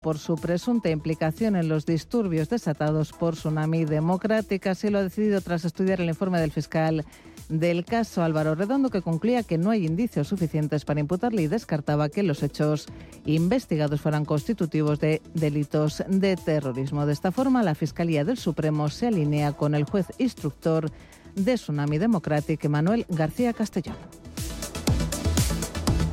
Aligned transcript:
por 0.00 0.16
su 0.16 0.36
presunta 0.36 0.88
implicación 0.88 1.56
en 1.56 1.68
los 1.68 1.84
disturbios 1.84 2.48
desatados 2.48 3.12
por 3.12 3.34
Tsunami 3.34 3.84
Democrática. 3.84 4.70
Así 4.70 4.88
lo 4.88 4.98
ha 4.98 5.02
decidido 5.02 5.42
tras 5.42 5.66
estudiar 5.66 6.00
el 6.00 6.08
informe 6.08 6.40
del 6.40 6.52
fiscal 6.52 7.04
del 7.50 7.84
caso 7.84 8.22
Álvaro 8.22 8.54
Redondo, 8.54 8.88
que 8.88 9.02
concluía 9.02 9.42
que 9.42 9.58
no 9.58 9.68
hay 9.68 9.84
indicios 9.84 10.28
suficientes 10.28 10.86
para 10.86 11.00
imputarle 11.00 11.42
y 11.42 11.48
descartaba 11.48 12.08
que 12.08 12.22
los 12.22 12.42
hechos 12.42 12.86
investigados 13.26 14.00
fueran 14.00 14.24
constitutivos 14.24 15.00
de 15.00 15.20
delitos 15.34 16.02
de 16.08 16.34
terrorismo. 16.36 17.04
De 17.04 17.12
esta 17.12 17.30
forma, 17.30 17.62
la 17.62 17.74
Fiscalía 17.74 18.24
del 18.24 18.38
Supremo 18.38 18.88
se 18.88 19.08
alinea 19.08 19.52
con 19.52 19.74
el 19.74 19.84
juez 19.84 20.06
instructor 20.16 20.90
de 21.34 21.56
Tsunami 21.56 21.98
Democrática, 21.98 22.70
Manuel 22.70 23.04
García 23.10 23.52
Castellón. 23.52 23.96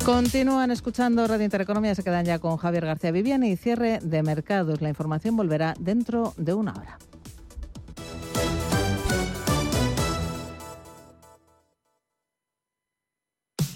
Continúan 0.08 0.70
escuchando 0.70 1.26
Radio 1.26 1.44
Intereconomía, 1.44 1.94
se 1.94 2.02
quedan 2.02 2.24
ya 2.24 2.38
con 2.38 2.56
Javier 2.56 2.86
García 2.86 3.10
Viviani 3.10 3.50
y 3.50 3.56
cierre 3.56 3.98
de 4.02 4.22
mercados. 4.22 4.80
La 4.80 4.88
información 4.88 5.36
volverá 5.36 5.74
dentro 5.78 6.32
de 6.38 6.54
una 6.54 6.72
hora. 6.72 6.98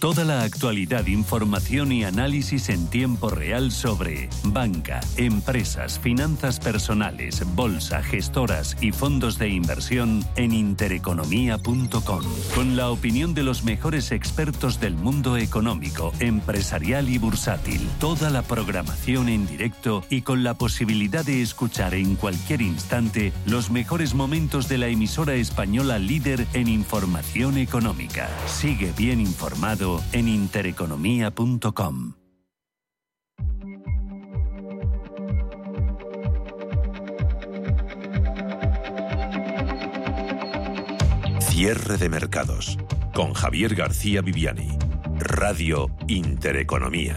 Toda 0.02 0.24
la 0.24 0.42
actualidad, 0.42 1.06
información 1.06 1.92
y 1.92 2.02
análisis 2.02 2.70
en 2.70 2.88
tiempo 2.88 3.30
real 3.30 3.70
sobre 3.70 4.28
banca, 4.42 4.98
empresas, 5.16 6.00
finanzas 6.00 6.58
personales, 6.58 7.44
bolsa, 7.54 8.02
gestoras 8.02 8.76
y 8.80 8.90
fondos 8.90 9.38
de 9.38 9.50
inversión 9.50 10.24
en 10.34 10.54
intereconomía.com. 10.54 12.24
Con 12.52 12.74
la 12.74 12.90
opinión 12.90 13.32
de 13.32 13.44
los 13.44 13.62
mejores 13.62 14.10
expertos 14.10 14.80
del 14.80 14.96
mundo 14.96 15.36
económico, 15.36 16.12
empresarial 16.18 17.08
y 17.08 17.18
bursátil. 17.18 17.88
Toda 18.00 18.28
la 18.30 18.42
programación 18.42 19.28
en 19.28 19.46
directo 19.46 20.02
y 20.10 20.22
con 20.22 20.42
la 20.42 20.54
posibilidad 20.54 21.24
de 21.24 21.42
escuchar 21.42 21.94
en 21.94 22.16
cualquier 22.16 22.60
instante 22.60 23.32
los 23.46 23.70
mejores 23.70 24.14
momentos 24.14 24.68
de 24.68 24.78
la 24.78 24.88
emisora 24.88 25.34
española 25.34 26.00
líder 26.00 26.44
en 26.54 26.66
información 26.66 27.56
económica. 27.56 28.28
Sigue 28.48 28.92
bien 28.96 29.20
informado 29.20 29.91
en 30.12 30.28
intereconomía.com. 30.28 32.14
Cierre 41.40 41.96
de 41.96 42.08
mercados 42.08 42.78
con 43.14 43.34
Javier 43.34 43.74
García 43.74 44.22
Viviani. 44.22 44.78
Radio 45.18 45.90
Intereconomía. 46.08 47.16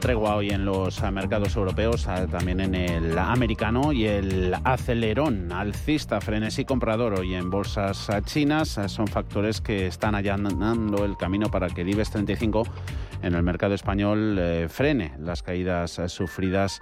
Tregua 0.00 0.34
hoy 0.34 0.50
en 0.50 0.64
los 0.64 1.00
mercados 1.12 1.54
europeos, 1.54 2.08
ah, 2.08 2.26
también 2.26 2.60
en 2.60 2.74
el 2.74 3.16
americano 3.18 3.92
y 3.92 4.06
el 4.06 4.54
acelerón 4.64 5.52
alcista 5.52 6.20
frenesí 6.20 6.64
comprador 6.64 7.20
hoy 7.20 7.34
en 7.34 7.50
bolsas 7.50 8.08
chinas 8.24 8.78
ah, 8.78 8.88
son 8.88 9.06
factores 9.06 9.60
que 9.60 9.86
están 9.86 10.14
allanando 10.14 11.04
el 11.04 11.16
camino 11.16 11.50
para 11.50 11.68
que 11.68 11.82
el 11.82 11.90
IBEX 11.90 12.10
35 12.10 12.64
en 13.22 13.34
el 13.34 13.42
mercado 13.42 13.74
español 13.74 14.36
eh, 14.38 14.66
frene 14.68 15.12
las 15.18 15.42
caídas 15.42 15.98
ah, 15.98 16.08
sufridas 16.08 16.80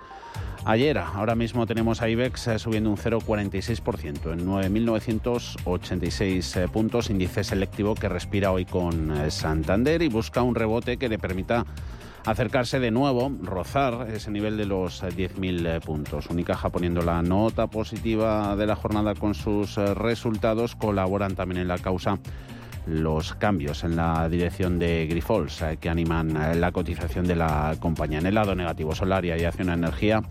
ayer. 0.64 0.98
Ahora 0.98 1.34
mismo 1.34 1.66
tenemos 1.66 2.00
a 2.02 2.08
IBEX 2.08 2.46
eh, 2.46 2.58
subiendo 2.58 2.91
un 2.91 2.96
0,46% 2.96 4.33
en 4.33 4.46
9.986 4.46 6.56
eh, 6.56 6.69
puntos, 6.69 7.11
índice 7.11 7.44
selectivo 7.44 7.94
que 7.94 8.08
respira 8.08 8.50
hoy 8.52 8.64
con 8.64 9.30
Santander 9.30 10.02
y 10.02 10.08
busca 10.08 10.42
un 10.42 10.55
rebote 10.55 10.96
que 10.96 11.08
le 11.08 11.19
permita 11.19 11.66
acercarse 12.24 12.80
de 12.80 12.91
nuevo, 12.91 13.30
rozar 13.42 14.08
ese 14.11 14.30
nivel 14.30 14.56
de 14.56 14.67
los 14.67 15.02
10.000 15.02 15.67
eh, 15.67 15.80
puntos. 15.80 16.29
Unicaja 16.30 16.70
poniendo 16.70 17.02
la 17.02 17.23
nota 17.23 17.68
positiva 17.68 18.56
de 18.56 18.67
la 18.67 18.77
jornada 18.77 19.14
con 19.14 19.34
sus 19.34 19.79
eh, 19.79 19.95
resultados, 19.95 20.77
colaboran 20.77 21.34
también 21.34 21.61
en 21.61 21.68
la 21.68 21.79
causa 21.79 22.18
los 22.86 23.34
cambios 23.34 23.84
en 23.84 23.96
la 23.96 24.29
dirección 24.30 24.79
de 24.79 25.06
Grifols 25.06 25.61
eh, 25.61 25.77
que 25.79 25.90
animan 25.90 26.61
la 26.61 26.73
cotización 26.73 27.27
de 27.27 27.36
la 27.36 27.77
compañía. 27.79 28.18
En 28.18 28.27
el 28.27 28.35
lado 28.35 28.55
negativo, 28.55 28.95
Solaria 28.95 29.36
y 29.36 29.45
Acción 29.45 29.70
Energía 29.70 30.23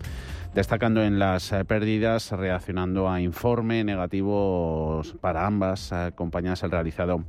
destacando 0.54 1.04
en 1.04 1.18
las 1.18 1.54
pérdidas, 1.68 2.32
reaccionando 2.32 3.08
a 3.08 3.20
informe 3.20 3.84
negativos 3.84 5.14
para 5.20 5.46
ambas 5.46 5.92
compañías 6.16 6.62
el 6.62 6.70
realizado 6.70 7.22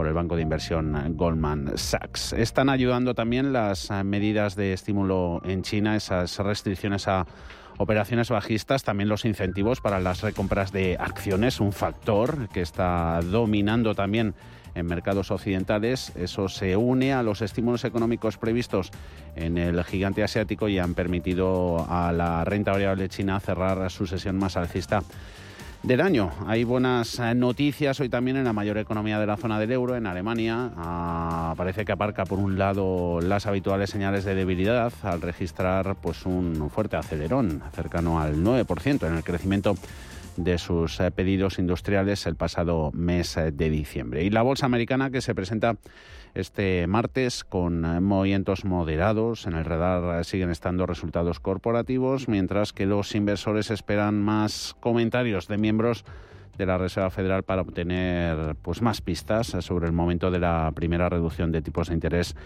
por 0.00 0.06
el 0.06 0.14
banco 0.14 0.34
de 0.34 0.40
inversión 0.40 1.14
Goldman 1.14 1.72
Sachs. 1.76 2.32
Están 2.32 2.70
ayudando 2.70 3.14
también 3.14 3.52
las 3.52 3.90
medidas 4.02 4.56
de 4.56 4.72
estímulo 4.72 5.42
en 5.44 5.60
China, 5.60 5.94
esas 5.94 6.38
restricciones 6.38 7.06
a 7.06 7.26
operaciones 7.76 8.30
bajistas, 8.30 8.82
también 8.82 9.10
los 9.10 9.26
incentivos 9.26 9.82
para 9.82 10.00
las 10.00 10.22
recompras 10.22 10.72
de 10.72 10.96
acciones, 10.98 11.60
un 11.60 11.72
factor 11.74 12.48
que 12.48 12.62
está 12.62 13.20
dominando 13.20 13.94
también 13.94 14.34
en 14.74 14.86
mercados 14.86 15.30
occidentales. 15.30 16.16
Eso 16.16 16.48
se 16.48 16.78
une 16.78 17.12
a 17.12 17.22
los 17.22 17.42
estímulos 17.42 17.84
económicos 17.84 18.38
previstos 18.38 18.92
en 19.36 19.58
el 19.58 19.84
gigante 19.84 20.22
asiático 20.22 20.70
y 20.70 20.78
han 20.78 20.94
permitido 20.94 21.86
a 21.90 22.10
la 22.10 22.42
renta 22.46 22.72
variable 22.72 23.10
china 23.10 23.38
cerrar 23.38 23.90
su 23.90 24.06
sesión 24.06 24.38
más 24.38 24.56
alcista 24.56 25.02
del 25.82 26.00
año. 26.00 26.30
Hay 26.46 26.64
buenas 26.64 27.18
eh, 27.18 27.34
noticias 27.34 28.00
hoy 28.00 28.08
también 28.08 28.36
en 28.36 28.44
la 28.44 28.52
mayor 28.52 28.76
economía 28.78 29.18
de 29.18 29.26
la 29.26 29.36
zona 29.36 29.58
del 29.58 29.72
euro, 29.72 29.96
en 29.96 30.06
Alemania. 30.06 30.70
Ah, 30.76 31.54
parece 31.56 31.84
que 31.84 31.92
aparca 31.92 32.24
por 32.24 32.38
un 32.38 32.58
lado 32.58 33.20
las 33.20 33.46
habituales 33.46 33.90
señales 33.90 34.24
de 34.24 34.34
debilidad 34.34 34.92
al 35.02 35.22
registrar 35.22 35.96
pues 35.96 36.26
un 36.26 36.70
fuerte 36.70 36.96
acelerón, 36.96 37.62
cercano 37.74 38.20
al 38.20 38.36
9% 38.36 39.06
en 39.06 39.16
el 39.16 39.24
crecimiento 39.24 39.74
de 40.36 40.58
sus 40.58 41.00
eh, 41.00 41.10
pedidos 41.10 41.58
industriales 41.58 42.26
el 42.26 42.36
pasado 42.36 42.90
mes 42.92 43.36
eh, 43.36 43.50
de 43.50 43.70
diciembre. 43.70 44.24
Y 44.24 44.30
la 44.30 44.42
bolsa 44.42 44.66
americana 44.66 45.10
que 45.10 45.20
se 45.20 45.34
presenta 45.34 45.76
este 46.34 46.86
martes 46.86 47.44
con 47.44 47.84
eh, 47.84 48.00
movimientos 48.00 48.64
moderados. 48.64 49.46
En 49.46 49.54
el 49.54 49.64
radar 49.64 50.24
siguen 50.24 50.50
estando 50.50 50.86
resultados 50.86 51.40
corporativos, 51.40 52.28
mientras 52.28 52.72
que 52.72 52.86
los 52.86 53.14
inversores 53.14 53.70
esperan 53.70 54.20
más 54.22 54.76
comentarios 54.80 55.48
de 55.48 55.58
miembros 55.58 56.04
de 56.56 56.66
la 56.66 56.76
Reserva 56.76 57.10
Federal 57.10 57.42
para 57.42 57.62
obtener 57.62 58.54
pues 58.62 58.82
más 58.82 59.00
pistas 59.00 59.46
sobre 59.60 59.86
el 59.86 59.92
momento 59.92 60.30
de 60.30 60.38
la 60.38 60.70
primera 60.74 61.08
reducción 61.08 61.52
de 61.52 61.62
tipos 61.62 61.88
de 61.88 61.94
interés 61.94 62.36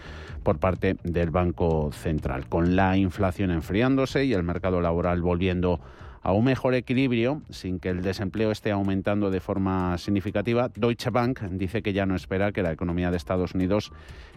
por 0.41 0.57
parte 0.57 0.95
del 1.03 1.31
Banco 1.31 1.91
Central. 1.91 2.47
Con 2.47 2.75
la 2.77 2.95
inflación 2.95 3.51
enfriándose 3.51 4.23
y 4.23 4.33
el 4.33 4.43
mercado 4.43 4.79
laboral 4.79 5.21
volviendo 5.21 5.73
a 5.73 6.04
un 6.33 6.45
mejor 6.45 6.73
equilibrio 6.73 7.41
sin 7.49 7.79
que 7.79 7.89
el 7.89 8.01
desempleo 8.01 8.51
esté 8.51 8.71
aumentando 8.71 9.29
de 9.29 9.39
forma 9.39 9.97
significativa. 9.97 10.69
Deutsche 10.75 11.09
Bank 11.09 11.41
dice 11.51 11.81
que 11.81 11.93
ya 11.93 12.05
no 12.05 12.15
espera 12.15 12.51
que 12.51 12.63
la 12.63 12.71
economía 12.71 13.11
de 13.11 13.17
Estados 13.17 13.53
Unidos 13.53 13.91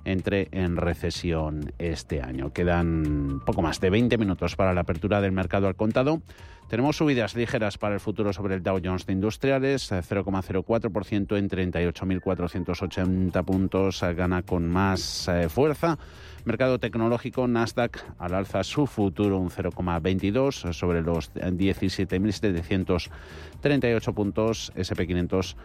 entre 0.04 0.48
en 0.52 0.76
recesión 0.76 1.72
este 1.78 2.22
año. 2.22 2.52
Quedan 2.52 3.40
poco 3.46 3.62
más 3.62 3.80
de 3.80 3.90
20 3.90 4.18
minutos 4.18 4.56
para 4.56 4.74
la 4.74 4.82
apertura 4.82 5.20
del 5.20 5.32
mercado 5.32 5.66
al 5.66 5.76
contado. 5.76 6.20
Tenemos 6.68 6.96
subidas 6.98 7.34
ligeras 7.34 7.78
para 7.78 7.94
el 7.94 8.00
futuro 8.00 8.34
sobre 8.34 8.54
el 8.54 8.62
Dow 8.62 8.78
Jones 8.84 9.06
de 9.06 9.14
Industriales, 9.14 9.90
0,04% 9.90 11.38
en 11.38 11.48
38.480 11.48 13.42
puntos, 13.42 14.02
gana 14.14 14.42
con 14.42 14.68
más 14.68 15.28
eh, 15.28 15.48
fuerza. 15.48 15.96
Mercado 16.44 16.78
tecnológico, 16.78 17.48
Nasdaq 17.48 18.04
al 18.18 18.34
alza 18.34 18.62
su 18.64 18.86
futuro 18.86 19.38
un 19.38 19.48
0,22 19.48 20.74
sobre 20.74 21.00
los 21.00 21.32
17.738 21.32 24.12
puntos, 24.12 24.70
SP500 24.76 25.56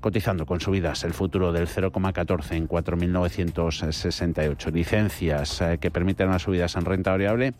cotizando 0.00 0.44
con 0.44 0.60
subidas 0.60 1.04
el 1.04 1.14
futuro 1.14 1.52
del 1.52 1.66
0,14 1.66 2.52
en 2.52 2.68
4.968. 2.68 4.72
Licencias 4.72 5.62
eh, 5.62 5.78
que 5.80 5.90
permiten 5.90 6.28
las 6.28 6.42
subidas 6.42 6.76
en 6.76 6.84
renta 6.84 7.12
variable 7.12 7.54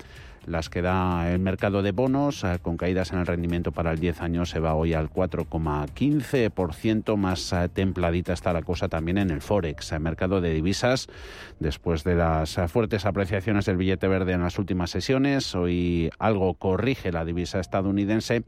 las 0.46 0.70
que 0.70 0.82
da 0.82 1.32
el 1.32 1.38
mercado 1.38 1.82
de 1.82 1.92
bonos, 1.92 2.42
eh, 2.44 2.58
con 2.60 2.76
caídas 2.76 3.12
en 3.12 3.18
el 3.18 3.26
rendimiento 3.26 3.72
para 3.72 3.92
el 3.92 3.98
10 3.98 4.20
años, 4.20 4.50
se 4.50 4.60
va 4.60 4.74
hoy 4.74 4.92
al 4.94 5.10
4,15%. 5.10 7.16
Más 7.16 7.52
eh, 7.52 7.68
templadita 7.72 8.32
está 8.32 8.52
la 8.52 8.62
cosa 8.62 8.88
también 8.88 9.18
en 9.18 9.30
el 9.30 9.40
Forex, 9.40 9.92
el 9.92 10.00
mercado 10.00 10.40
de 10.40 10.52
divisas, 10.52 11.06
después 11.60 12.02
de 12.04 12.16
las 12.16 12.58
eh, 12.58 12.68
fuertes 12.68 13.06
apreciaciones 13.06 13.66
del 13.66 13.76
billete 13.76 14.08
verde 14.08 14.32
en 14.32 14.42
las 14.42 14.58
últimas 14.58 14.90
sesiones. 14.90 15.54
Hoy 15.54 16.10
algo 16.18 16.54
corrige 16.54 17.12
la 17.12 17.24
divisa 17.24 17.60
estadounidense 17.60 18.42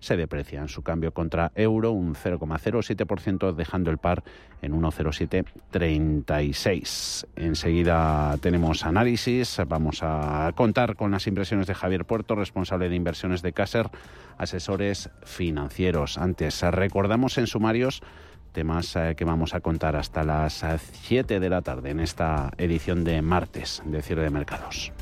se 0.00 0.16
deprecia 0.16 0.60
en 0.60 0.68
su 0.68 0.82
cambio 0.82 1.12
contra 1.12 1.52
euro 1.54 1.92
un 1.92 2.14
0,07%, 2.14 3.54
dejando 3.54 3.90
el 3.90 3.98
par 3.98 4.24
en 4.62 4.72
1,0736. 4.72 7.26
Enseguida 7.36 8.36
tenemos 8.40 8.84
análisis. 8.84 9.60
Vamos 9.66 10.00
a 10.02 10.50
contar 10.54 10.96
con 10.96 11.10
las 11.10 11.26
impresiones 11.26 11.66
de 11.66 11.74
Javier 11.74 12.04
Puerto, 12.04 12.34
responsable 12.34 12.88
de 12.88 12.96
inversiones 12.96 13.42
de 13.42 13.52
Caser, 13.52 13.90
asesores 14.38 15.10
financieros. 15.24 16.16
Antes, 16.18 16.62
recordamos 16.62 17.38
en 17.38 17.46
sumarios 17.46 18.02
temas 18.56 18.96
eh, 18.96 19.14
que 19.16 19.26
vamos 19.26 19.54
a 19.54 19.60
contar 19.60 19.96
hasta 19.96 20.24
las 20.24 20.64
7 21.02 21.40
de 21.40 21.48
la 21.50 21.60
tarde 21.60 21.90
en 21.90 22.00
esta 22.00 22.50
edición 22.56 23.04
de 23.04 23.20
martes 23.20 23.82
de 23.84 24.00
cierre 24.00 24.22
de 24.22 24.30
mercados. 24.30 24.92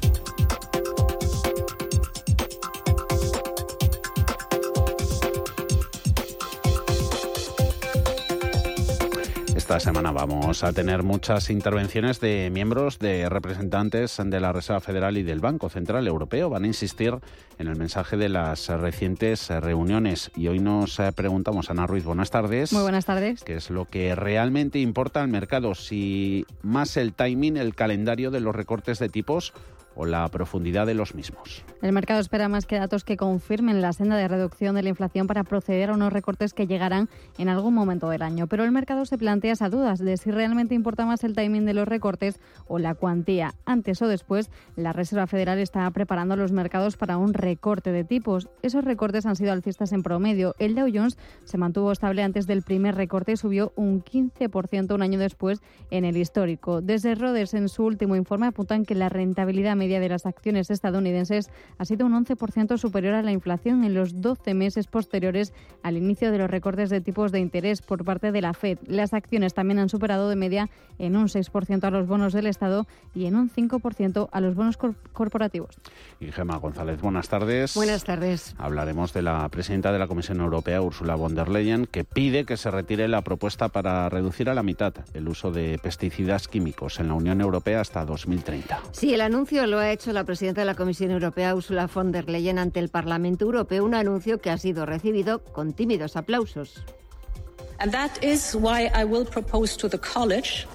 Esta 9.65 9.81
semana 9.81 10.13
vamos 10.13 10.63
a 10.63 10.75
tener 10.75 11.03
muchas 11.03 11.49
intervenciones 11.49 12.21
de 12.21 12.51
miembros 12.53 12.99
de 12.99 13.31
representantes 13.31 14.19
de 14.23 14.39
la 14.39 14.53
Reserva 14.53 14.81
Federal 14.81 15.17
y 15.17 15.23
del 15.23 15.41
Banco 15.41 15.71
Central 15.71 16.07
Europeo. 16.07 16.51
Van 16.51 16.65
a 16.65 16.67
insistir 16.67 17.15
en 17.59 17.69
el 17.69 17.77
mensaje 17.77 18.19
de 18.19 18.29
las 18.29 18.69
recientes 18.69 19.49
reuniones. 19.49 20.31
Y 20.37 20.49
hoy 20.49 20.59
nos 20.59 20.99
preguntamos, 21.17 21.71
Ana 21.71 21.87
Ruiz, 21.87 22.05
buenas 22.05 22.31
tardes. 22.31 22.75
Muy 22.75 22.83
buenas 22.83 23.07
tardes. 23.07 23.43
¿Qué 23.43 23.55
es 23.55 23.71
lo 23.71 23.87
que 23.87 24.15
realmente 24.15 24.81
importa 24.81 25.23
al 25.23 25.29
mercado? 25.29 25.75
Si 25.75 26.45
más 26.61 26.99
el 26.99 27.15
timing, 27.15 27.57
el 27.57 27.75
calendario 27.75 28.31
de 28.31 28.41
los 28.41 28.55
recortes 28.55 28.99
de 28.99 29.09
tipos 29.09 29.55
o 29.97 30.07
la 30.07 30.27
profundidad 30.29 30.87
de 30.87 30.95
los 30.95 31.15
mismos. 31.15 31.65
El 31.83 31.93
mercado 31.93 32.21
espera 32.21 32.49
más 32.49 32.67
que 32.67 32.79
datos 32.79 33.05
que 33.05 33.17
confirmen 33.17 33.83
la 33.83 33.93
senda 33.93 34.17
de 34.17 34.29
reducción 34.29 34.75
de 34.75 34.83
la 34.83 34.89
inflación 34.89 35.27
para 35.27 35.45
proceder 35.45 35.91
a 35.91 35.95
unos 35.95 36.13
recortes 36.13 36.55
que 36.55 36.67
llegarán 36.67 37.09
en 37.39 37.49
algún 37.49 37.75
momento 37.75 38.09
del 38.09 38.23
año. 38.23 38.47
Pero 38.47 38.65
el 38.65 38.73
mercado 38.73 39.05
se 39.05 39.19
plantea 39.19 39.53
esas 39.53 39.71
dudas 39.71 39.99
de 39.99 40.17
si 40.17 40.31
realmente 40.31 40.75
importa 40.75 41.07
más 41.07 41.25
el 41.25 41.35
timing 41.35 41.65
de 41.65 41.75
los 41.75 41.89
recortes 41.89 42.41
o 42.67 42.79
la 42.79 42.95
cuantía. 42.95 43.55
Antes 43.65 44.03
o 44.03 44.09
después, 44.09 44.51
la 44.77 44.93
Reserva 44.93 45.27
Federal 45.27 45.59
está 45.59 45.91
preparando 45.91 46.37
los 46.37 46.53
mercados 46.53 46.97
para 46.97 47.17
un 47.17 47.35
recorte 47.35 47.93
de 47.93 48.05
tipos. 48.05 48.49
Esos 48.63 48.85
recortes 48.85 49.27
han 49.27 49.37
sido 49.37 49.53
alcistas 49.53 49.93
en 49.93 50.03
promedio. 50.03 50.55
El 50.59 50.75
Dow 50.75 50.89
Jones 50.93 51.19
se 51.45 51.59
mantuvo 51.59 51.93
estable 51.93 52.23
antes 52.23 52.47
del 52.47 52.63
primer 52.63 52.95
recorte 52.95 53.33
y 53.33 53.37
subió 53.37 53.73
un 53.77 54.03
15% 54.03 54.95
un 54.95 55.03
año 55.03 55.19
después 55.19 55.63
en 55.91 56.05
el 56.05 56.17
histórico. 56.17 56.81
Desde 56.81 57.15
Roders 57.15 57.55
en 57.55 57.69
su 57.69 57.85
último 57.85 58.17
informe 58.17 58.47
apuntan 58.47 58.85
que 58.85 58.95
la 58.95 59.09
rentabilidad 59.09 59.77
media 59.85 60.01
de 60.01 60.09
las 60.09 60.25
acciones 60.25 60.71
estadounidenses 60.71 61.51
ha 61.77 61.85
sido 61.85 62.07
un 62.07 62.25
11% 62.25 62.79
superior 62.79 63.15
a 63.15 63.23
la 63.23 63.33
inflación 63.33 63.85
en 63.85 63.93
los 63.93 64.23
12 64.23 64.55
meses 64.55 64.87
posteriores 64.87 65.53
al 65.83 65.99
inicio 65.99 66.33
de 66.33 66.39
los 66.39 66.51
recortes 66.51 66.89
de 66.89 67.03
tipos 67.03 67.33
de 67.33 67.41
interés 67.41 67.83
por 67.83 68.03
parte 68.03 68.33
de 68.33 68.41
la 68.41 68.55
Fed. 68.55 68.79
Las 68.87 69.13
acciones 69.13 69.53
también 69.53 69.79
han 69.79 69.91
superado 69.91 70.31
de 70.31 70.37
media 70.37 70.71
en 70.99 71.17
un 71.17 71.29
6% 71.29 71.85
a 71.85 71.91
los 71.91 72.07
bonos 72.07 72.33
del 72.33 72.47
Estado 72.47 72.87
y 73.15 73.27
en 73.27 73.37
un 73.37 73.51
5% 73.51 74.29
a 74.33 74.41
los 74.41 74.55
bonos 74.55 74.79
corporativos. 75.13 75.77
Y 76.19 76.33
Gemma 76.33 76.57
González, 76.57 77.03
buenas 77.03 77.29
tardes. 77.29 77.75
Buenas 77.75 78.05
tardes. 78.05 78.55
Hablaremos 78.57 79.13
de 79.13 79.21
la 79.21 79.47
presidenta 79.51 79.93
de 79.93 79.99
la 79.99 80.07
Comisión 80.07 80.41
Europea, 80.41 80.81
Ursula 80.81 81.15
von 81.15 81.35
der 81.35 81.51
Leyen, 81.51 81.85
que 81.85 82.05
pide 82.05 82.47
que 82.47 82.57
se 82.57 82.71
retire 82.71 83.07
la 83.07 83.21
propuesta 83.21 83.69
para 83.69 84.09
reducir 84.09 84.49
a 84.49 84.55
la 84.55 84.63
mitad 84.63 84.95
el 85.13 85.29
uso 85.29 85.51
de 85.51 85.79
pesticidas 85.83 86.49
químicos 86.49 87.01
en 87.01 87.09
la 87.09 87.15
Unión 87.15 87.43
Europea 87.43 87.83
hasta 87.83 88.07
2030. 88.07 88.81
Sí, 88.93 89.13
el 89.13 89.21
anuncio 89.21 89.67
lo 89.75 89.81
ha 89.81 89.91
hecho 89.91 90.13
la 90.13 90.23
presidenta 90.23 90.61
de 90.61 90.67
la 90.67 90.77
Comisión 90.77 91.11
Europea, 91.11 91.53
Ursula 91.53 91.89
von 91.89 92.13
der 92.13 92.29
Leyen, 92.29 92.61
ante 92.61 92.79
el 92.79 92.91
Parlamento 92.91 93.45
Europeo, 93.45 93.85
un 93.85 93.95
anuncio 93.95 94.41
que 94.41 94.51
ha 94.51 94.57
sido 94.57 94.87
recibido 94.87 95.41
con 95.43 95.73
tímidos 95.73 96.15
aplausos. 96.15 96.85
And 97.81 97.91
that 97.91 98.23
is 98.23 98.55
why 98.55 98.89
I 98.95 99.05
will 99.05 99.27
propose 99.27 99.77
to 99.79 99.89
the 99.89 99.99
college 99.99 100.69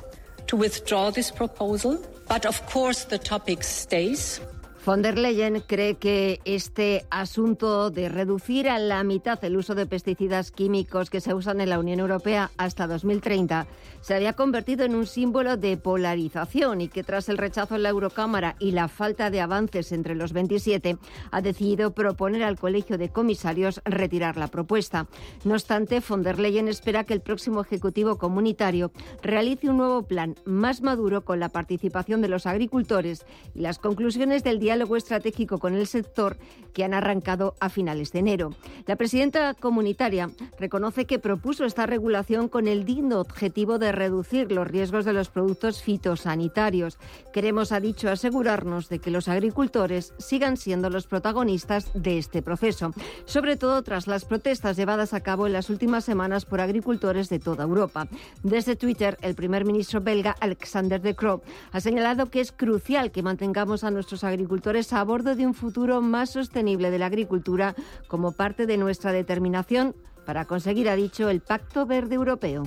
to 0.47 0.57
withdraw 0.57 1.11
this 1.11 1.31
proposal. 1.31 1.97
But 2.27 2.45
of 2.45 2.61
course 2.71 3.05
the 3.05 3.17
topic 3.17 3.63
stays. 3.63 4.41
Von 4.89 5.03
der 5.03 5.19
Leyen 5.19 5.61
cree 5.67 5.97
que 5.97 6.39
este 6.45 7.05
asunto 7.11 7.91
de 7.91 8.09
reducir 8.09 8.67
a 8.67 8.79
la 8.79 9.03
mitad 9.03 9.37
el 9.45 9.55
uso 9.55 9.75
de 9.75 9.85
pesticidas 9.85 10.49
químicos 10.49 11.11
que 11.11 11.21
se 11.21 11.35
usan 11.35 11.61
en 11.61 11.69
la 11.69 11.77
Unión 11.77 11.99
Europea 11.99 12.49
hasta 12.57 12.87
2030 12.87 13.67
se 14.01 14.15
había 14.15 14.33
convertido 14.33 14.85
en 14.85 14.95
un 14.95 15.05
símbolo 15.05 15.57
de 15.57 15.77
polarización 15.77 16.81
y 16.81 16.87
que 16.87 17.03
tras 17.03 17.29
el 17.29 17.37
rechazo 17.37 17.75
en 17.75 17.83
la 17.83 17.89
Eurocámara 17.89 18.55
y 18.57 18.71
la 18.71 18.87
falta 18.87 19.29
de 19.29 19.41
avances 19.41 19.91
entre 19.91 20.15
los 20.15 20.33
27 20.33 20.97
ha 21.29 21.41
decidido 21.41 21.93
proponer 21.93 22.41
al 22.41 22.57
Colegio 22.57 22.97
de 22.97 23.09
Comisarios 23.09 23.81
retirar 23.85 24.37
la 24.37 24.47
propuesta. 24.47 25.07
No 25.43 25.53
obstante, 25.53 26.01
von 26.07 26.23
der 26.23 26.39
Leyen 26.39 26.67
espera 26.67 27.03
que 27.03 27.13
el 27.13 27.21
próximo 27.21 27.61
Ejecutivo 27.61 28.17
Comunitario 28.17 28.91
realice 29.21 29.69
un 29.69 29.77
nuevo 29.77 30.07
plan 30.07 30.33
más 30.45 30.81
maduro 30.81 31.25
con 31.25 31.39
la 31.39 31.49
participación 31.49 32.21
de 32.21 32.29
los 32.29 32.47
agricultores 32.47 33.27
y 33.53 33.59
las 33.59 33.77
conclusiones 33.77 34.43
del 34.43 34.57
día 34.57 34.78
diálogo 34.79 34.95
estratégico 34.95 35.57
con 35.57 35.75
el 35.75 35.87
sector 35.87 36.37
que 36.73 36.85
han 36.85 36.93
arrancado 36.93 37.55
a 37.59 37.67
finales 37.67 38.13
de 38.13 38.19
enero. 38.19 38.53
La 38.85 38.95
presidenta 38.95 39.53
comunitaria 39.53 40.29
reconoce 40.57 41.03
que 41.03 41.19
propuso 41.19 41.65
esta 41.65 41.85
regulación 41.85 42.47
con 42.47 42.65
el 42.65 42.85
digno 42.85 43.19
objetivo 43.19 43.77
de 43.77 43.91
reducir 43.91 44.53
los 44.53 44.65
riesgos 44.65 45.03
de 45.03 45.11
los 45.11 45.29
productos 45.29 45.81
fitosanitarios. 45.81 46.97
Queremos, 47.33 47.73
ha 47.73 47.81
dicho, 47.81 48.09
asegurarnos 48.09 48.87
de 48.87 48.99
que 48.99 49.11
los 49.11 49.27
agricultores 49.27 50.13
sigan 50.17 50.55
siendo 50.55 50.89
los 50.89 51.07
protagonistas 51.07 51.91
de 51.93 52.17
este 52.17 52.41
proceso, 52.41 52.93
sobre 53.25 53.57
todo 53.57 53.81
tras 53.83 54.07
las 54.07 54.23
protestas 54.23 54.77
llevadas 54.77 55.13
a 55.13 55.19
cabo 55.19 55.45
en 55.45 55.53
las 55.53 55.69
últimas 55.69 56.05
semanas 56.05 56.45
por 56.45 56.61
agricultores 56.61 57.27
de 57.27 57.39
toda 57.39 57.65
Europa. 57.65 58.07
Desde 58.43 58.77
Twitter, 58.77 59.17
el 59.21 59.35
primer 59.35 59.65
ministro 59.65 59.99
belga 59.99 60.37
Alexander 60.39 61.01
De 61.01 61.15
Croo 61.15 61.41
ha 61.73 61.81
señalado 61.81 62.27
que 62.27 62.39
es 62.39 62.53
crucial 62.53 63.11
que 63.11 63.23
mantengamos 63.23 63.83
a 63.83 63.91
nuestros 63.91 64.23
agricultores 64.23 64.58
a 64.91 65.03
bordo 65.03 65.35
de 65.35 65.47
un 65.47 65.53
futuro 65.53 66.01
más 66.01 66.31
sostenible 66.31 66.91
de 66.91 66.99
la 66.99 67.05
agricultura 67.05 67.75
como 68.07 68.33
parte 68.33 68.65
de 68.65 68.77
nuestra 68.77 69.11
determinación 69.11 69.95
para 70.25 70.45
conseguir, 70.45 70.89
ha 70.89 70.95
dicho, 70.95 71.29
el 71.29 71.41
Pacto 71.41 71.85
Verde 71.85 72.15
Europeo. 72.15 72.63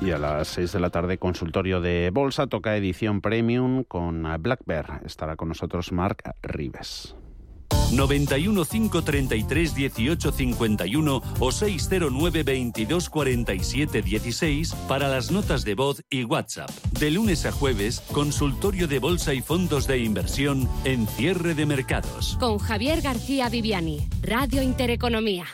Y 0.00 0.10
a 0.12 0.18
las 0.18 0.48
6 0.48 0.72
de 0.72 0.80
la 0.80 0.90
tarde, 0.90 1.18
consultorio 1.18 1.80
de 1.80 2.10
bolsa, 2.12 2.46
toca 2.46 2.76
edición 2.76 3.20
premium 3.20 3.84
con 3.84 4.26
Black 4.40 4.60
Bear. 4.64 5.02
Estará 5.04 5.36
con 5.36 5.48
nosotros 5.48 5.92
Mark 5.92 6.22
Rives. 6.42 7.14
91 7.92 8.64
533 8.64 9.74
18 9.74 10.32
51 10.32 11.22
o 11.38 11.52
609 11.52 12.42
22 12.42 13.10
47 13.10 14.02
16 14.02 14.74
para 14.88 15.08
las 15.08 15.30
notas 15.30 15.64
de 15.64 15.74
voz 15.74 16.02
y 16.10 16.24
WhatsApp. 16.24 16.70
De 16.98 17.10
lunes 17.10 17.46
a 17.46 17.52
jueves, 17.52 18.02
consultorio 18.12 18.88
de 18.88 18.98
bolsa 18.98 19.34
y 19.34 19.42
fondos 19.42 19.86
de 19.86 19.98
inversión 19.98 20.68
en 20.84 21.06
cierre 21.06 21.54
de 21.54 21.66
mercados. 21.66 22.36
Con 22.40 22.58
Javier 22.58 23.00
García 23.02 23.48
Viviani, 23.48 24.08
Radio 24.22 24.62
Intereconomía. 24.62 25.46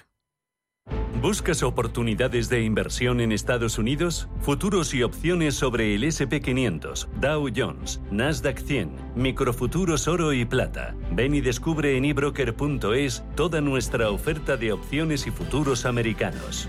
¿Buscas 1.23 1.63
oportunidades 1.63 2.49
de 2.49 2.65
inversión 2.65 3.21
en 3.21 3.31
Estados 3.31 3.79
Unidos? 3.79 4.29
Futuros 4.41 4.93
y 4.93 5.05
opciones 5.05 5.55
sobre 5.55 5.95
el 5.95 6.03
SP500, 6.03 7.07
Dow 7.21 7.49
Jones, 7.55 8.01
Nasdaq 8.11 8.59
100, 8.59 8.91
microfuturos 9.15 10.09
oro 10.09 10.33
y 10.33 10.45
plata. 10.45 10.97
Ven 11.13 11.37
y 11.37 11.41
descubre 11.41 11.97
en 11.97 12.07
ebroker.es 12.07 13.23
toda 13.37 13.61
nuestra 13.61 14.11
oferta 14.11 14.57
de 14.57 14.73
opciones 14.73 15.29
y 15.29 15.31
futuros 15.31 15.87
americanos. 15.87 16.69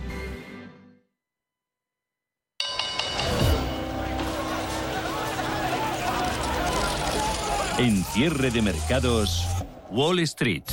En 7.80 8.04
cierre 8.04 8.52
de 8.52 8.62
mercados, 8.62 9.48
Wall 9.90 10.20
Street. 10.20 10.64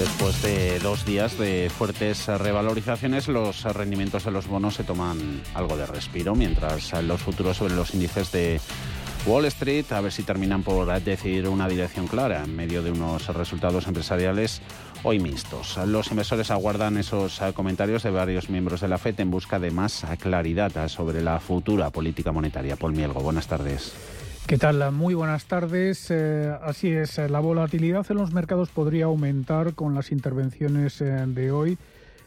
Después 0.00 0.40
de 0.40 0.78
dos 0.78 1.04
días 1.04 1.36
de 1.36 1.68
fuertes 1.68 2.26
revalorizaciones, 2.26 3.28
los 3.28 3.64
rendimientos 3.64 4.24
de 4.24 4.30
los 4.30 4.46
bonos 4.46 4.76
se 4.76 4.82
toman 4.82 5.42
algo 5.52 5.76
de 5.76 5.84
respiro, 5.84 6.34
mientras 6.34 6.94
los 7.02 7.20
futuros 7.20 7.58
sobre 7.58 7.74
los 7.74 7.92
índices 7.92 8.32
de 8.32 8.62
Wall 9.26 9.44
Street 9.44 9.84
a 9.92 10.00
ver 10.00 10.10
si 10.10 10.22
terminan 10.22 10.62
por 10.62 10.90
decidir 11.02 11.50
una 11.50 11.68
dirección 11.68 12.06
clara 12.06 12.44
en 12.44 12.56
medio 12.56 12.82
de 12.82 12.92
unos 12.92 13.26
resultados 13.28 13.86
empresariales 13.88 14.62
hoy 15.02 15.18
mixtos. 15.20 15.76
Los 15.86 16.10
inversores 16.10 16.50
aguardan 16.50 16.96
esos 16.96 17.38
comentarios 17.52 18.02
de 18.02 18.10
varios 18.10 18.48
miembros 18.48 18.80
de 18.80 18.88
la 18.88 18.96
FED 18.96 19.20
en 19.20 19.30
busca 19.30 19.58
de 19.58 19.70
más 19.70 20.06
claridad 20.18 20.88
sobre 20.88 21.20
la 21.20 21.40
futura 21.40 21.90
política 21.90 22.32
monetaria. 22.32 22.76
Paul 22.76 22.94
Mielgo, 22.94 23.20
buenas 23.20 23.48
tardes. 23.48 23.92
¿Qué 24.46 24.58
tal? 24.58 24.92
Muy 24.92 25.14
buenas 25.14 25.44
tardes. 25.46 26.10
Eh, 26.10 26.52
así 26.62 26.90
es, 26.90 27.18
la 27.18 27.40
volatilidad 27.40 28.04
en 28.10 28.16
los 28.16 28.32
mercados 28.32 28.70
podría 28.70 29.04
aumentar 29.04 29.74
con 29.74 29.94
las 29.94 30.10
intervenciones 30.10 31.00
eh, 31.00 31.24
de 31.26 31.52
hoy 31.52 31.78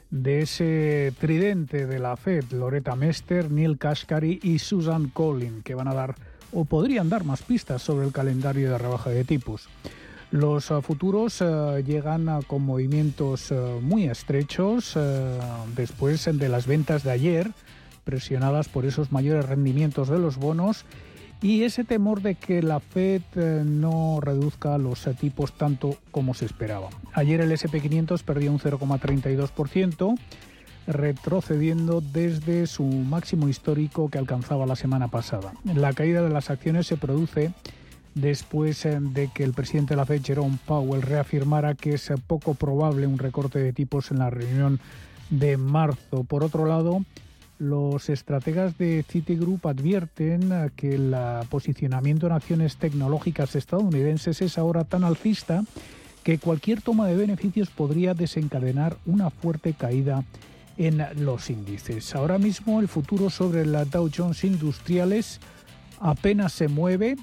de 0.09 0.41
ese 0.41 1.13
tridente 1.19 1.85
de 1.85 1.99
la 1.99 2.15
Fed, 2.15 2.45
Loretta 2.51 2.95
Mester, 2.95 3.51
Neil 3.51 3.77
Kashkari 3.77 4.39
y 4.41 4.59
Susan 4.59 5.09
Collin, 5.09 5.63
que 5.63 5.75
van 5.75 5.87
a 5.87 5.93
dar 5.93 6.15
o 6.51 6.65
podrían 6.65 7.09
dar 7.09 7.23
más 7.23 7.41
pistas 7.41 7.81
sobre 7.81 8.05
el 8.05 8.13
calendario 8.13 8.71
de 8.71 8.77
rebaja 8.77 9.09
de 9.09 9.23
tipos. 9.23 9.67
Los 10.31 10.71
uh, 10.71 10.81
futuros 10.81 11.41
uh, 11.41 11.77
llegan 11.85 12.29
uh, 12.29 12.41
con 12.43 12.63
movimientos 12.63 13.53
muy 13.81 14.05
estrechos 14.05 14.97
después 15.75 16.29
de 16.31 16.49
las 16.49 16.67
ventas 16.67 17.03
de 17.03 17.11
ayer, 17.11 17.51
presionadas 18.03 18.69
por 18.69 18.85
esos 18.85 19.11
mayores 19.11 19.45
rendimientos 19.45 20.09
de 20.09 20.19
los 20.19 20.37
bonos 20.37 20.85
y 21.43 21.63
ese 21.63 21.83
temor 21.83 22.21
de 22.21 22.35
que 22.35 22.63
la 22.63 22.79
Fed 22.79 23.21
no 23.35 24.19
reduzca 24.21 24.77
los 24.77 25.07
tipos 25.19 25.51
tanto 25.51 25.97
como 26.09 26.33
se 26.33 26.45
esperaba. 26.45 26.87
Ayer 27.13 27.41
el 27.41 27.51
SP500 27.51 28.23
perdió 28.23 28.49
un 28.49 28.59
0,32%, 28.59 30.17
retrocediendo 30.87 31.99
desde 31.99 32.65
su 32.65 32.85
máximo 32.85 33.49
histórico 33.49 34.09
que 34.09 34.17
alcanzaba 34.17 34.65
la 34.65 34.77
semana 34.77 35.09
pasada. 35.09 35.53
La 35.65 35.91
caída 35.91 36.21
de 36.21 36.29
las 36.29 36.49
acciones 36.49 36.87
se 36.87 36.95
produce 36.95 37.51
después 38.15 38.85
eh, 38.85 38.99
de 39.01 39.27
que 39.27 39.43
el 39.43 39.53
presidente 39.53 39.93
de 39.93 39.97
la 39.97 40.05
Fed, 40.05 40.23
Jerome 40.23 40.57
Powell, 40.65 41.01
reafirmara 41.01 41.73
que 41.75 41.95
es 41.95 42.09
poco 42.25 42.53
probable 42.53 43.05
un 43.05 43.17
recorte 43.17 43.59
de 43.59 43.73
tipos 43.73 44.11
en 44.11 44.19
la 44.19 44.29
reunión 44.29 44.79
de 45.29 45.57
marzo. 45.57 46.23
Por 46.23 46.43
otro 46.43 46.65
lado, 46.65 47.03
los 47.59 48.09
estrategas 48.09 48.77
de 48.77 49.05
Citigroup 49.07 49.67
advierten 49.67 50.71
que 50.75 50.95
el 50.95 51.15
posicionamiento 51.49 52.27
en 52.27 52.33
acciones 52.33 52.77
tecnológicas 52.77 53.55
estadounidenses 53.55 54.41
es 54.41 54.57
ahora 54.57 54.83
tan 54.83 55.03
alcista 55.03 55.63
que 56.23 56.39
cualquier 56.39 56.81
toma 56.81 57.07
de 57.07 57.15
beneficios 57.15 57.69
podría 57.69 58.13
desencadenar 58.13 58.97
una 59.05 59.29
fuerte 59.29 59.73
caída 59.73 60.23
en 60.77 61.05
los 61.23 61.49
índices. 61.49 62.15
Ahora 62.15 62.37
mismo 62.37 62.79
el 62.79 62.87
futuro 62.87 63.29
sobre 63.29 63.65
la 63.65 63.85
Dow 63.85 64.09
Jones 64.15 64.43
Industriales 64.43 65.39
apenas 65.99 66.53
se 66.53 66.67
mueve, 66.67 67.15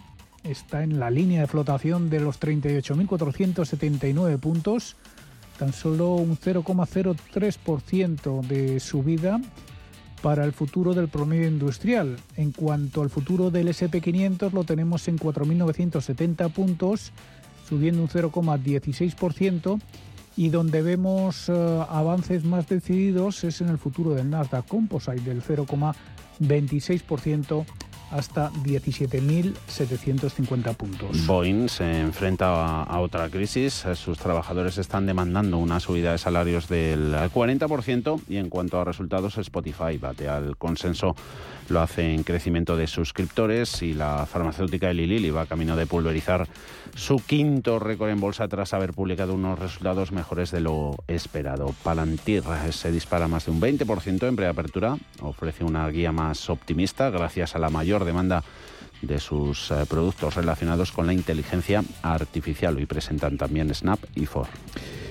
está 0.44 0.82
en 0.82 1.00
la 1.00 1.10
línea 1.10 1.42
de 1.42 1.46
flotación 1.46 2.10
de 2.10 2.20
los 2.20 2.40
38.479 2.40 4.38
puntos, 4.38 4.96
tan 5.58 5.72
solo 5.72 6.14
un 6.14 6.38
0,03% 6.38 8.46
de 8.46 8.80
subida 8.80 9.40
para 10.22 10.44
el 10.44 10.52
futuro 10.52 10.94
del 10.94 11.08
promedio 11.08 11.48
industrial. 11.48 12.16
En 12.36 12.52
cuanto 12.52 13.02
al 13.02 13.10
futuro 13.10 13.50
del 13.50 13.66
SP500 13.68 14.52
lo 14.52 14.62
tenemos 14.64 15.08
en 15.08 15.18
4.970 15.18 16.52
puntos, 16.52 17.12
subiendo 17.68 18.00
un 18.02 18.08
0,16% 18.08 19.80
y 20.36 20.50
donde 20.50 20.82
vemos 20.82 21.48
eh, 21.48 21.84
avances 21.88 22.44
más 22.44 22.68
decididos 22.68 23.42
es 23.44 23.60
en 23.60 23.68
el 23.68 23.78
futuro 23.78 24.14
del 24.14 24.30
Nasdaq 24.30 24.66
Composite 24.66 25.20
del 25.22 25.42
0,26% 25.42 27.64
hasta 28.10 28.50
17.750 28.52 30.74
puntos. 30.74 31.26
Boeing 31.26 31.68
se 31.68 32.00
enfrenta 32.00 32.82
a, 32.82 33.00
otra 33.00 33.30
crisis. 33.30 33.84
Sus 33.94 34.18
trabajadores 34.18 34.76
están 34.78 35.06
demandando 35.06 35.58
una 35.58 35.78
subida 35.80 36.12
de 36.12 36.18
salarios 36.18 36.68
del 36.68 37.14
40% 37.14 38.20
y 38.28 38.36
en 38.36 38.50
cuanto 38.50 38.80
a 38.80 38.84
resultados 38.84 39.38
Spotify 39.38 39.98
bate 39.98 40.28
al 40.28 40.56
consenso 40.56 41.16
lo 41.68 41.80
hace 41.80 42.12
en 42.12 42.22
crecimiento 42.24 42.76
de 42.76 42.86
suscriptores 42.86 43.82
y 43.82 43.94
la 43.94 44.26
farmacéutica 44.26 44.90
Eli 44.90 45.06
Lilly 45.06 45.30
va 45.30 45.46
camino 45.46 45.76
de 45.76 45.86
pulverizar 45.86 46.46
su 46.94 47.16
quinto 47.16 47.78
récord 47.78 48.10
en 48.10 48.20
bolsa 48.20 48.48
tras 48.48 48.74
haber 48.74 48.92
publicado 48.92 49.34
unos 49.34 49.58
resultados 49.58 50.12
mejores 50.12 50.50
de 50.50 50.60
lo 50.60 50.96
esperado. 51.08 51.74
Palantir 51.82 52.42
se 52.70 52.92
dispara 52.92 53.28
más 53.28 53.46
de 53.46 53.52
un 53.52 53.60
20% 53.60 54.28
en 54.28 54.36
preapertura, 54.36 54.96
ofrece 55.20 55.64
una 55.64 55.88
guía 55.88 56.12
más 56.12 56.50
optimista 56.50 57.10
gracias 57.10 57.54
a 57.54 57.58
la 57.58 57.70
mayor 57.70 58.04
demanda 58.04 58.42
de 59.02 59.18
sus 59.18 59.70
eh, 59.70 59.84
productos 59.88 60.34
relacionados 60.34 60.92
con 60.92 61.06
la 61.06 61.12
inteligencia 61.12 61.82
artificial. 62.02 62.76
Hoy 62.76 62.86
presentan 62.86 63.36
también 63.38 63.74
Snap 63.74 64.00
y 64.14 64.26
Ford. 64.26 64.48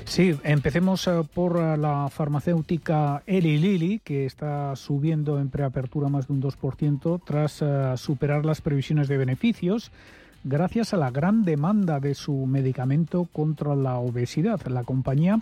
Sí, 0.06 0.36
empecemos 0.44 1.08
eh, 1.08 1.22
por 1.34 1.58
eh, 1.58 1.78
la 1.78 2.10
farmacéutica 2.10 3.24
Eli 3.26 3.58
Lilly, 3.58 4.00
que 4.00 4.26
está 4.26 4.76
subiendo 4.76 5.40
en 5.40 5.50
preapertura 5.50 6.10
más 6.10 6.28
de 6.28 6.34
un 6.34 6.42
2% 6.42 7.22
tras 7.26 8.00
superar 8.00 8.46
las 8.46 8.62
previsiones 8.62 9.08
de 9.08 9.18
beneficios 9.18 9.92
gracias 10.44 10.94
a 10.94 10.98
la 10.98 11.12
gran 11.12 11.44
demanda 11.44 12.00
de 12.00 12.16
su 12.16 12.46
medicamento 12.46 13.28
contra 13.32 13.76
la 13.76 13.98
obesidad. 13.98 14.60
La 14.68 14.84
compañía 14.84 15.40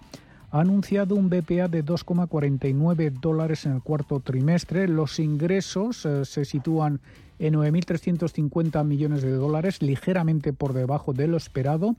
ha 0.51 0.59
anunciado 0.61 1.15
un 1.15 1.29
BPA 1.29 1.67
de 1.67 1.83
2,49 1.83 3.11
dólares 3.19 3.65
en 3.65 3.73
el 3.73 3.81
cuarto 3.81 4.19
trimestre. 4.19 4.87
Los 4.87 5.19
ingresos 5.19 6.07
se 6.23 6.45
sitúan 6.45 6.99
en 7.39 7.53
9.350 7.55 8.83
millones 8.83 9.21
de 9.21 9.31
dólares, 9.31 9.81
ligeramente 9.81 10.53
por 10.53 10.73
debajo 10.73 11.13
de 11.13 11.27
lo 11.27 11.37
esperado. 11.37 11.95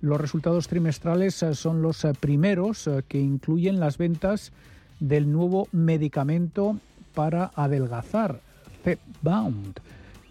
Los 0.00 0.20
resultados 0.20 0.68
trimestrales 0.68 1.42
eh, 1.42 1.54
son 1.54 1.82
los 1.82 2.04
eh, 2.04 2.12
primeros 2.18 2.86
eh, 2.86 3.02
que 3.08 3.18
incluyen 3.18 3.80
las 3.80 3.98
ventas 3.98 4.52
del 5.00 5.32
nuevo 5.32 5.68
medicamento 5.72 6.78
para 7.14 7.50
adelgazar, 7.54 8.40
Zepbound, 8.84 9.80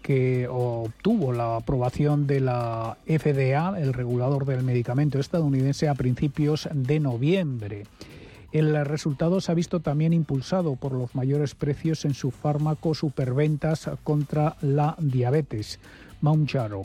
que 0.06 0.46
obtuvo 0.48 1.32
la 1.32 1.56
aprobación 1.56 2.28
de 2.28 2.38
la 2.38 2.96
FDA, 3.08 3.76
el 3.76 3.92
regulador 3.92 4.44
del 4.44 4.62
medicamento 4.62 5.18
estadounidense, 5.18 5.88
a 5.88 5.96
principios 5.96 6.68
de 6.72 7.00
noviembre. 7.00 7.82
El 8.52 8.86
resultado 8.86 9.40
se 9.40 9.50
ha 9.50 9.56
visto 9.56 9.80
también 9.80 10.12
impulsado 10.12 10.76
por 10.76 10.92
los 10.92 11.16
mayores 11.16 11.56
precios 11.56 12.04
en 12.04 12.14
su 12.14 12.30
fármaco 12.30 12.94
superventas 12.94 13.90
contra 14.04 14.54
la 14.60 14.94
diabetes, 15.00 15.80
Mounjaro. 16.20 16.82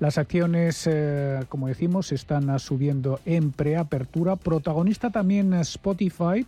Las 0.00 0.16
acciones, 0.16 0.88
eh, 0.90 1.40
como 1.50 1.68
decimos, 1.68 2.12
están 2.12 2.58
subiendo 2.58 3.20
en 3.26 3.52
preapertura. 3.52 4.36
Protagonista 4.36 5.10
también 5.10 5.52
Spotify. 5.52 6.46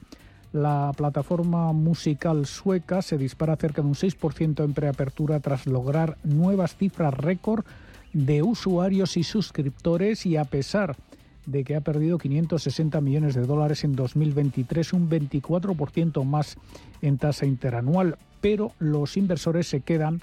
La 0.56 0.90
plataforma 0.96 1.70
musical 1.74 2.46
sueca 2.46 3.02
se 3.02 3.18
dispara 3.18 3.56
cerca 3.56 3.82
de 3.82 3.88
un 3.88 3.94
6% 3.94 4.64
en 4.64 4.72
preapertura 4.72 5.38
tras 5.40 5.66
lograr 5.66 6.16
nuevas 6.24 6.76
cifras 6.76 7.12
récord 7.12 7.66
de 8.14 8.42
usuarios 8.42 9.18
y 9.18 9.22
suscriptores 9.22 10.24
y 10.24 10.38
a 10.38 10.44
pesar 10.44 10.96
de 11.44 11.62
que 11.62 11.76
ha 11.76 11.82
perdido 11.82 12.16
560 12.16 13.02
millones 13.02 13.34
de 13.34 13.44
dólares 13.44 13.84
en 13.84 13.96
2023, 13.96 14.94
un 14.94 15.10
24% 15.10 16.24
más 16.24 16.56
en 17.02 17.18
tasa 17.18 17.44
interanual, 17.44 18.16
pero 18.40 18.72
los 18.78 19.18
inversores 19.18 19.68
se 19.68 19.82
quedan 19.82 20.22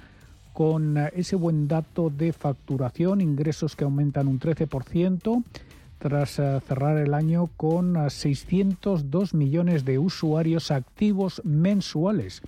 con 0.52 0.98
ese 0.98 1.36
buen 1.36 1.68
dato 1.68 2.10
de 2.10 2.34
facturación, 2.34 3.22
ingresos 3.22 3.76
que 3.76 3.84
aumentan 3.84 4.28
un 4.28 4.40
13% 4.40 5.44
tras 6.04 6.38
eh, 6.38 6.60
cerrar 6.68 6.98
el 6.98 7.14
año 7.14 7.48
con 7.56 7.96
602 8.10 9.34
millones 9.34 9.86
de 9.86 10.00
usuarios 10.00 10.70
activos 10.70 11.42
mensuales, 11.46 12.42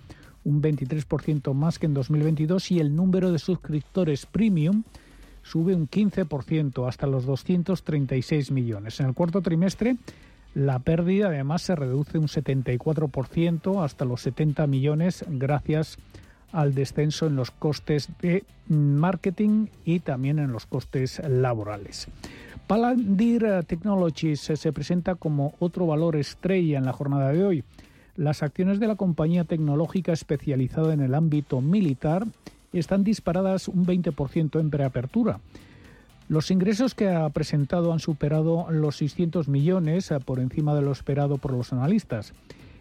un 0.44 0.62
23% 0.62 1.54
más 1.54 1.80
que 1.80 1.86
en 1.86 1.94
2022 1.94 2.72
y 2.72 2.82
el 2.82 2.94
número 2.94 3.32
de 3.32 3.40
suscriptores 3.40 4.26
premium 4.26 4.84
sube 5.42 5.74
un 5.74 5.88
15% 5.88 6.86
hasta 6.86 7.08
los 7.08 7.26
236 7.26 8.52
millones. 8.52 9.00
En 9.00 9.06
el 9.06 9.14
cuarto 9.14 9.42
trimestre, 9.42 9.96
la 10.54 10.80
pérdida 10.80 11.28
además 11.28 11.62
se 11.62 11.78
reduce 11.78 12.18
un 12.18 12.28
74% 12.28 13.86
hasta 13.86 14.04
los 14.04 14.20
70 14.20 14.68
millones 14.68 15.24
gracias 15.30 15.98
al 16.52 16.76
descenso 16.76 17.28
en 17.28 17.38
los 17.38 17.52
costes 17.52 18.10
de 18.22 18.44
marketing 18.68 19.68
y 19.86 20.02
también 20.02 20.40
en 20.40 20.52
los 20.52 20.66
costes 20.66 21.22
laborales. 21.26 22.10
Palantir 22.67 23.45
Technologies 23.67 24.39
se 24.39 24.74
presenta 24.74 25.13
como 25.13 25.53
otro 25.60 25.86
valor 25.86 26.15
estrella 26.15 26.79
en 26.79 26.86
la 26.86 26.93
jornada 26.93 27.31
de 27.31 27.45
hoy. 27.45 27.63
Las 28.15 28.41
acciones 28.41 28.79
de 28.79 28.88
la 28.88 28.95
compañía 28.95 29.43
tecnológica 29.43 30.13
especializada 30.13 30.91
en 30.95 31.01
el 31.01 31.13
ámbito 31.13 31.62
militar 31.62 32.25
están 32.74 33.03
disparadas 33.03 33.67
un 33.67 33.86
20% 33.86 34.60
en 34.60 34.72
preapertura. 34.72 35.39
Los 36.27 36.50
ingresos 36.50 36.95
que 36.95 37.07
ha 37.07 37.29
presentado 37.29 37.93
han 37.93 38.00
superado 38.00 38.65
los 38.72 38.98
600 38.98 39.48
millones 39.48 40.10
eh, 40.10 40.19
por 40.19 40.39
encima 40.39 40.74
de 40.74 40.81
lo 40.81 40.91
esperado 40.91 41.38
por 41.38 41.51
los 41.51 41.72
analistas. 41.72 42.34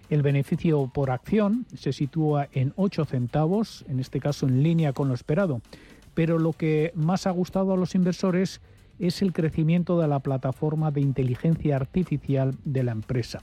El 0.08 0.22
beneficio 0.22 0.90
por 0.94 1.10
acción 1.10 1.66
se 1.74 1.92
sitúa 1.92 2.48
en 2.52 2.72
8 2.76 3.04
centavos, 3.04 3.84
en 3.86 4.00
este 4.00 4.18
caso 4.18 4.46
en 4.46 4.62
línea 4.62 4.94
con 4.94 5.08
lo 5.08 5.14
esperado. 5.14 5.60
Pero 6.14 6.38
lo 6.38 6.54
que 6.54 6.92
más 6.94 7.26
ha 7.26 7.32
gustado 7.32 7.74
a 7.74 7.76
los 7.76 7.94
inversores 7.94 8.50
es 8.50 8.73
el 8.98 9.32
crecimiento 9.32 10.00
de 10.00 10.08
la 10.08 10.20
plataforma 10.20 10.90
de 10.90 11.00
inteligencia 11.00 11.76
artificial 11.76 12.54
de 12.64 12.82
la 12.82 12.92
empresa. 12.92 13.42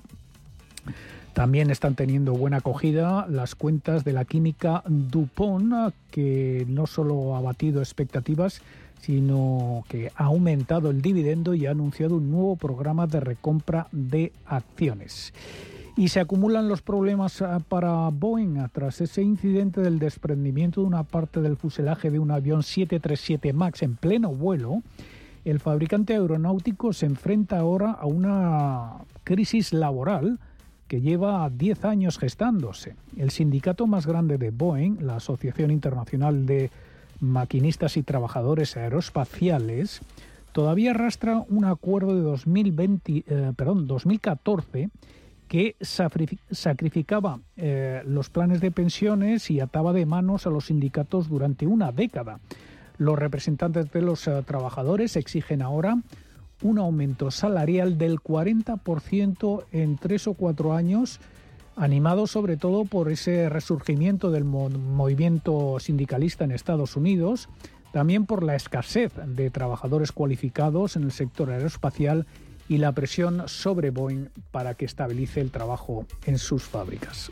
También 1.34 1.70
están 1.72 1.96
teniendo 1.96 2.34
buena 2.34 2.58
acogida 2.58 3.26
las 3.30 3.56
cuentas 3.56 4.04
de 4.04 4.14
la 4.14 4.26
química 4.26 4.84
Dupont, 4.88 5.94
que 6.10 6.66
no 6.68 6.88
solo 6.88 7.36
ha 7.36 7.42
batido 7.42 7.82
expectativas, 7.82 8.62
sino 9.00 9.84
que 9.88 10.12
ha 10.16 10.26
aumentado 10.26 10.90
el 10.90 11.02
dividendo 11.02 11.54
y 11.54 11.66
ha 11.66 11.72
anunciado 11.72 12.18
un 12.18 12.32
nuevo 12.32 12.56
programa 12.58 13.08
de 13.08 13.20
recompra 13.20 13.88
de 13.92 14.34
acciones. 14.46 15.34
Y 15.98 16.10
se 16.10 16.20
acumulan 16.20 16.68
los 16.68 16.82
problemas 16.82 17.42
ah, 17.42 17.60
para 17.68 18.10
Boeing 18.10 18.70
tras 18.72 19.02
ese 19.02 19.22
incidente 19.22 19.82
del 19.82 20.00
desprendimiento 20.00 20.82
de 20.82 20.88
una 20.88 21.04
parte 21.04 21.42
del 21.42 21.58
fuselaje 21.58 22.10
de 22.12 22.20
un 22.20 22.32
avión 22.32 22.64
737 22.64 23.54
MAX 23.54 23.82
en 23.84 23.96
pleno 23.96 24.30
vuelo. 24.30 24.82
El 25.44 25.60
fabricante 25.60 26.14
aeronáutico 26.14 26.94
se 26.94 27.08
enfrenta 27.08 27.60
ahora 27.60 27.92
a 27.92 28.06
una 28.06 28.98
crisis 29.24 29.74
laboral 29.74 30.40
que 30.88 31.02
lleva 31.02 31.50
10 31.50 31.86
años 31.86 32.20
gestándose. 32.20 32.96
El 33.18 33.32
sindicato 33.32 33.88
más 33.88 34.06
grande 34.06 34.38
de 34.38 34.52
Boeing, 34.52 34.98
la 35.02 35.16
Asociación 35.16 35.72
Internacional 35.72 36.46
de 36.46 36.70
Maquinistas 37.20 37.98
y 37.98 38.04
Trabajadores 38.04 38.76
Aeroespaciales, 38.78 40.02
todavía 40.52 40.92
arrastra 40.92 41.44
un 41.50 41.66
acuerdo 41.66 42.16
de 42.16 42.22
2020, 42.22 43.24
eh, 43.26 43.54
2014 43.58 44.90
que 45.48 45.76
sacrificaba 46.52 47.40
eh, 47.58 48.04
los 48.06 48.30
planes 48.30 48.62
de 48.62 48.72
pensiones 48.72 49.52
y 49.52 49.60
ataba 49.60 49.92
de 49.92 50.06
manos 50.06 50.48
a 50.48 50.50
los 50.50 50.68
sindicatos 50.68 51.28
durante 51.28 51.68
una 51.68 51.92
década. 51.92 52.40
Los 53.02 53.18
representantes 53.18 53.92
de 53.92 54.00
los 54.04 54.28
eh, 54.28 54.44
trabajadores 54.46 55.16
exigen 55.16 55.64
ahora 55.64 55.98
un 56.62 56.78
aumento 56.78 57.32
salarial 57.32 57.98
del 57.98 58.20
40% 58.20 59.66
en 59.72 59.98
tres 59.98 60.28
o 60.28 60.36
cuatro 60.36 60.74
años, 60.74 61.20
animado 61.76 62.28
sobre 62.28 62.58
todo 62.58 62.86
por 62.86 63.12
ese 63.12 63.50
resurgimiento 63.50 64.30
del 64.30 64.44
movimiento 64.44 65.80
sindicalista 65.80 66.44
en 66.44 66.52
Estados 66.52 66.96
Unidos, 66.96 67.50
también 67.92 68.28
por 68.28 68.44
la 68.44 68.56
escasez 68.56 69.12
de 69.26 69.50
trabajadores 69.50 70.12
cualificados 70.12 70.96
en 70.96 71.02
el 71.02 71.12
sector 71.12 71.50
aeroespacial 71.50 72.28
y 72.70 72.78
la 72.78 72.92
presión 72.92 73.48
sobre 73.48 73.90
Boeing 73.90 74.28
para 74.52 74.76
que 74.76 74.86
estabilice 74.86 75.42
el 75.42 75.50
trabajo 75.50 76.06
en 76.28 76.38
sus 76.38 76.66
fábricas. 76.66 77.32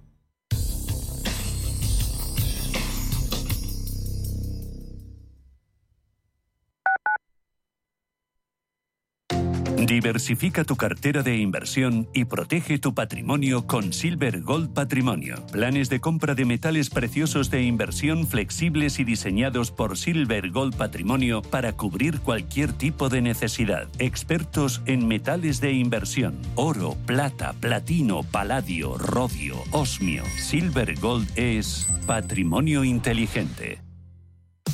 Diversifica 10.01 10.63
tu 10.63 10.77
cartera 10.77 11.21
de 11.21 11.37
inversión 11.37 12.09
y 12.11 12.25
protege 12.25 12.79
tu 12.79 12.95
patrimonio 12.95 13.67
con 13.67 13.93
Silver 13.93 14.41
Gold 14.41 14.73
Patrimonio. 14.73 15.45
Planes 15.51 15.89
de 15.89 15.99
compra 15.99 16.33
de 16.33 16.43
metales 16.43 16.89
preciosos 16.89 17.51
de 17.51 17.61
inversión 17.61 18.25
flexibles 18.25 18.97
y 18.99 19.03
diseñados 19.03 19.69
por 19.69 19.99
Silver 19.99 20.49
Gold 20.49 20.75
Patrimonio 20.75 21.43
para 21.43 21.73
cubrir 21.73 22.19
cualquier 22.19 22.73
tipo 22.73 23.09
de 23.09 23.21
necesidad. 23.21 23.87
Expertos 23.99 24.81
en 24.87 25.07
metales 25.07 25.61
de 25.61 25.73
inversión: 25.73 26.35
oro, 26.55 26.97
plata, 27.05 27.53
platino, 27.59 28.23
paladio, 28.23 28.97
rodio, 28.97 29.57
osmio. 29.69 30.23
Silver 30.35 30.99
Gold 30.99 31.29
es 31.35 31.87
patrimonio 32.07 32.83
inteligente. 32.83 33.90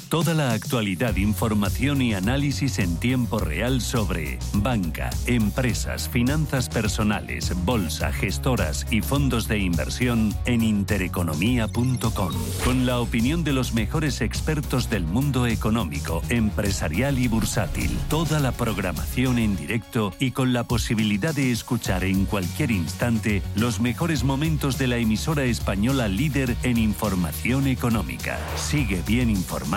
Toda 0.10 0.34
la 0.34 0.52
actualidad, 0.52 1.16
información 1.18 2.02
y 2.02 2.14
análisis 2.14 2.80
en 2.80 2.98
tiempo 2.98 3.40
real 3.40 3.82
sobre 3.82 4.40
banca, 4.54 5.10
empresas, 5.26 6.08
finanzas 6.08 6.70
personales, 6.70 7.54
bolsa, 7.66 8.12
gestoras 8.14 8.86
y 8.90 9.02
fondos 9.02 9.50
de 9.50 9.60
inversión 9.60 10.34
en 10.46 10.62
intereconomía.com. 10.62 12.34
Con 12.64 12.86
la 12.86 13.00
opinión 13.00 13.44
de 13.44 13.52
los 13.52 13.74
mejores 13.74 14.22
expertos 14.22 14.90
del 14.90 15.04
mundo 15.04 15.46
económico, 15.46 16.22
empresarial 16.30 17.20
y 17.20 17.28
bursátil. 17.28 17.98
Toda 18.10 18.40
la 18.40 18.54
programación 18.54 19.40
en 19.40 19.58
directo 19.58 20.14
y 20.20 20.32
con 20.32 20.54
la 20.54 20.64
posibilidad 20.64 21.36
de 21.36 21.52
escuchar 21.52 22.06
en 22.06 22.26
cualquier 22.26 22.72
instante 22.72 23.42
los 23.56 23.82
mejores 23.82 24.24
momentos 24.24 24.78
de 24.78 24.88
la 24.88 24.98
emisora 24.98 25.44
española 25.44 26.08
líder 26.08 26.56
en 26.64 26.78
información 26.78 27.68
económica. 27.68 28.40
Sigue 28.56 29.02
bien 29.06 29.30
informado 29.30 29.77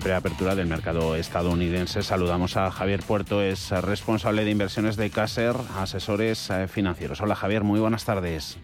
Preapertura 0.00 0.54
del 0.54 0.66
mercado 0.66 1.16
estadounidense. 1.16 2.02
Saludamos 2.02 2.56
a 2.56 2.70
Javier 2.70 3.00
Puerto, 3.00 3.42
es 3.42 3.70
responsable 3.70 4.44
de 4.44 4.50
inversiones 4.50 4.96
de 4.96 5.10
Caser, 5.10 5.54
asesores 5.76 6.50
eh, 6.50 6.68
financieros. 6.68 7.20
Hola 7.20 7.34
Javier, 7.34 7.64
muy 7.64 7.80
buenas 7.80 8.04
tardes. 8.04 8.58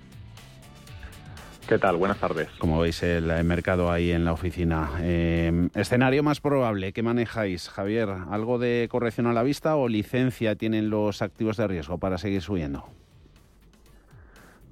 ¿Qué 1.68 1.78
tal? 1.78 1.96
Buenas 1.96 2.18
tardes. 2.18 2.48
Como 2.58 2.78
veis 2.78 3.02
el 3.02 3.42
mercado 3.44 3.90
ahí 3.90 4.10
en 4.10 4.24
la 4.24 4.32
oficina. 4.32 4.90
Eh, 5.00 5.68
escenario 5.74 6.22
más 6.22 6.40
probable, 6.40 6.92
¿qué 6.92 7.02
manejáis, 7.02 7.70
Javier? 7.70 8.10
¿Algo 8.30 8.58
de 8.58 8.86
corrección 8.90 9.26
a 9.26 9.32
la 9.32 9.42
vista 9.42 9.74
o 9.76 9.88
licencia 9.88 10.56
tienen 10.56 10.90
los 10.90 11.22
activos 11.22 11.56
de 11.56 11.66
riesgo 11.66 11.98
para 11.98 12.18
seguir 12.18 12.42
subiendo? 12.42 12.86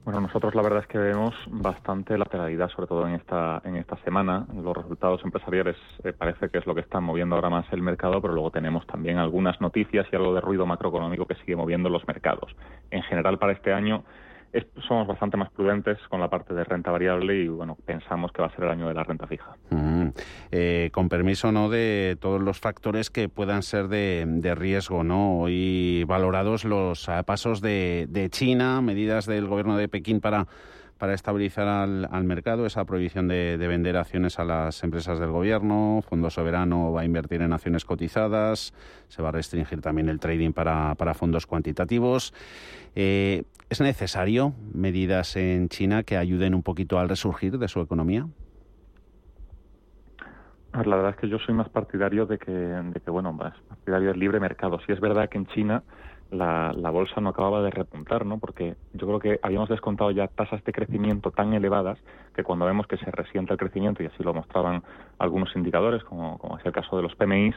Bueno, 0.04 0.20
nosotros 0.20 0.52
la 0.56 0.62
verdad 0.62 0.80
es 0.80 0.88
que 0.88 0.98
vemos 0.98 1.32
bastante 1.46 2.18
lateralidad, 2.18 2.68
sobre 2.70 2.88
todo 2.88 3.06
en 3.06 3.14
esta, 3.14 3.62
en 3.64 3.76
esta 3.76 3.96
semana. 3.98 4.44
Los 4.52 4.76
resultados 4.76 5.20
empresariales 5.22 5.76
eh, 6.02 6.12
parece 6.12 6.48
que 6.48 6.58
es 6.58 6.66
lo 6.66 6.74
que 6.74 6.80
está 6.80 6.98
moviendo 6.98 7.36
ahora 7.36 7.50
más 7.50 7.72
el 7.72 7.82
mercado, 7.82 8.20
pero 8.20 8.34
luego 8.34 8.50
tenemos 8.50 8.84
también 8.88 9.18
algunas 9.18 9.60
noticias 9.60 10.04
y 10.10 10.16
algo 10.16 10.34
de 10.34 10.40
ruido 10.40 10.66
macroeconómico 10.66 11.26
que 11.26 11.36
sigue 11.36 11.54
moviendo 11.54 11.88
los 11.88 12.04
mercados. 12.08 12.50
En 12.90 13.02
general, 13.04 13.38
para 13.38 13.52
este 13.52 13.72
año 13.72 14.02
somos 14.86 15.06
bastante 15.06 15.36
más 15.36 15.50
prudentes 15.50 15.98
con 16.08 16.20
la 16.20 16.28
parte 16.28 16.52
de 16.54 16.64
renta 16.64 16.90
variable 16.90 17.36
y 17.36 17.48
bueno 17.48 17.76
pensamos 17.86 18.32
que 18.32 18.42
va 18.42 18.48
a 18.48 18.54
ser 18.54 18.64
el 18.64 18.70
año 18.70 18.88
de 18.88 18.94
la 18.94 19.04
renta 19.04 19.26
fija. 19.26 19.56
Mm. 19.70 20.08
Eh, 20.50 20.90
con 20.92 21.08
permiso 21.08 21.52
no 21.52 21.70
de 21.70 22.16
todos 22.20 22.40
los 22.40 22.60
factores 22.60 23.10
que 23.10 23.28
puedan 23.28 23.62
ser 23.62 23.88
de, 23.88 24.54
riesgo, 24.54 25.04
¿no? 25.04 25.38
Hoy 25.40 26.04
valorados 26.06 26.64
los 26.64 27.08
pasos 27.24 27.60
de, 27.60 28.28
China, 28.30 28.82
medidas 28.82 29.26
del 29.26 29.46
gobierno 29.46 29.76
de 29.76 29.88
Pekín 29.88 30.20
para 30.20 30.46
para 31.02 31.14
estabilizar 31.14 31.66
al, 31.66 32.24
mercado, 32.24 32.64
esa 32.64 32.84
prohibición 32.84 33.26
de, 33.26 33.56
vender 33.56 33.96
acciones 33.96 34.38
a 34.38 34.44
las 34.44 34.84
empresas 34.84 35.18
del 35.18 35.32
gobierno, 35.32 36.00
Fondo 36.08 36.30
Soberano 36.30 36.92
va 36.92 37.00
a 37.00 37.04
invertir 37.04 37.42
en 37.42 37.52
acciones 37.52 37.84
cotizadas, 37.84 38.72
se 39.08 39.20
va 39.20 39.30
a 39.30 39.32
restringir 39.32 39.80
también 39.80 40.08
el 40.08 40.20
trading 40.20 40.52
para, 40.52 40.94
fondos 41.14 41.44
cuantitativos. 41.48 42.32
Eh, 42.94 43.42
¿Es 43.68 43.80
necesario 43.80 44.54
medidas 44.72 45.34
en 45.34 45.68
China 45.68 46.04
que 46.04 46.16
ayuden 46.16 46.54
un 46.54 46.62
poquito 46.62 47.00
al 47.00 47.08
resurgir 47.08 47.58
de 47.58 47.66
su 47.66 47.80
economía? 47.80 48.28
Pues 50.70 50.86
la 50.86 50.94
verdad 50.94 51.10
es 51.10 51.16
que 51.16 51.28
yo 51.28 51.40
soy 51.40 51.56
más 51.56 51.68
partidario 51.68 52.26
de 52.26 52.38
que 52.38 53.10
bueno, 53.10 53.32
más 53.32 53.54
partidario 53.68 54.10
del 54.10 54.20
libre 54.20 54.38
mercado. 54.38 54.78
Si 54.86 54.92
es 54.92 55.00
verdad 55.00 55.28
que 55.28 55.38
en 55.38 55.46
China 55.46 55.82
la, 56.32 56.72
la, 56.74 56.90
bolsa 56.90 57.20
no 57.20 57.30
acababa 57.30 57.62
de 57.62 57.70
repuntar, 57.70 58.26
¿no? 58.26 58.38
Porque 58.38 58.74
yo 58.94 59.06
creo 59.06 59.20
que 59.20 59.40
habíamos 59.42 59.68
descontado 59.68 60.10
ya 60.10 60.28
tasas 60.28 60.64
de 60.64 60.72
crecimiento 60.72 61.30
tan 61.30 61.52
elevadas 61.52 61.98
que 62.34 62.42
cuando 62.42 62.66
vemos 62.66 62.86
que 62.86 62.96
se 62.96 63.10
resiente 63.10 63.52
el 63.52 63.58
crecimiento, 63.58 64.02
y 64.02 64.06
así 64.06 64.22
lo 64.22 64.34
mostraban 64.34 64.82
algunos 65.18 65.54
indicadores, 65.54 66.02
como, 66.04 66.38
es 66.58 66.66
el 66.66 66.72
caso 66.72 66.96
de 66.96 67.02
los 67.02 67.14
PMIs, 67.14 67.54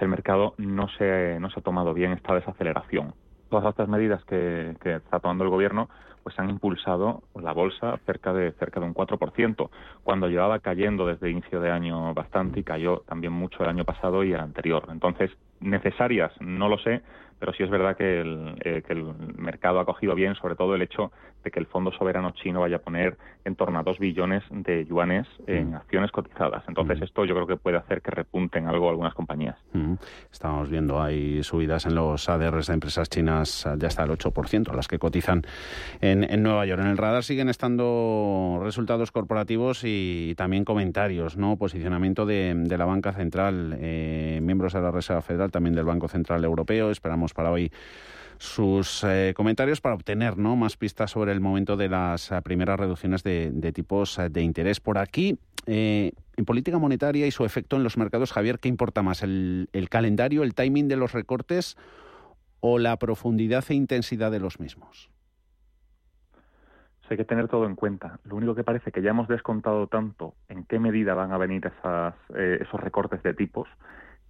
el 0.00 0.08
mercado 0.08 0.54
no 0.58 0.88
se, 0.98 1.38
no 1.40 1.50
se 1.50 1.60
ha 1.60 1.62
tomado 1.62 1.94
bien 1.94 2.12
esta 2.12 2.34
desaceleración 2.34 3.14
todas 3.54 3.70
estas 3.70 3.88
medidas 3.88 4.24
que, 4.24 4.74
está 4.82 5.20
tomando 5.20 5.44
el 5.44 5.50
gobierno 5.50 5.88
pues 6.24 6.36
han 6.38 6.50
impulsado 6.50 7.22
la 7.40 7.52
bolsa 7.52 7.98
cerca 8.06 8.32
de 8.32 8.52
cerca 8.52 8.80
de 8.80 8.86
un 8.86 8.94
4%, 8.94 9.68
cuando 10.02 10.28
llevaba 10.28 10.58
cayendo 10.58 11.06
desde 11.06 11.30
inicio 11.30 11.60
de 11.60 11.70
año 11.70 12.14
bastante 12.14 12.60
y 12.60 12.64
cayó 12.64 13.02
también 13.06 13.34
mucho 13.34 13.62
el 13.62 13.68
año 13.68 13.84
pasado 13.84 14.24
y 14.24 14.32
el 14.32 14.40
anterior. 14.40 14.86
Entonces, 14.90 15.30
necesarias, 15.60 16.32
no 16.40 16.70
lo 16.70 16.78
sé, 16.78 17.02
pero 17.44 17.54
sí 17.58 17.62
es 17.62 17.68
verdad 17.68 17.94
que 17.94 18.22
el, 18.22 18.54
eh, 18.64 18.82
que 18.86 18.94
el 18.94 19.04
mercado 19.36 19.78
ha 19.78 19.84
cogido 19.84 20.14
bien, 20.14 20.34
sobre 20.34 20.56
todo 20.56 20.74
el 20.74 20.80
hecho 20.80 21.12
de 21.44 21.50
que 21.50 21.60
el 21.60 21.66
Fondo 21.66 21.92
Soberano 21.92 22.30
Chino 22.30 22.62
vaya 22.62 22.76
a 22.76 22.78
poner 22.78 23.18
en 23.44 23.54
torno 23.54 23.78
a 23.78 23.82
2 23.82 23.98
billones 23.98 24.42
de 24.50 24.86
yuanes 24.86 25.26
en 25.46 25.72
mm. 25.72 25.74
acciones 25.74 26.10
cotizadas. 26.10 26.64
Entonces, 26.68 27.00
mm. 27.00 27.04
esto 27.04 27.26
yo 27.26 27.34
creo 27.34 27.46
que 27.46 27.56
puede 27.56 27.76
hacer 27.76 28.00
que 28.00 28.10
repunten 28.10 28.66
algo 28.66 28.88
algunas 28.88 29.12
compañías. 29.12 29.58
Mm. 29.74 29.96
Estamos 30.32 30.70
viendo, 30.70 31.02
hay 31.02 31.42
subidas 31.42 31.84
en 31.84 31.96
los 31.96 32.30
ADRs 32.30 32.68
de 32.68 32.72
empresas 32.72 33.10
chinas 33.10 33.68
ya 33.76 33.88
hasta 33.88 34.04
el 34.04 34.10
8%, 34.12 34.74
las 34.74 34.88
que 34.88 34.98
cotizan 34.98 35.42
en, 36.00 36.24
en 36.24 36.42
Nueva 36.42 36.64
York. 36.64 36.80
En 36.80 36.88
el 36.88 36.96
radar 36.96 37.24
siguen 37.24 37.50
estando 37.50 38.58
resultados 38.62 39.12
corporativos 39.12 39.82
y, 39.84 40.34
también 40.38 40.64
comentarios, 40.64 41.36
¿no? 41.36 41.58
Posicionamiento 41.58 42.24
de, 42.24 42.54
de 42.56 42.78
la 42.78 42.86
banca 42.86 43.12
central, 43.12 43.76
eh, 43.78 44.40
miembros 44.42 44.72
de 44.72 44.80
la 44.80 44.90
Reserva 44.90 45.20
Federal, 45.20 45.50
también 45.50 45.74
del 45.74 45.84
Banco 45.84 46.08
Central 46.08 46.42
Europeo. 46.42 46.90
Esperamos 46.90 47.33
para 47.34 47.50
hoy 47.50 47.70
sus 48.38 49.04
eh, 49.04 49.32
comentarios 49.36 49.80
para 49.80 49.94
obtener 49.94 50.36
¿no? 50.36 50.56
más 50.56 50.76
pistas 50.76 51.10
sobre 51.10 51.32
el 51.32 51.40
momento 51.40 51.76
de 51.76 51.88
las 51.88 52.30
eh, 52.30 52.40
primeras 52.42 52.78
reducciones 52.78 53.22
de, 53.22 53.72
tipos 53.74 54.18
eh, 54.18 54.28
de 54.28 54.42
interés. 54.42 54.80
Por 54.80 54.98
aquí, 54.98 55.38
en 55.66 56.44
política 56.44 56.78
monetaria 56.78 57.26
y 57.26 57.30
su 57.30 57.44
efecto 57.44 57.76
en 57.76 57.84
los 57.84 57.96
mercados, 57.96 58.32
Javier, 58.32 58.58
¿qué 58.58 58.68
importa 58.68 59.02
más? 59.02 59.22
¿El, 59.22 59.70
el 59.72 59.88
calendario, 59.88 60.42
el 60.42 60.54
timing 60.54 60.88
de 60.88 60.96
los 60.96 61.12
recortes 61.12 61.76
o 62.60 62.78
la 62.78 62.98
profundidad 62.98 63.64
e 63.68 63.74
intensidad 63.74 64.30
de 64.30 64.40
los 64.40 64.60
mismos? 64.60 65.10
hay 67.10 67.18
que 67.18 67.24
tener 67.26 67.48
todo 67.48 67.66
en 67.66 67.76
cuenta. 67.76 68.18
Lo 68.24 68.34
único 68.34 68.54
que 68.54 68.64
parece 68.64 68.90
que 68.90 69.02
ya 69.02 69.10
hemos 69.10 69.28
descontado 69.28 69.86
tanto 69.88 70.34
en 70.48 70.64
qué 70.64 70.78
medida 70.78 71.12
van 71.12 71.32
a 71.32 71.38
venir 71.38 71.64
esas, 71.66 72.14
esos 72.34 72.80
recortes 72.80 73.22
de 73.22 73.34
tipos 73.34 73.68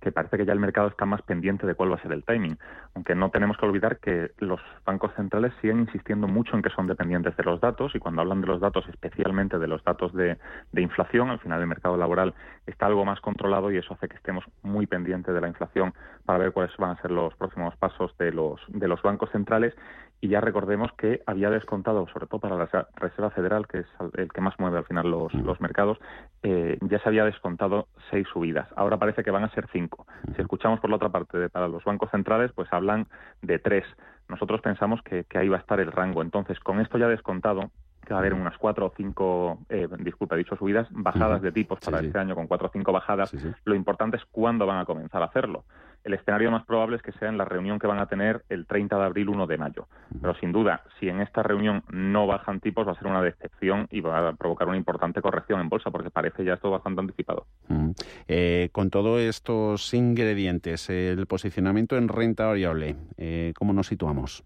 que 0.05 0.13
parece 0.13 0.37
que 0.37 0.45
ya 0.45 0.53
el 0.53 0.61
mercado 0.61 0.89
está 0.89 1.07
más 1.07 1.23
pendiente 1.23 1.67
de 1.67 1.75
cuál 1.75 1.91
va 1.91 1.97
a 1.97 2.03
ser 2.03 2.13
el 2.13 2.23
timing. 2.25 2.59
Aunque 2.95 3.15
no 3.15 3.31
tenemos 3.31 3.57
que 3.57 3.67
olvidar 3.67 3.99
que 3.99 4.33
los 4.39 4.61
bancos 4.85 5.13
centrales 5.17 5.53
siguen 5.61 5.81
insistiendo 5.81 6.29
mucho 6.29 6.55
en 6.55 6.63
que 6.63 6.71
son 6.71 6.87
dependientes 6.87 7.37
de 7.37 7.43
los 7.43 7.61
datos 7.61 7.95
y 7.95 7.99
cuando 7.99 8.21
hablan 8.21 8.43
de 8.43 8.47
los 8.47 8.61
datos, 8.61 8.85
especialmente 8.89 9.59
de 9.59 9.67
los 9.67 9.83
datos 9.83 10.13
de, 10.13 10.37
inflación, 10.77 11.31
al 11.31 11.41
final 11.41 11.61
el 11.63 11.67
mercado 11.67 11.97
laboral 11.97 12.35
está 12.67 12.87
algo 12.87 13.05
más 13.07 13.21
controlado 13.21 13.73
y 13.73 13.79
eso 13.79 13.95
hace 13.95 14.09
que 14.09 14.17
estemos 14.17 14.45
muy 14.63 14.87
pendientes 14.87 15.35
de 15.35 15.41
la 15.41 15.49
inflación 15.49 15.95
para 16.27 16.39
ver 16.39 16.53
cuáles 16.53 16.77
van 16.77 16.91
a 16.91 17.01
ser 17.01 17.11
los 17.11 17.35
próximos 17.37 17.75
pasos 17.77 18.15
de 18.19 18.31
los, 18.31 18.61
de 18.69 18.87
los 18.87 19.01
bancos 19.01 19.31
centrales 19.31 19.75
y 20.21 20.29
ya 20.29 20.41
recordemos 20.41 20.91
que 20.97 21.23
había 21.27 21.51
descontado, 21.51 22.07
sobre 22.09 22.27
todo 22.27 22.41
para 22.41 22.57
la 22.57 22.89
Reserva 22.97 23.31
Federal, 23.31 23.67
que 23.67 23.81
es 23.81 23.87
el 24.17 24.33
que 24.33 24.41
más 24.41 24.59
mueve 24.59 24.79
al 24.79 24.87
final 24.87 25.11
los, 25.11 25.35
los 25.35 25.61
mercados, 25.61 25.99
eh, 26.43 26.79
ya 26.81 26.99
se 27.01 27.09
había 27.09 27.25
descontado 27.25 27.89
seis 28.11 28.27
subidas. 28.33 28.67
Ahora 28.75 28.99
parece 28.99 29.23
que 29.23 29.31
van 29.31 29.45
a 29.45 29.51
ser 29.51 29.69
cinco. 29.71 30.07
Si 30.35 30.41
escuchamos 30.41 30.81
por 30.81 30.89
la 30.89 30.97
otra 30.97 31.11
parte 31.11 31.37
de, 31.37 31.51
para 31.51 31.69
los 31.69 31.85
bancos 31.85 32.11
centrales, 32.11 32.53
pues 32.53 32.73
hablan 32.73 33.07
de 33.43 33.59
tres. 33.59 33.85
Nosotros 34.29 34.63
pensamos 34.63 35.03
que, 35.03 35.27
ahí 35.35 35.49
va 35.49 35.59
a 35.59 35.61
estar 35.61 35.79
el 35.79 35.93
rango. 35.93 36.23
Entonces, 36.23 36.59
con 36.59 36.81
esto 36.81 36.97
ya 36.97 37.09
descontado, 37.09 37.71
que 38.07 38.15
va 38.15 38.21
a 38.21 38.21
haber 38.21 38.33
unas 38.33 38.57
cuatro 38.57 38.87
o 38.87 38.93
cinco, 38.97 39.59
eh, 39.69 39.89
disculpa, 39.99 40.37
dicho 40.37 40.57
subidas, 40.57 40.89
bajadas 40.91 41.43
de 41.43 41.53
tipos 41.53 41.81
para 41.81 42.01
este 42.01 42.19
año 42.19 42.35
con 42.35 42.47
cuatro 42.47 42.69
o 42.69 42.71
cinco 42.71 42.93
bajadas. 42.93 43.35
Lo 43.65 43.75
importante 43.75 44.17
es 44.17 44.25
cuándo 44.27 44.67
van 44.67 44.79
a 44.79 44.85
comenzar 44.87 45.23
a 45.23 45.27
hacerlo 45.27 45.65
el 46.05 46.15
escenario 46.15 46.51
más 46.51 46.65
probable 46.65 46.97
es 46.97 47.03
que 47.03 47.13
sea 47.13 47.29
en 47.29 47.39
la 47.39 47.45
reunión 47.45 47.79
que 47.79 47.87
van 47.87 47.99
a 47.99 48.07
tener 48.07 48.45
el 48.49 48.67
30 48.67 48.97
de 48.97 49.05
abril, 49.05 49.31
1 49.31 49.47
de 49.47 49.59
mayo. 49.59 49.89
Pero 50.21 50.35
sin 50.37 50.53
duda, 50.53 50.83
si 51.01 51.09
en 51.09 51.21
esta 51.21 51.43
reunión 51.43 51.83
no 51.91 52.27
bajan 52.27 52.61
tipos, 52.61 52.87
va 52.87 52.93
a 52.93 52.99
ser 52.99 53.07
una 53.07 53.23
decepción 53.23 53.89
y 53.91 54.01
va 54.01 54.29
a 54.29 54.33
provocar 54.35 54.69
una 54.69 54.77
importante 54.77 55.23
corrección 55.23 55.61
en 55.61 55.69
bolsa, 55.69 55.91
porque 55.91 56.11
parece 56.11 56.45
ya 56.45 56.55
esto 56.55 56.71
bastante 56.71 57.01
anticipado. 57.01 57.47
Eh, 58.29 58.69
con 58.73 58.91
todos 58.91 59.21
estos 59.21 59.93
ingredientes, 59.95 60.91
el 60.91 61.27
posicionamiento 61.27 61.97
en 61.97 62.09
renta 62.09 62.47
variable, 62.47 62.97
eh, 63.17 63.53
¿cómo 63.57 63.73
nos 63.73 63.87
situamos? 63.87 64.45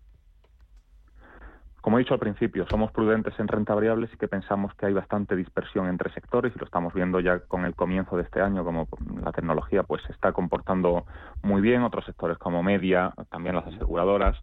Como 1.89 1.97
he 1.97 2.03
dicho 2.03 2.13
al 2.13 2.21
principio, 2.21 2.67
somos 2.69 2.93
prudentes 2.93 3.33
en 3.41 3.49
renta 3.49 3.75
variable 3.75 4.11
y 4.13 4.17
que 4.19 4.29
pensamos 4.29 4.75
que 4.75 4.85
hay 4.85 4.93
bastante 4.93 5.35
dispersión 5.35 5.89
entre 5.89 6.13
sectores 6.13 6.53
y 6.55 6.59
lo 6.59 6.67
estamos 6.67 6.93
viendo 6.93 7.19
ya 7.19 7.39
con 7.39 7.65
el 7.65 7.75
comienzo 7.75 8.19
de 8.19 8.25
este 8.25 8.43
año, 8.43 8.63
como 8.63 8.87
la 9.25 9.33
tecnología 9.33 9.85
pues 9.85 10.03
se 10.03 10.13
está 10.13 10.33
comportando 10.33 11.07
muy 11.41 11.63
bien, 11.63 11.85
otros 11.85 12.05
sectores 12.05 12.37
como 12.37 12.63
media, 12.63 13.15
también 13.31 13.55
las 13.55 13.67
aseguradoras. 13.69 14.37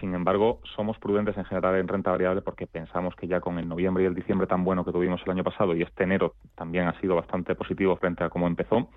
Sin 0.00 0.14
embargo, 0.14 0.60
somos 0.76 0.98
prudentes 0.98 1.34
en 1.38 1.46
general 1.46 1.76
en 1.76 1.88
renta 1.88 2.10
variable 2.10 2.42
porque 2.42 2.66
pensamos 2.66 3.16
que 3.16 3.26
ya 3.26 3.40
con 3.40 3.58
el 3.58 3.66
noviembre 3.66 4.02
y 4.02 4.06
el 4.06 4.14
diciembre 4.14 4.46
tan 4.46 4.62
bueno 4.62 4.84
que 4.84 4.92
tuvimos 4.92 5.22
el 5.24 5.30
año 5.30 5.44
pasado 5.44 5.74
y 5.74 5.80
este 5.80 6.04
enero 6.04 6.34
también 6.56 6.88
ha 6.88 7.00
sido 7.00 7.16
bastante 7.16 7.54
positivo 7.54 7.96
frente 7.96 8.22
a 8.22 8.28
cómo 8.28 8.46
empezó, 8.46 8.90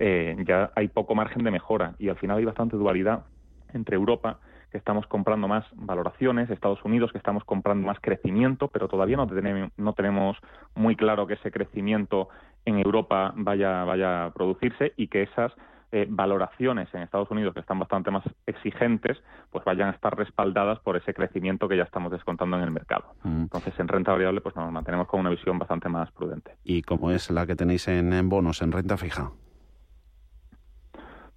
eh, 0.00 0.34
ya 0.44 0.72
hay 0.74 0.88
poco 0.88 1.14
margen 1.14 1.44
de 1.44 1.52
mejora 1.52 1.94
y 2.00 2.08
al 2.08 2.16
final 2.16 2.38
hay 2.38 2.44
bastante 2.44 2.76
dualidad 2.76 3.24
entre 3.72 3.94
Europa 3.94 4.40
que 4.70 4.78
estamos 4.78 5.06
comprando 5.06 5.48
más 5.48 5.64
valoraciones, 5.74 6.50
Estados 6.50 6.84
Unidos 6.84 7.12
que 7.12 7.18
estamos 7.18 7.44
comprando 7.44 7.86
más 7.86 7.98
crecimiento, 8.00 8.68
pero 8.68 8.88
todavía 8.88 9.16
no 9.16 9.26
tenemos, 9.26 9.70
no 9.76 9.92
tenemos 9.92 10.36
muy 10.74 10.96
claro 10.96 11.26
que 11.26 11.34
ese 11.34 11.50
crecimiento 11.50 12.28
en 12.64 12.78
Europa 12.78 13.32
vaya, 13.36 13.84
vaya 13.84 14.26
a 14.26 14.30
producirse 14.32 14.92
y 14.96 15.08
que 15.08 15.22
esas 15.22 15.52
eh, 15.92 16.06
valoraciones 16.08 16.92
en 16.94 17.02
Estados 17.02 17.30
Unidos 17.30 17.54
que 17.54 17.60
están 17.60 17.78
bastante 17.78 18.10
más 18.10 18.24
exigentes, 18.46 19.16
pues 19.50 19.64
vayan 19.64 19.88
a 19.88 19.92
estar 19.92 20.16
respaldadas 20.16 20.80
por 20.80 20.96
ese 20.96 21.14
crecimiento 21.14 21.68
que 21.68 21.76
ya 21.76 21.84
estamos 21.84 22.10
descontando 22.10 22.56
en 22.56 22.64
el 22.64 22.72
mercado. 22.72 23.14
Mm. 23.22 23.42
Entonces, 23.42 23.72
en 23.78 23.86
renta 23.86 24.10
variable, 24.10 24.40
pues 24.40 24.56
nos 24.56 24.70
mantenemos 24.72 25.06
con 25.06 25.20
una 25.20 25.30
visión 25.30 25.58
bastante 25.60 25.88
más 25.88 26.10
prudente. 26.10 26.56
¿Y 26.64 26.82
cómo 26.82 27.12
es 27.12 27.30
la 27.30 27.46
que 27.46 27.54
tenéis 27.54 27.86
en 27.86 28.28
bonos, 28.28 28.62
en 28.62 28.72
renta 28.72 28.96
fija? 28.96 29.30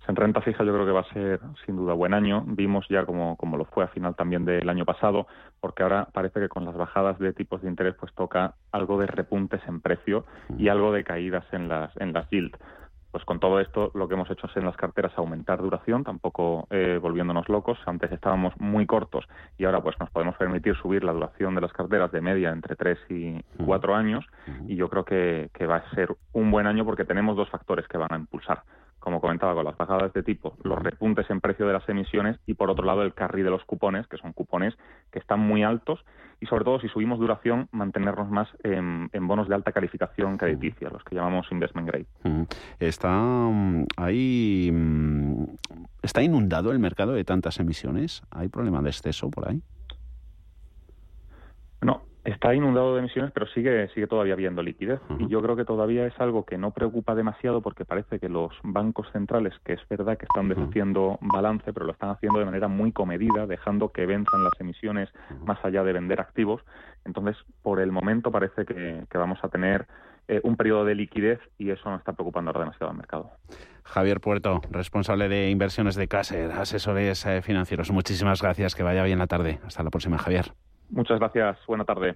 En 0.09 0.15
renta 0.15 0.41
fija 0.41 0.63
yo 0.63 0.73
creo 0.73 0.87
que 0.87 0.91
va 0.91 1.01
a 1.01 1.13
ser 1.13 1.39
sin 1.67 1.75
duda 1.75 1.93
buen 1.93 2.15
año. 2.15 2.43
Vimos 2.47 2.83
ya 2.89 3.05
como, 3.05 3.37
como 3.37 3.57
lo 3.57 3.65
fue 3.65 3.83
a 3.83 3.89
final 3.89 4.15
también 4.15 4.43
del 4.43 4.67
año 4.67 4.83
pasado, 4.83 5.27
porque 5.61 5.83
ahora 5.83 6.07
parece 6.11 6.39
que 6.39 6.49
con 6.49 6.65
las 6.65 6.75
bajadas 6.75 7.19
de 7.19 7.31
tipos 7.31 7.61
de 7.61 7.69
interés 7.69 7.93
pues 7.93 8.11
toca 8.15 8.55
algo 8.71 8.99
de 8.99 9.05
repuntes 9.05 9.61
en 9.67 9.81
precio 9.81 10.25
y 10.57 10.69
algo 10.69 10.91
de 10.91 11.03
caídas 11.03 11.45
en 11.51 11.69
las, 11.69 11.95
en 11.97 12.13
las 12.13 12.27
yield. 12.31 12.57
Pues 13.11 13.23
con 13.23 13.39
todo 13.39 13.59
esto 13.59 13.91
lo 13.93 14.07
que 14.07 14.15
hemos 14.15 14.31
hecho 14.31 14.47
es 14.47 14.57
en 14.57 14.65
las 14.65 14.77
carteras 14.77 15.15
aumentar 15.15 15.61
duración, 15.61 16.03
tampoco 16.03 16.67
eh, 16.71 16.97
volviéndonos 16.99 17.47
locos. 17.47 17.77
Antes 17.85 18.11
estábamos 18.11 18.59
muy 18.59 18.87
cortos 18.87 19.27
y 19.59 19.65
ahora 19.65 19.81
pues 19.81 19.95
nos 19.99 20.09
podemos 20.09 20.35
permitir 20.37 20.75
subir 20.77 21.03
la 21.03 21.13
duración 21.13 21.53
de 21.53 21.61
las 21.61 21.71
carteras 21.71 22.11
de 22.11 22.21
media 22.21 22.49
entre 22.49 22.75
3 22.75 22.97
y 23.09 23.43
4 23.63 23.93
años 23.93 24.25
y 24.67 24.75
yo 24.75 24.89
creo 24.89 25.05
que, 25.05 25.51
que 25.53 25.67
va 25.67 25.75
a 25.75 25.89
ser 25.91 26.15
un 26.33 26.49
buen 26.49 26.65
año 26.65 26.83
porque 26.83 27.05
tenemos 27.05 27.37
dos 27.37 27.49
factores 27.49 27.87
que 27.87 27.99
van 27.99 28.11
a 28.11 28.17
impulsar 28.17 28.63
como 28.99 29.21
comentaba, 29.21 29.53
con 29.53 29.65
las 29.65 29.77
bajadas 29.77 30.13
de 30.13 30.23
tipo, 30.23 30.57
los 30.63 30.77
repuntes 30.79 31.29
en 31.29 31.41
precio 31.41 31.65
de 31.65 31.73
las 31.73 31.87
emisiones 31.87 32.37
y, 32.45 32.53
por 32.53 32.69
otro 32.69 32.85
lado, 32.85 33.03
el 33.03 33.13
carry 33.13 33.43
de 33.43 33.49
los 33.49 33.63
cupones, 33.65 34.07
que 34.07 34.17
son 34.17 34.33
cupones 34.33 34.75
que 35.11 35.19
están 35.19 35.39
muy 35.39 35.63
altos 35.63 36.03
y, 36.41 36.45
sobre 36.45 36.63
todo, 36.65 36.79
si 36.79 36.87
subimos 36.87 37.19
duración, 37.19 37.67
mantenernos 37.71 38.29
más 38.29 38.47
en, 38.63 39.09
bonos 39.27 39.47
de 39.47 39.55
alta 39.55 39.71
calificación 39.71 40.37
crediticia, 40.37 40.89
los 40.89 41.03
que 41.03 41.15
llamamos 41.15 41.51
investment 41.51 41.87
grade. 41.87 42.07
Está 42.79 43.11
mm, 43.11 43.85
ahí, 43.97 44.69
mm, 44.71 45.43
está 46.01 46.21
inundado 46.21 46.71
el 46.71 46.79
mercado 46.79 47.13
de 47.13 47.23
tantas 47.23 47.59
emisiones. 47.59 48.23
¿Hay 48.31 48.47
problema 48.47 48.81
de 48.81 48.89
exceso 48.89 49.29
por 49.29 49.49
ahí? 49.49 49.61
No, 51.81 52.01
Está 52.29 52.53
inundado 52.53 52.93
de 52.93 52.99
emisiones, 52.99 53.31
pero 53.31 53.47
sigue, 53.47 53.87
sigue 53.89 54.07
todavía 54.07 54.33
habiendo 54.33 54.61
liquidez. 54.61 54.99
Y 55.17 55.27
yo 55.27 55.41
creo 55.41 55.55
que 55.55 55.65
todavía 55.65 56.05
es 56.05 56.13
algo 56.19 56.45
que 56.45 56.57
no 56.57 56.71
preocupa 56.71 57.15
demasiado 57.15 57.61
porque 57.61 57.85
parece 57.85 58.19
que 58.19 58.29
los 58.29 58.51
bancos 58.63 59.07
centrales, 59.11 59.53
que 59.65 59.73
es 59.73 59.81
verdad 59.89 60.17
que 60.17 60.25
están 60.25 60.47
deshaciendo 60.47 61.17
balance, 61.21 61.73
pero 61.73 61.85
lo 61.85 61.93
están 61.93 62.09
haciendo 62.09 62.39
de 62.39 62.45
manera 62.45 62.67
muy 62.67 62.91
comedida, 62.91 63.47
dejando 63.47 63.91
que 63.91 64.05
venzan 64.05 64.43
las 64.43 64.53
emisiones 64.59 65.09
más 65.45 65.63
allá 65.65 65.83
de 65.83 65.93
vender 65.93 66.19
activos. 66.19 66.61
Entonces, 67.05 67.35
por 67.63 67.79
el 67.79 67.91
momento 67.91 68.31
parece 68.31 68.65
que, 68.65 69.05
vamos 69.13 69.39
a 69.41 69.49
tener 69.49 69.87
eh, 70.27 70.39
un 70.43 70.55
periodo 70.55 70.85
de 70.85 70.95
liquidez 70.95 71.39
y 71.57 71.71
eso 71.71 71.89
no 71.89 71.95
está 71.95 72.13
preocupando 72.13 72.49
ahora 72.49 72.61
demasiado 72.61 72.91
al 72.91 72.97
mercado. 72.97 73.31
Javier 73.83 74.19
Puerto, 74.21 74.61
responsable 74.69 75.27
de 75.29 75.49
inversiones 75.49 75.95
de 75.95 76.07
Caser, 76.07 76.51
asesores 76.51 77.25
eh, 77.25 77.41
financieros. 77.41 77.91
Muchísimas 77.91 78.41
gracias. 78.41 78.75
Que 78.75 78.83
vaya 78.83 79.03
bien 79.03 79.17
la 79.17 79.27
tarde. 79.27 79.59
Hasta 79.65 79.83
la 79.83 79.89
próxima, 79.89 80.19
Javier. 80.19 80.53
Muchas 80.89 81.19
gracias. 81.19 81.57
Buena 81.67 81.85
tarde. 81.85 82.15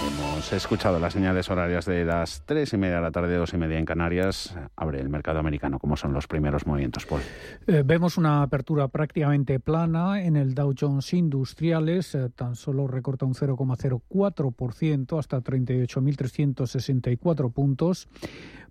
Hemos 0.00 0.52
escuchado 0.54 0.98
las 0.98 1.12
señales 1.12 1.50
horarias 1.50 1.84
de 1.84 2.06
las 2.06 2.42
tres 2.46 2.72
y 2.72 2.78
media 2.78 2.96
de 2.96 3.02
la 3.02 3.10
tarde, 3.10 3.36
dos 3.36 3.52
y 3.52 3.58
media 3.58 3.78
en 3.78 3.84
Canarias. 3.84 4.56
Abre 4.74 4.98
el 5.00 5.10
mercado 5.10 5.38
americano. 5.38 5.78
¿Cómo 5.78 5.94
son 5.96 6.14
los 6.14 6.26
primeros 6.26 6.66
movimientos, 6.66 7.04
Paul? 7.04 7.20
Eh, 7.66 7.82
vemos 7.84 8.16
una 8.16 8.40
apertura 8.42 8.88
prácticamente 8.88 9.60
plana 9.60 10.22
en 10.22 10.36
el 10.36 10.54
Dow 10.54 10.72
Jones 10.78 11.12
Industriales. 11.12 12.14
Eh, 12.14 12.30
tan 12.34 12.54
solo 12.54 12.86
recorta 12.86 13.26
un 13.26 13.34
0,04% 13.34 15.18
hasta 15.18 15.42
38.364 15.42 17.52
puntos. 17.52 18.08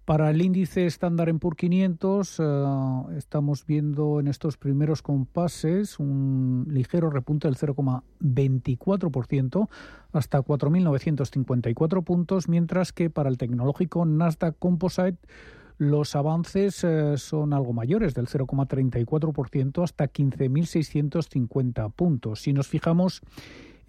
Para 0.10 0.32
el 0.32 0.42
índice 0.42 0.88
estándar 0.88 1.30
en 1.30 1.38
por 1.38 1.56
500 1.56 2.42
estamos 3.16 3.64
viendo 3.68 4.20
en 4.20 4.28
estos 4.28 4.58
primeros 4.58 5.04
compases 5.04 6.00
un 6.00 6.66
ligero 6.68 7.12
repunte 7.12 7.48
del 7.48 7.58
0,24% 7.58 9.70
hasta 10.12 10.40
4.954 10.40 12.04
puntos, 12.04 12.50
mientras 12.50 12.92
que 12.92 13.12
para 13.12 13.30
el 13.30 13.38
tecnológico 13.38 14.04
Nasdaq 14.04 14.58
Composite 14.58 15.20
los 15.78 16.16
avances 16.16 16.84
eh, 16.84 17.20
son 17.20 17.54
algo 17.54 17.74
mayores, 17.74 18.16
del 18.16 18.26
0,34% 18.26 19.84
hasta 19.84 20.06
15.650 20.06 21.94
puntos. 21.94 22.42
Si 22.42 22.52
nos 22.52 22.68
fijamos 22.68 23.22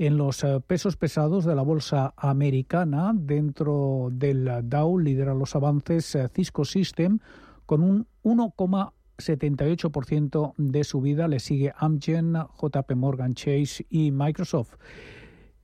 en 0.01 0.17
los 0.17 0.43
eh, 0.45 0.61
pesos 0.67 0.97
pesados 0.97 1.45
de 1.45 1.55
la 1.55 1.61
bolsa 1.61 2.15
americana. 2.17 3.13
Dentro 3.15 4.09
del 4.11 4.51
Dow 4.65 4.99
lidera 4.99 5.35
los 5.35 5.55
avances 5.55 6.15
eh, 6.15 6.27
Cisco 6.35 6.65
System 6.65 7.19
con 7.67 7.83
un 7.83 8.07
1,78% 8.25 10.55
de 10.57 10.85
subida. 10.85 11.29
Le 11.29 11.39
sigue 11.39 11.75
Amgen, 11.77 12.33
JP 12.33 12.93
Morgan 12.97 13.35
Chase 13.35 13.85
y 13.91 14.11
Microsoft. 14.11 14.77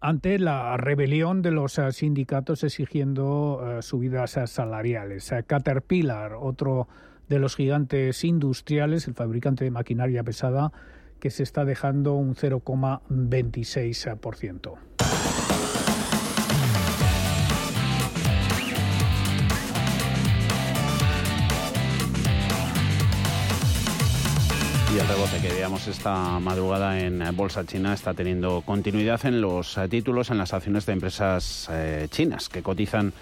ante 0.00 0.38
la 0.38 0.76
rebelión 0.76 1.42
de 1.42 1.50
los 1.50 1.78
eh, 1.78 1.92
sindicatos 1.92 2.64
exigiendo 2.64 3.60
eh, 3.62 3.82
subidas 3.82 4.38
salariales. 4.46 5.32
Caterpillar, 5.46 6.32
otro 6.34 6.88
de 7.28 7.38
los 7.38 7.54
gigantes 7.54 8.24
industriales, 8.24 9.06
el 9.06 9.14
fabricante 9.14 9.64
de 9.64 9.70
maquinaria 9.70 10.24
pesada, 10.24 10.72
que 11.20 11.30
se 11.30 11.44
está 11.44 11.64
dejando 11.64 12.14
un 12.14 12.34
0,26%. 12.34 14.74
Y 24.92 24.98
el 24.98 25.06
rebote 25.06 25.38
que 25.40 25.50
veíamos 25.50 25.86
esta 25.86 26.40
madrugada 26.40 26.98
en 26.98 27.22
Bolsa 27.36 27.64
China 27.64 27.94
está 27.94 28.12
teniendo 28.12 28.62
continuidad 28.62 29.24
en 29.24 29.40
los 29.40 29.78
títulos 29.88 30.30
en 30.30 30.38
las 30.38 30.52
acciones 30.52 30.84
de 30.86 30.94
empresas 30.94 31.68
eh, 31.70 32.08
chinas 32.10 32.48
que 32.48 32.64
cotizan 32.64 33.12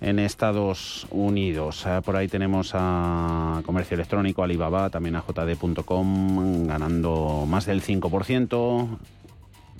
en 0.00 0.18
Estados 0.18 1.06
Unidos. 1.10 1.84
Eh, 1.86 2.00
por 2.04 2.16
ahí 2.16 2.28
tenemos 2.28 2.72
a 2.74 3.62
Comercio 3.64 3.94
Electrónico, 3.94 4.42
Alibaba, 4.42 4.90
también 4.90 5.16
a 5.16 5.24
JD.com 5.26 6.66
ganando 6.66 7.44
más 7.46 7.66
del 7.66 7.82
5%. 7.82 8.98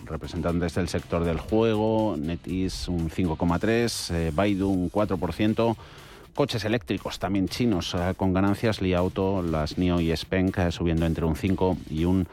Representantes 0.04 0.74
del 0.74 0.88
sector 0.88 1.24
del 1.24 1.38
juego, 1.38 2.16
Netis 2.18 2.88
un 2.88 3.10
5,3%, 3.10 4.14
eh, 4.14 4.32
Baidu 4.34 4.70
un 4.70 4.90
4%. 4.90 5.76
Coches 6.34 6.64
eléctricos 6.64 7.18
también 7.18 7.48
chinos 7.48 7.94
eh, 7.94 8.14
con 8.16 8.32
ganancias, 8.32 8.80
Li 8.80 8.94
Auto, 8.94 9.42
las 9.42 9.76
NIO 9.76 10.00
y 10.00 10.16
Spenk 10.16 10.70
subiendo 10.70 11.04
entre 11.04 11.24
un 11.24 11.36
5 11.36 11.76
y 11.90 12.04
un 12.04 12.26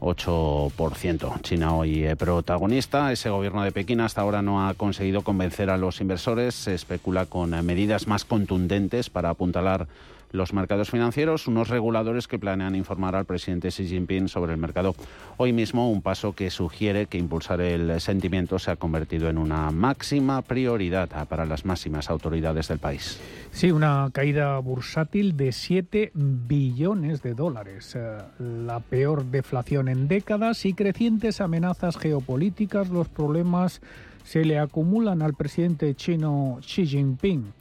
8%. 0.00 1.40
China 1.42 1.74
hoy 1.74 2.04
eh, 2.04 2.16
protagonista. 2.16 3.12
Ese 3.12 3.30
gobierno 3.30 3.62
de 3.62 3.72
Pekín 3.72 4.00
hasta 4.00 4.22
ahora 4.22 4.42
no 4.42 4.66
ha 4.66 4.74
conseguido 4.74 5.22
convencer 5.22 5.70
a 5.70 5.76
los 5.76 6.00
inversores. 6.00 6.54
Se 6.54 6.74
especula 6.74 7.26
con 7.26 7.54
eh, 7.54 7.62
medidas 7.62 8.06
más 8.06 8.24
contundentes 8.24 9.10
para 9.10 9.30
apuntalar 9.30 9.86
los 10.32 10.52
mercados 10.52 10.90
financieros, 10.90 11.48
unos 11.48 11.68
reguladores 11.68 12.28
que 12.28 12.38
planean 12.38 12.74
informar 12.74 13.16
al 13.16 13.24
presidente 13.24 13.68
Xi 13.68 13.86
Jinping 13.86 14.28
sobre 14.28 14.52
el 14.52 14.58
mercado 14.58 14.94
hoy 15.36 15.52
mismo, 15.52 15.90
un 15.90 16.02
paso 16.02 16.32
que 16.34 16.50
sugiere 16.50 17.06
que 17.06 17.18
impulsar 17.18 17.60
el 17.60 18.00
sentimiento 18.00 18.58
se 18.58 18.70
ha 18.70 18.76
convertido 18.76 19.28
en 19.28 19.38
una 19.38 19.70
máxima 19.70 20.42
prioridad 20.42 21.28
para 21.28 21.46
las 21.46 21.64
máximas 21.64 22.10
autoridades 22.10 22.68
del 22.68 22.78
país. 22.78 23.20
Sí, 23.52 23.70
una 23.70 24.08
caída 24.12 24.58
bursátil 24.58 25.36
de 25.36 25.52
7 25.52 26.12
billones 26.14 27.22
de 27.22 27.34
dólares, 27.34 27.96
eh, 27.96 28.18
la 28.38 28.80
peor 28.80 29.24
deflación 29.24 29.88
en 29.88 30.08
décadas 30.08 30.64
y 30.64 30.74
crecientes 30.74 31.40
amenazas 31.40 31.96
geopolíticas. 31.96 32.90
Los 32.90 33.08
problemas 33.08 33.80
se 34.24 34.44
le 34.44 34.58
acumulan 34.58 35.22
al 35.22 35.34
presidente 35.34 35.94
chino 35.94 36.58
Xi 36.60 36.86
Jinping 36.86 37.52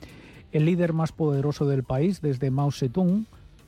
el 0.51 0.65
líder 0.65 0.93
más 0.93 1.12
poderoso 1.12 1.65
del 1.65 1.83
país 1.83 2.21
desde 2.21 2.51
Mao 2.51 2.71
Zedong, 2.71 3.25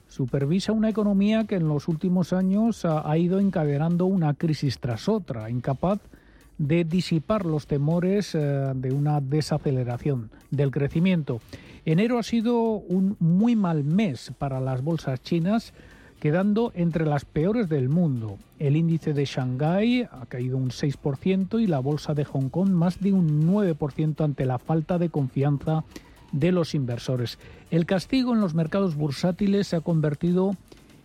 supervisa 0.08 0.74
una 0.74 0.90
economía 0.90 1.46
que 1.46 1.56
en 1.56 1.68
los 1.68 1.88
últimos 1.88 2.34
años 2.34 2.84
ha, 2.86 3.18
ido 3.18 3.40
encadenando 3.40 4.06
una 4.06 4.34
crisis 4.34 4.80
tras 4.80 5.08
otra, 5.08 5.50
incapaz 5.50 6.00
de 6.58 6.84
disipar 6.84 7.46
los 7.46 7.66
temores 7.66 8.36
eh, 8.36 8.72
de 8.76 8.92
una 8.92 9.22
desaceleración 9.22 10.30
del 10.52 10.70
crecimiento. 10.70 11.40
Enero 11.86 12.20
ha 12.20 12.24
sido 12.24 12.62
un 12.62 13.16
muy 13.20 13.56
mal 13.56 13.84
mes 13.84 14.32
para 14.38 14.60
las 14.60 14.84
bolsas 14.84 15.22
chinas, 15.22 15.74
quedando 16.20 16.72
entre 16.76 17.06
las 17.06 17.26
peores 17.26 17.68
del 17.68 17.90
mundo. 17.90 18.38
El 18.60 18.76
índice 18.76 19.14
de 19.14 19.26
Shanghái 19.26 20.04
ha 20.04 20.26
caído 20.28 20.58
un 20.58 20.70
6% 20.70 21.60
y 21.60 21.66
la 21.66 21.80
bolsa 21.80 22.14
de 22.14 22.26
Hong 22.26 22.50
Kong 22.50 22.70
más 22.70 23.00
de 23.00 23.14
un 23.14 23.48
9% 23.48 24.24
ante 24.24 24.46
la 24.46 24.60
falta 24.60 25.00
de 25.00 25.10
confianza 25.10 25.84
de 26.32 26.52
los 26.52 26.76
inversores. 26.76 27.40
El 27.70 27.86
castigo 27.86 28.34
en 28.34 28.42
los 28.42 28.54
mercados 28.54 28.96
bursátiles 28.96 29.68
se 29.68 29.76
ha 29.76 29.82
convertido 29.82 30.56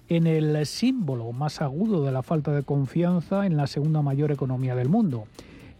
en 0.08 0.26
el 0.26 0.64
símbolo 0.66 1.32
más 1.32 1.60
agudo 1.60 2.04
de 2.04 2.12
la 2.12 2.22
falta 2.22 2.52
de 2.52 2.62
confianza 2.62 3.46
en 3.46 3.56
la 3.56 3.66
segunda 3.66 4.02
mayor 4.02 4.30
economía 4.30 4.74
del 4.74 4.88
mundo. 4.88 5.26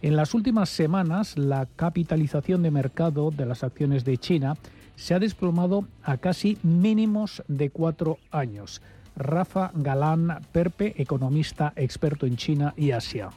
En 0.01 0.15
las 0.15 0.33
últimas 0.33 0.69
semanas, 0.69 1.37
la 1.37 1.65
capitalización 1.75 2.61
de 2.61 2.71
mercado 2.71 3.31
de 3.31 3.45
las 3.45 3.63
acciones 3.63 4.05
de 4.05 4.17
China 4.17 4.55
se 4.95 5.13
ha 5.13 5.19
desplomado 5.19 5.87
a 6.03 6.17
casi 6.17 6.57
mínimos 6.63 7.43
de 7.47 7.69
cuatro 7.69 8.17
años. 8.31 8.81
Rafa 9.15 9.71
Galán 9.73 10.41
Perpe, 10.51 10.93
economista 11.01 11.73
experto 11.75 12.25
en 12.25 12.35
China 12.35 12.73
y 12.77 12.91
Asia. 12.91 13.29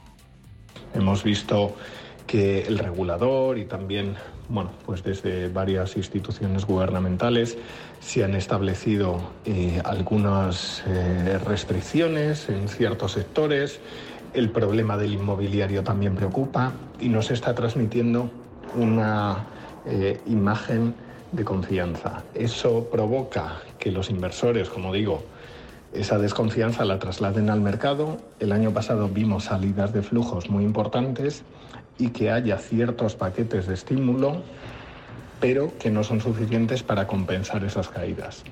Hemos 0.95 1.25
visto 1.25 1.77
que 2.31 2.63
el 2.63 2.79
regulador 2.79 3.59
y 3.59 3.65
también, 3.65 4.15
bueno, 4.49 4.71
pues 4.87 5.03
desde 5.03 5.49
varias 5.49 5.97
instituciones 5.97 6.65
gubernamentales 6.65 7.59
se 7.99 8.23
han 8.23 8.37
establecido 8.37 9.21
eh, 9.45 9.83
algunas 9.85 10.85
eh, 10.87 11.41
restricciones 11.45 12.49
en 12.49 12.69
ciertos 12.69 13.13
sectores. 13.13 13.81
El 14.33 14.51
problema 14.51 14.97
del 14.97 15.15
inmobiliario 15.15 15.83
también 15.83 16.15
preocupa 16.15 16.73
y 17.01 17.09
nos 17.09 17.33
está 17.33 17.53
transmitiendo 17.53 18.31
una 18.77 19.47
eh, 19.87 20.21
imagen 20.27 20.95
de 21.33 21.45
confianza. 21.45 22.23
Eso 22.33 22.85
provoca 22.93 23.57
que 23.77 23.91
los 23.91 24.09
inversores, 24.09 24.69
como 24.69 24.93
digo, 24.93 25.25
esa 25.93 26.17
desconfianza 26.17 26.85
la 26.85 27.01
trasladen 27.01 27.51
al 27.51 27.61
mercado. 27.61 28.19
El 28.39 28.53
año 28.53 28.71
pasado 28.71 29.09
vimos 29.09 29.47
salidas 29.47 29.93
de 29.93 30.03
flujos 30.03 30.49
muy 30.49 30.63
importantes 30.63 31.43
y 32.01 32.09
que 32.09 32.31
haya 32.31 32.59
ciertos 32.59 33.15
paquetes 33.15 33.67
de 33.67 33.75
estímulo, 33.75 34.43
pero 35.41 35.77
que 35.79 35.91
no 35.91 36.03
son 36.03 36.21
suficientes 36.21 36.83
para 36.83 37.07
compensar 37.07 37.65
esas 37.65 37.89
caídas. 37.89 38.43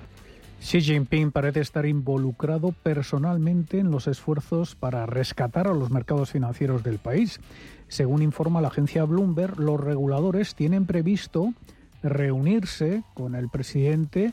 Xi 0.60 0.80
Jinping 0.80 1.30
parece 1.30 1.60
estar 1.60 1.86
involucrado 1.86 2.72
personalmente 2.72 3.78
en 3.78 3.90
los 3.90 4.08
esfuerzos 4.08 4.74
para 4.74 5.06
rescatar 5.06 5.68
a 5.68 5.72
los 5.72 5.90
mercados 5.90 6.32
financieros 6.32 6.82
del 6.82 6.98
país. 6.98 7.40
Según 7.86 8.22
informa 8.22 8.60
la 8.60 8.68
agencia 8.68 9.04
Bloomberg, 9.04 9.58
los 9.60 9.80
reguladores 9.80 10.54
tienen 10.54 10.84
previsto 10.84 11.54
reunirse 12.02 13.02
con 13.14 13.34
el 13.34 13.48
presidente. 13.48 14.32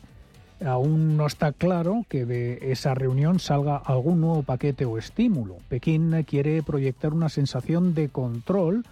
Aún 0.65 1.15
no 1.15 1.28
está 1.28 1.51
claro 1.51 2.06
que 2.10 2.25
de 2.25 2.71
esa 2.71 2.95
reunión 2.95 3.39
salga 3.39 3.78
algún 3.78 4.21
nuevo 4.21 4.43
paquete 4.43 4.86
o 4.86 4.97
estímulo. 4.97 5.58
Pekín 5.69 6.23
quiere 6.23 6.63
proyectar 6.63 7.13
una 7.13 7.30
sensación 7.30 7.93
de 7.93 8.10
control 8.10 8.84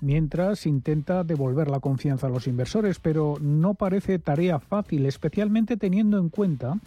mientras 0.00 0.66
intenta 0.66 1.24
devolver 1.24 1.68
la 1.68 1.80
confianza 1.80 2.26
a 2.26 2.30
los 2.30 2.46
inversores, 2.46 2.98
pero 3.00 3.36
no 3.40 3.74
parece 3.74 4.18
tarea 4.18 4.58
fácil, 4.58 5.06
especialmente 5.06 5.76
teniendo 5.76 6.18
en 6.18 6.28
cuenta 6.28 6.78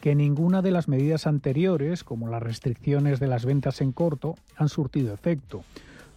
que 0.00 0.14
ninguna 0.14 0.62
de 0.62 0.70
las 0.70 0.88
medidas 0.88 1.26
anteriores, 1.26 2.04
como 2.04 2.28
las 2.28 2.42
restricciones 2.42 3.20
de 3.20 3.26
las 3.26 3.44
ventas 3.44 3.80
en 3.80 3.92
corto, 3.92 4.36
han 4.56 4.68
surtido 4.68 5.12
efecto. 5.12 5.62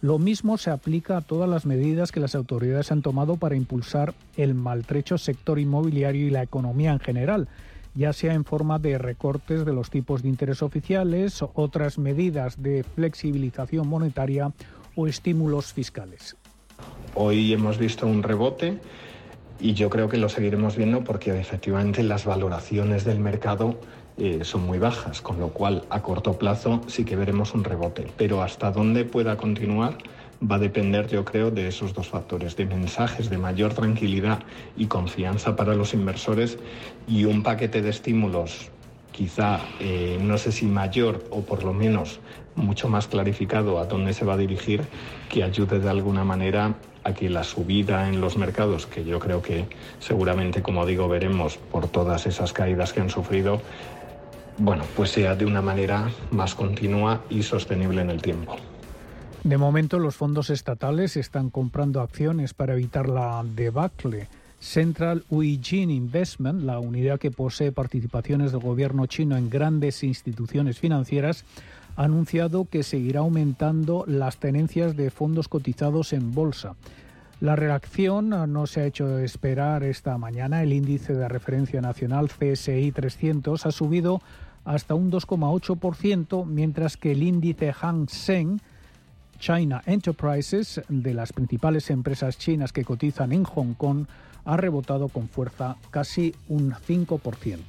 Lo 0.00 0.18
mismo 0.18 0.58
se 0.58 0.70
aplica 0.70 1.16
a 1.16 1.20
todas 1.22 1.48
las 1.48 1.64
medidas 1.64 2.12
que 2.12 2.20
las 2.20 2.34
autoridades 2.34 2.92
han 2.92 3.02
tomado 3.02 3.36
para 3.36 3.56
impulsar 3.56 4.14
el 4.36 4.54
maltrecho 4.54 5.16
sector 5.16 5.58
inmobiliario 5.58 6.26
y 6.26 6.30
la 6.30 6.42
economía 6.42 6.92
en 6.92 7.00
general, 7.00 7.48
ya 7.94 8.12
sea 8.12 8.34
en 8.34 8.44
forma 8.44 8.78
de 8.78 8.98
recortes 8.98 9.64
de 9.64 9.72
los 9.72 9.88
tipos 9.88 10.22
de 10.22 10.28
interés 10.28 10.62
oficiales, 10.62 11.42
otras 11.54 11.98
medidas 11.98 12.62
de 12.62 12.82
flexibilización 12.82 13.88
monetaria 13.88 14.52
o 14.96 15.06
estímulos 15.06 15.72
fiscales. 15.72 16.36
Hoy 17.14 17.52
hemos 17.52 17.78
visto 17.78 18.06
un 18.06 18.22
rebote 18.22 18.78
y 19.60 19.74
yo 19.74 19.88
creo 19.88 20.08
que 20.08 20.16
lo 20.16 20.28
seguiremos 20.28 20.76
viendo 20.76 21.04
porque 21.04 21.38
efectivamente 21.38 22.02
las 22.02 22.24
valoraciones 22.24 23.04
del 23.04 23.20
mercado 23.20 23.78
eh, 24.16 24.40
son 24.42 24.66
muy 24.66 24.78
bajas, 24.78 25.20
con 25.20 25.40
lo 25.40 25.48
cual 25.48 25.84
a 25.90 26.02
corto 26.02 26.38
plazo 26.38 26.82
sí 26.86 27.04
que 27.04 27.16
veremos 27.16 27.54
un 27.54 27.64
rebote. 27.64 28.06
Pero 28.16 28.42
hasta 28.42 28.70
dónde 28.70 29.04
pueda 29.04 29.36
continuar 29.36 29.98
va 30.42 30.56
a 30.56 30.58
depender, 30.58 31.08
yo 31.08 31.24
creo, 31.24 31.50
de 31.50 31.68
esos 31.68 31.94
dos 31.94 32.08
factores, 32.08 32.56
de 32.56 32.66
mensajes 32.66 33.30
de 33.30 33.38
mayor 33.38 33.74
tranquilidad 33.74 34.40
y 34.76 34.86
confianza 34.86 35.56
para 35.56 35.74
los 35.74 35.94
inversores 35.94 36.58
y 37.08 37.24
un 37.24 37.42
paquete 37.42 37.82
de 37.82 37.90
estímulos 37.90 38.70
quizá, 39.14 39.60
eh, 39.78 40.18
no 40.20 40.36
sé 40.38 40.50
si 40.50 40.66
mayor 40.66 41.24
o 41.30 41.42
por 41.42 41.62
lo 41.62 41.72
menos 41.72 42.18
mucho 42.56 42.88
más 42.88 43.06
clarificado 43.06 43.78
a 43.78 43.86
dónde 43.86 44.12
se 44.12 44.24
va 44.24 44.34
a 44.34 44.36
dirigir, 44.36 44.82
que 45.28 45.44
ayude 45.44 45.78
de 45.78 45.88
alguna 45.88 46.24
manera 46.24 46.74
a 47.04 47.14
que 47.14 47.30
la 47.30 47.44
subida 47.44 48.08
en 48.08 48.20
los 48.20 48.36
mercados, 48.36 48.86
que 48.86 49.04
yo 49.04 49.18
creo 49.20 49.40
que 49.40 49.66
seguramente, 50.00 50.62
como 50.62 50.84
digo, 50.86 51.08
veremos 51.08 51.56
por 51.56 51.88
todas 51.88 52.26
esas 52.26 52.52
caídas 52.52 52.92
que 52.92 53.00
han 53.00 53.10
sufrido, 53.10 53.60
bueno, 54.58 54.84
pues 54.96 55.10
sea 55.10 55.34
de 55.34 55.44
una 55.44 55.62
manera 55.62 56.10
más 56.30 56.54
continua 56.54 57.22
y 57.28 57.42
sostenible 57.42 58.02
en 58.02 58.10
el 58.10 58.22
tiempo. 58.22 58.56
De 59.44 59.58
momento, 59.58 59.98
los 59.98 60.16
fondos 60.16 60.48
estatales 60.48 61.16
están 61.16 61.50
comprando 61.50 62.00
acciones 62.00 62.54
para 62.54 62.72
evitar 62.72 63.08
la 63.08 63.44
debacle. 63.44 64.28
Central 64.64 65.24
Uijin 65.28 65.90
Investment, 65.90 66.62
la 66.62 66.78
unidad 66.78 67.20
que 67.20 67.30
posee 67.30 67.70
participaciones 67.70 68.50
del 68.50 68.62
gobierno 68.62 69.04
chino 69.04 69.36
en 69.36 69.50
grandes 69.50 70.02
instituciones 70.02 70.78
financieras, 70.78 71.44
ha 71.96 72.04
anunciado 72.04 72.64
que 72.64 72.82
seguirá 72.82 73.20
aumentando 73.20 74.04
las 74.08 74.38
tenencias 74.38 74.96
de 74.96 75.10
fondos 75.10 75.48
cotizados 75.48 76.14
en 76.14 76.32
bolsa. 76.32 76.76
La 77.40 77.56
reacción 77.56 78.30
no 78.30 78.66
se 78.66 78.80
ha 78.80 78.86
hecho 78.86 79.18
esperar 79.18 79.84
esta 79.84 80.16
mañana. 80.16 80.62
El 80.62 80.72
índice 80.72 81.12
de 81.12 81.28
referencia 81.28 81.82
nacional 81.82 82.30
CSI 82.30 82.90
300 82.90 83.66
ha 83.66 83.70
subido 83.70 84.22
hasta 84.64 84.94
un 84.94 85.12
2,8%, 85.12 86.46
mientras 86.46 86.96
que 86.96 87.12
el 87.12 87.22
índice 87.22 87.74
Hang 87.74 88.08
Seng 88.08 88.60
China 89.38 89.82
Enterprises, 89.84 90.80
de 90.88 91.12
las 91.12 91.34
principales 91.34 91.90
empresas 91.90 92.38
chinas 92.38 92.72
que 92.72 92.84
cotizan 92.84 93.32
en 93.32 93.44
Hong 93.44 93.74
Kong, 93.74 94.06
ha 94.44 94.56
rebotado 94.56 95.08
con 95.08 95.28
fuerza 95.28 95.76
casi 95.90 96.34
un 96.48 96.72
5%. 96.72 97.60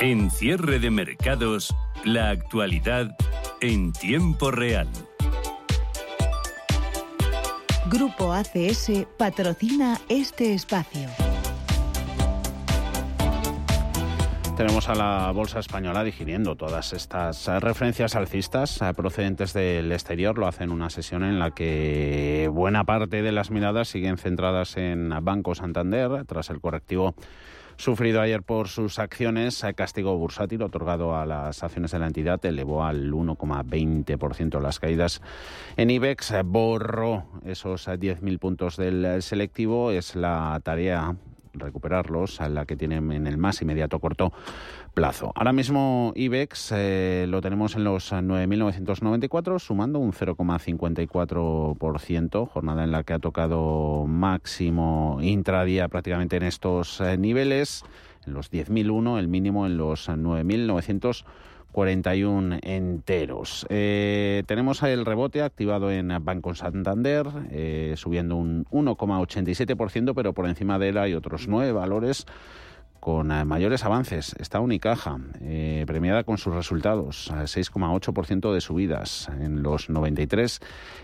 En 0.00 0.30
cierre 0.30 0.78
de 0.78 0.90
mercados, 0.90 1.74
la 2.04 2.30
actualidad 2.30 3.14
en 3.60 3.92
tiempo 3.92 4.50
real. 4.50 4.88
Grupo 7.90 8.32
ACS 8.32 9.06
patrocina 9.18 10.00
este 10.08 10.54
espacio. 10.54 11.29
Tenemos 14.60 14.90
a 14.90 14.94
la 14.94 15.32
bolsa 15.32 15.58
española 15.58 16.04
digiriendo 16.04 16.54
todas 16.54 16.92
estas 16.92 17.46
referencias 17.62 18.14
alcistas 18.14 18.82
eh, 18.82 18.92
procedentes 18.94 19.54
del 19.54 19.90
exterior. 19.90 20.36
Lo 20.36 20.46
hacen 20.46 20.70
una 20.70 20.90
sesión 20.90 21.24
en 21.24 21.38
la 21.38 21.52
que 21.52 22.46
buena 22.52 22.84
parte 22.84 23.22
de 23.22 23.32
las 23.32 23.50
miradas 23.50 23.88
siguen 23.88 24.18
centradas 24.18 24.76
en 24.76 25.14
Banco 25.22 25.54
Santander 25.54 26.26
tras 26.26 26.50
el 26.50 26.60
correctivo 26.60 27.14
sufrido 27.78 28.20
ayer 28.20 28.42
por 28.42 28.68
sus 28.68 28.98
acciones. 28.98 29.64
Castigo 29.74 30.18
bursátil 30.18 30.60
otorgado 30.60 31.16
a 31.16 31.24
las 31.24 31.62
acciones 31.62 31.92
de 31.92 31.98
la 31.98 32.08
entidad 32.08 32.44
elevó 32.44 32.84
al 32.84 33.10
1,20% 33.10 34.60
las 34.60 34.78
caídas 34.78 35.22
en 35.78 35.88
IBEX. 35.88 36.34
Borró 36.44 37.24
esos 37.46 37.88
10.000 37.88 38.38
puntos 38.38 38.76
del 38.76 39.22
selectivo. 39.22 39.90
Es 39.90 40.16
la 40.16 40.60
tarea 40.62 41.16
recuperarlos, 41.52 42.40
a 42.40 42.48
la 42.48 42.64
que 42.66 42.76
tienen 42.76 43.10
en 43.12 43.26
el 43.26 43.36
más 43.38 43.60
inmediato 43.62 43.98
corto 43.98 44.32
plazo. 44.94 45.32
Ahora 45.34 45.52
mismo 45.52 46.12
IBEX 46.14 46.70
eh, 46.72 47.26
lo 47.28 47.40
tenemos 47.40 47.74
en 47.76 47.84
los 47.84 48.12
9.994, 48.12 49.58
sumando 49.58 49.98
un 49.98 50.12
0,54%, 50.12 52.48
jornada 52.48 52.84
en 52.84 52.92
la 52.92 53.02
que 53.02 53.14
ha 53.14 53.18
tocado 53.18 54.04
máximo 54.06 55.18
intradía 55.20 55.88
prácticamente 55.88 56.36
en 56.36 56.44
estos 56.44 57.00
eh, 57.00 57.16
niveles, 57.16 57.84
en 58.26 58.34
los 58.34 58.50
10.001, 58.50 59.18
el 59.18 59.28
mínimo 59.28 59.64
en 59.66 59.76
los 59.76 60.08
9.900. 60.08 61.24
41 61.72 62.58
enteros. 62.62 63.66
Eh, 63.68 64.42
tenemos 64.46 64.82
el 64.82 65.06
rebote 65.06 65.42
activado 65.42 65.90
en 65.90 66.12
Banco 66.22 66.54
Santander, 66.54 67.26
eh, 67.50 67.94
subiendo 67.96 68.36
un 68.36 68.64
1,87%, 68.70 70.14
pero 70.14 70.32
por 70.32 70.48
encima 70.48 70.78
de 70.78 70.88
él 70.88 70.98
hay 70.98 71.14
otros 71.14 71.46
nueve 71.48 71.72
valores 71.72 72.26
con 72.98 73.30
eh, 73.32 73.44
mayores 73.44 73.84
avances. 73.84 74.34
Está 74.38 74.60
Unicaja, 74.60 75.16
premiada 75.86 76.24
con 76.24 76.38
sus 76.38 76.54
resultados, 76.54 77.30
6,8% 77.30 78.52
de 78.52 78.60
subidas 78.60 79.30
en 79.40 79.62
los 79.62 79.88
93 79.88 80.60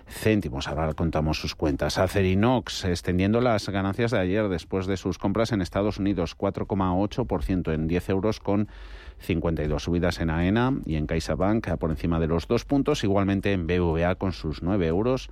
céntimos. 0.08 0.68
Ahora 0.68 0.92
contamos 0.94 1.40
sus 1.40 1.54
cuentas. 1.54 1.96
Acerinox, 1.96 2.84
extendiendo 2.84 3.40
las 3.40 3.68
ganancias 3.68 4.10
de 4.10 4.18
ayer 4.18 4.48
después 4.48 4.86
de 4.86 4.96
sus 4.96 5.16
compras 5.16 5.52
en 5.52 5.62
Estados 5.62 5.98
Unidos, 5.98 6.36
4,8% 6.36 7.72
en 7.72 7.86
10 7.86 8.08
euros 8.10 8.40
con 8.40 8.68
52 9.18 9.82
subidas 9.82 10.20
en 10.20 10.30
AENA 10.30 10.74
y 10.84 10.96
en 10.96 11.06
CaixaBank 11.06 11.76
por 11.78 11.90
encima 11.90 12.20
de 12.20 12.26
los 12.26 12.46
dos 12.46 12.64
puntos, 12.64 13.04
igualmente 13.04 13.52
en 13.52 13.66
BVA 13.66 14.14
con 14.16 14.32
sus 14.32 14.62
9 14.62 14.86
euros 14.86 15.30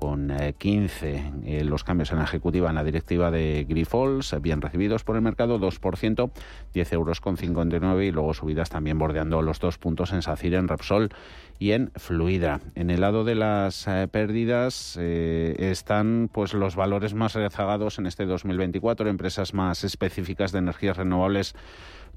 con 0.00 0.32
15 0.56 1.14
eh, 1.14 1.32
eh, 1.44 1.62
los 1.62 1.84
cambios 1.84 2.10
en 2.10 2.18
la 2.18 2.24
ejecutiva 2.24 2.70
en 2.70 2.74
la 2.74 2.84
directiva 2.84 3.30
de 3.30 3.66
Grifols, 3.68 4.34
bien 4.40 4.62
recibidos 4.62 5.04
por 5.04 5.14
el 5.14 5.22
mercado, 5.22 5.60
2%, 5.60 6.30
10 6.72 6.92
euros 6.94 7.20
con 7.20 7.36
59 7.36 8.06
y 8.06 8.10
luego 8.10 8.32
subidas 8.32 8.70
también 8.70 8.98
bordeando 8.98 9.42
los 9.42 9.60
dos 9.60 9.76
puntos 9.76 10.14
en 10.14 10.22
SACIR, 10.22 10.54
en 10.54 10.68
Repsol 10.68 11.10
y 11.58 11.72
en 11.72 11.92
Fluida. 11.96 12.60
En 12.74 12.88
el 12.88 13.02
lado 13.02 13.24
de 13.24 13.34
las 13.34 13.86
eh, 13.86 14.08
pérdidas 14.10 14.96
están 14.96 16.30
pues 16.32 16.54
los 16.54 16.76
valores 16.76 17.12
más 17.12 17.34
rezagados 17.34 17.98
en 17.98 18.06
este 18.06 18.24
2024, 18.24 19.06
empresas 19.06 19.52
más 19.52 19.84
específicas 19.84 20.50
de 20.50 20.60
energías 20.60 20.96
renovables 20.96 21.54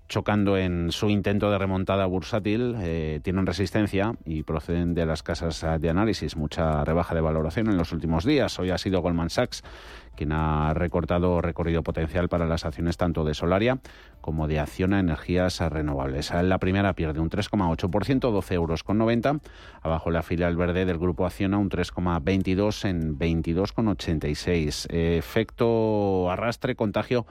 chocando 0.08 0.58
en 0.58 0.92
su 0.92 1.10
intento 1.10 1.50
de 1.50 1.58
remontada 1.58 2.06
bursátil, 2.06 2.76
eh, 2.80 3.20
tienen 3.24 3.46
resistencia 3.46 4.16
y 4.26 4.44
proceden 4.44 4.94
de 4.94 5.06
las 5.06 5.24
casas 5.24 5.66
de 5.80 5.90
análisis. 5.90 6.36
Mucha 6.36 6.84
rebaja 6.86 7.16
de 7.16 7.22
valoración 7.22 7.68
en 7.70 7.78
los 7.78 7.92
últimos 7.92 8.26
días. 8.26 8.60
Hoy 8.60 8.70
ha 8.70 8.78
sido 8.78 9.02
Goldman 9.02 9.30
Sachs 9.30 9.64
quien 10.16 10.32
ha 10.32 10.74
recortado 10.74 11.42
recorrido 11.42 11.84
potencial 11.84 12.30
para 12.30 12.46
las 12.46 12.66
acciones 12.66 12.98
tanto 12.98 13.24
de 13.24 13.34
Solaria 13.34 13.80
como 14.22 14.48
de 14.48 14.60
Acciona 14.60 15.00
Energías 15.00 15.60
Renovables. 15.60 16.32
La 16.32 16.60
primera 16.60 16.94
pierde 16.94 17.20
un 17.20 17.30
3,8%, 17.30 18.20
12 18.20 18.54
euros 18.54 18.84
con 18.84 18.98
90. 18.98 19.40
Abajo 19.82 20.12
la 20.12 20.24
filial 20.24 20.56
verde 20.56 20.86
del 20.86 20.98
grupo 20.98 21.26
Acciona 21.26 21.58
un 21.58 21.70
3,22 21.70 22.88
en 22.88 23.18
22,86. 23.18 24.88
Efecto 24.94 26.30
arrastre, 26.32 26.76
contagio 26.76 27.26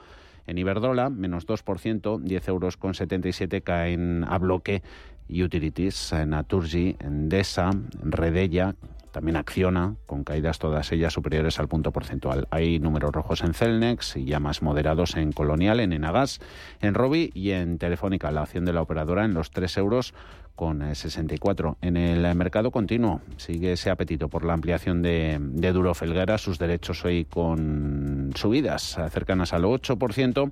en 0.47 0.57
Iberdrola, 0.57 1.09
menos 1.09 1.47
2%, 1.47 2.19
10 2.21 2.47
euros 2.47 2.77
con 2.77 2.93
77 2.93 3.61
caen 3.61 4.23
a 4.23 4.37
bloque. 4.37 4.83
Utilities, 5.29 6.13
Naturgy, 6.27 6.97
Endesa, 6.99 7.71
Redella, 8.03 8.75
también 9.13 9.37
Acciona, 9.37 9.95
con 10.05 10.25
caídas 10.25 10.59
todas 10.59 10.91
ellas 10.91 11.13
superiores 11.13 11.59
al 11.59 11.69
punto 11.69 11.91
porcentual. 11.93 12.47
Hay 12.51 12.79
números 12.79 13.13
rojos 13.13 13.41
en 13.43 13.53
Celnex 13.53 14.17
y 14.17 14.25
ya 14.25 14.41
más 14.41 14.61
moderados 14.61 15.15
en 15.15 15.31
Colonial, 15.31 15.79
en 15.79 15.93
Enagas, 15.93 16.41
en 16.81 16.95
Robi 16.95 17.31
y 17.33 17.51
en 17.51 17.77
Telefónica. 17.77 18.31
La 18.31 18.41
acción 18.41 18.65
de 18.65 18.73
la 18.73 18.81
operadora 18.81 19.23
en 19.23 19.33
los 19.33 19.51
3 19.51 19.77
euros 19.77 20.13
con 20.55 20.95
64. 20.95 21.77
Eh, 21.81 21.87
en 21.87 21.97
el 21.97 22.35
mercado 22.35 22.71
continuo 22.71 23.21
sigue 23.37 23.73
ese 23.73 23.89
apetito 23.89 24.27
por 24.29 24.43
la 24.43 24.53
ampliación 24.53 25.01
de, 25.01 25.37
de 25.39 25.71
Duro 25.71 25.93
Felguera, 25.93 26.37
sus 26.37 26.59
derechos 26.59 27.05
hoy 27.05 27.25
con 27.25 28.31
subidas 28.35 28.97
cercanas 29.11 29.53
al 29.53 29.63
8%. 29.63 30.51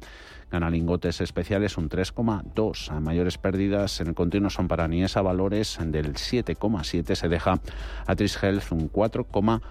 Gana 0.52 0.70
lingotes 0.70 1.22
especiales 1.22 1.78
un 1.78 1.90
3,2. 1.90 2.92
A 2.92 3.00
mayores 3.00 3.38
pérdidas 3.38 4.02
en 4.02 4.08
el 4.08 4.14
continuo 4.16 4.50
son 4.50 4.68
para 4.68 4.88
Niesa 4.88 5.22
Valores 5.22 5.78
del 5.82 6.16
7,7. 6.16 7.16
Se 7.16 7.30
deja 7.30 7.60
a 8.06 8.16
Tris 8.16 8.38
Health 8.44 8.72
un 8.72 8.92
4,8%. 8.92 9.62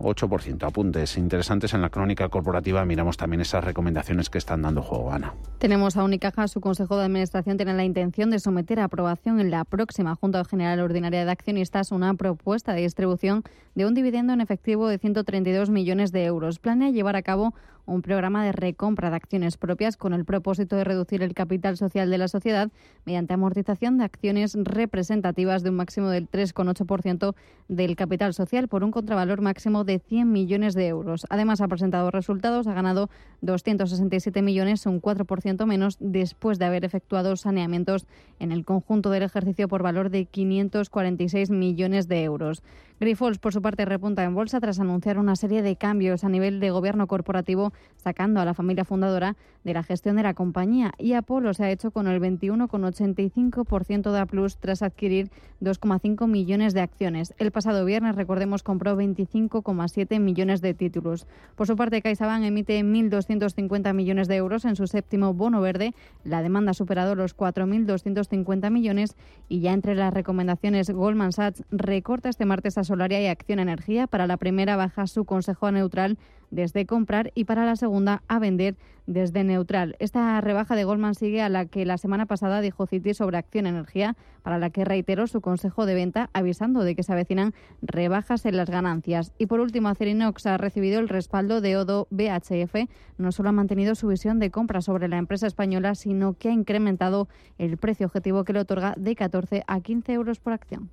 8%. 0.00 0.66
Apuntes 0.66 1.16
interesantes 1.16 1.74
en 1.74 1.82
la 1.82 1.90
crónica 1.90 2.28
corporativa. 2.28 2.84
Miramos 2.84 3.16
también 3.16 3.40
esas 3.40 3.62
recomendaciones 3.62 4.30
que 4.30 4.38
están 4.38 4.62
dando 4.62 4.82
juego, 4.82 5.12
Ana. 5.12 5.34
Tenemos 5.58 5.96
a 5.96 6.04
Unicaja. 6.04 6.48
Su 6.48 6.60
Consejo 6.60 6.96
de 6.96 7.04
Administración 7.04 7.56
tiene 7.56 7.74
la 7.74 7.84
intención 7.84 8.30
de 8.30 8.40
someter 8.40 8.80
a 8.80 8.84
aprobación 8.84 9.40
en 9.40 9.50
la 9.50 9.64
próxima 9.64 10.16
Junta 10.16 10.44
General 10.44 10.80
Ordinaria 10.80 11.24
de 11.24 11.30
Accionistas 11.30 11.92
una 11.92 12.14
propuesta 12.14 12.72
de 12.72 12.82
distribución 12.82 13.42
de 13.74 13.86
un 13.86 13.94
dividendo 13.94 14.32
en 14.32 14.40
efectivo 14.40 14.88
de 14.88 14.98
132 14.98 15.70
millones 15.70 16.12
de 16.12 16.24
euros. 16.24 16.58
Planea 16.58 16.90
llevar 16.90 17.16
a 17.16 17.22
cabo 17.22 17.54
un 17.90 18.02
programa 18.02 18.44
de 18.44 18.52
recompra 18.52 19.10
de 19.10 19.16
acciones 19.16 19.56
propias 19.56 19.96
con 19.96 20.14
el 20.14 20.24
propósito 20.24 20.76
de 20.76 20.84
reducir 20.84 21.22
el 21.22 21.34
capital 21.34 21.76
social 21.76 22.08
de 22.08 22.18
la 22.18 22.28
sociedad 22.28 22.70
mediante 23.04 23.34
amortización 23.34 23.98
de 23.98 24.04
acciones 24.04 24.56
representativas 24.56 25.62
de 25.62 25.70
un 25.70 25.76
máximo 25.76 26.08
del 26.08 26.30
3,8% 26.30 27.34
del 27.68 27.96
capital 27.96 28.32
social 28.32 28.68
por 28.68 28.84
un 28.84 28.92
contravalor 28.92 29.40
máximo 29.40 29.84
de 29.84 29.98
100 29.98 30.30
millones 30.30 30.74
de 30.74 30.86
euros. 30.86 31.26
Además, 31.30 31.60
ha 31.60 31.68
presentado 31.68 32.10
resultados, 32.10 32.68
ha 32.68 32.74
ganado 32.74 33.10
267 33.40 34.40
millones, 34.42 34.86
un 34.86 35.02
4% 35.02 35.66
menos 35.66 35.96
después 35.98 36.58
de 36.58 36.66
haber 36.66 36.84
efectuado 36.84 37.36
saneamientos 37.36 38.06
en 38.38 38.52
el 38.52 38.64
conjunto 38.64 39.10
del 39.10 39.24
ejercicio 39.24 39.66
por 39.66 39.82
valor 39.82 40.10
de 40.10 40.26
546 40.26 41.50
millones 41.50 42.06
de 42.06 42.22
euros. 42.22 42.62
Grifols, 43.00 43.38
por 43.38 43.54
su 43.54 43.62
parte, 43.62 43.86
repunta 43.86 44.24
en 44.24 44.34
bolsa 44.34 44.60
tras 44.60 44.78
anunciar 44.78 45.18
una 45.18 45.34
serie 45.34 45.62
de 45.62 45.74
cambios 45.76 46.22
a 46.22 46.28
nivel 46.28 46.60
de 46.60 46.70
gobierno 46.70 47.06
corporativo, 47.06 47.72
sacando 47.96 48.40
a 48.40 48.44
la 48.44 48.52
familia 48.52 48.84
fundadora 48.84 49.38
de 49.64 49.72
la 49.72 49.82
gestión 49.82 50.16
de 50.16 50.22
la 50.22 50.34
compañía. 50.34 50.92
Y 50.98 51.14
Apolo 51.14 51.54
se 51.54 51.64
ha 51.64 51.70
hecho 51.70 51.92
con 51.92 52.08
el 52.08 52.20
21,85% 52.20 54.12
de 54.12 54.18
A 54.18 54.26
tras 54.60 54.82
adquirir 54.82 55.30
2,5 55.62 56.28
millones 56.28 56.74
de 56.74 56.82
acciones. 56.82 57.32
El 57.38 57.52
pasado 57.52 57.86
viernes, 57.86 58.16
recordemos, 58.16 58.62
compró 58.62 58.94
25,7 58.96 60.20
millones 60.20 60.60
de 60.60 60.74
títulos. 60.74 61.26
Por 61.56 61.66
su 61.66 61.76
parte, 61.76 62.02
CaixaBank 62.02 62.44
emite 62.44 62.82
1.250 62.82 63.94
millones 63.94 64.28
de 64.28 64.36
euros 64.36 64.66
en 64.66 64.76
su 64.76 64.86
séptimo 64.86 65.32
bono 65.32 65.62
verde. 65.62 65.94
La 66.22 66.42
demanda 66.42 66.72
ha 66.72 66.74
superado 66.74 67.14
los 67.14 67.34
4.250 67.34 68.70
millones 68.70 69.16
y 69.48 69.60
ya 69.60 69.72
entre 69.72 69.94
las 69.94 70.12
recomendaciones 70.12 70.90
Goldman 70.90 71.32
Sachs 71.32 71.64
recorta 71.70 72.28
este 72.28 72.44
martes 72.44 72.76
a 72.76 72.89
Solaria 72.90 73.22
y 73.22 73.28
Acción 73.28 73.60
Energía. 73.60 74.08
Para 74.08 74.26
la 74.26 74.36
primera 74.36 74.74
baja 74.74 75.06
su 75.06 75.24
consejo 75.24 75.68
a 75.68 75.70
neutral 75.70 76.18
desde 76.50 76.86
comprar 76.86 77.30
y 77.36 77.44
para 77.44 77.64
la 77.64 77.76
segunda 77.76 78.24
a 78.26 78.40
vender 78.40 78.74
desde 79.06 79.44
neutral. 79.44 79.94
Esta 80.00 80.40
rebaja 80.40 80.74
de 80.74 80.82
Goldman 80.82 81.14
sigue 81.14 81.40
a 81.40 81.48
la 81.48 81.66
que 81.66 81.86
la 81.86 81.98
semana 81.98 82.26
pasada 82.26 82.60
dijo 82.60 82.88
Citi 82.88 83.14
sobre 83.14 83.38
Acción 83.38 83.68
Energía, 83.68 84.16
para 84.42 84.58
la 84.58 84.70
que 84.70 84.84
reiteró 84.84 85.28
su 85.28 85.40
consejo 85.40 85.86
de 85.86 85.94
venta 85.94 86.30
avisando 86.32 86.82
de 86.82 86.96
que 86.96 87.04
se 87.04 87.12
avecinan 87.12 87.54
rebajas 87.80 88.44
en 88.44 88.56
las 88.56 88.68
ganancias. 88.68 89.32
Y 89.38 89.46
por 89.46 89.60
último, 89.60 89.88
Acerinox 89.88 90.46
ha 90.46 90.58
recibido 90.58 90.98
el 90.98 91.08
respaldo 91.08 91.60
de 91.60 91.76
Odo 91.76 92.08
BHF. 92.10 92.88
No 93.18 93.30
solo 93.30 93.50
ha 93.50 93.52
mantenido 93.52 93.94
su 93.94 94.08
visión 94.08 94.40
de 94.40 94.50
compra 94.50 94.80
sobre 94.80 95.06
la 95.06 95.18
empresa 95.18 95.46
española, 95.46 95.94
sino 95.94 96.34
que 96.34 96.48
ha 96.48 96.52
incrementado 96.52 97.28
el 97.58 97.76
precio 97.76 98.06
objetivo 98.06 98.42
que 98.42 98.52
le 98.52 98.60
otorga 98.60 98.94
de 98.96 99.14
14 99.14 99.62
a 99.68 99.80
15 99.80 100.12
euros 100.12 100.40
por 100.40 100.52
acción. 100.52 100.90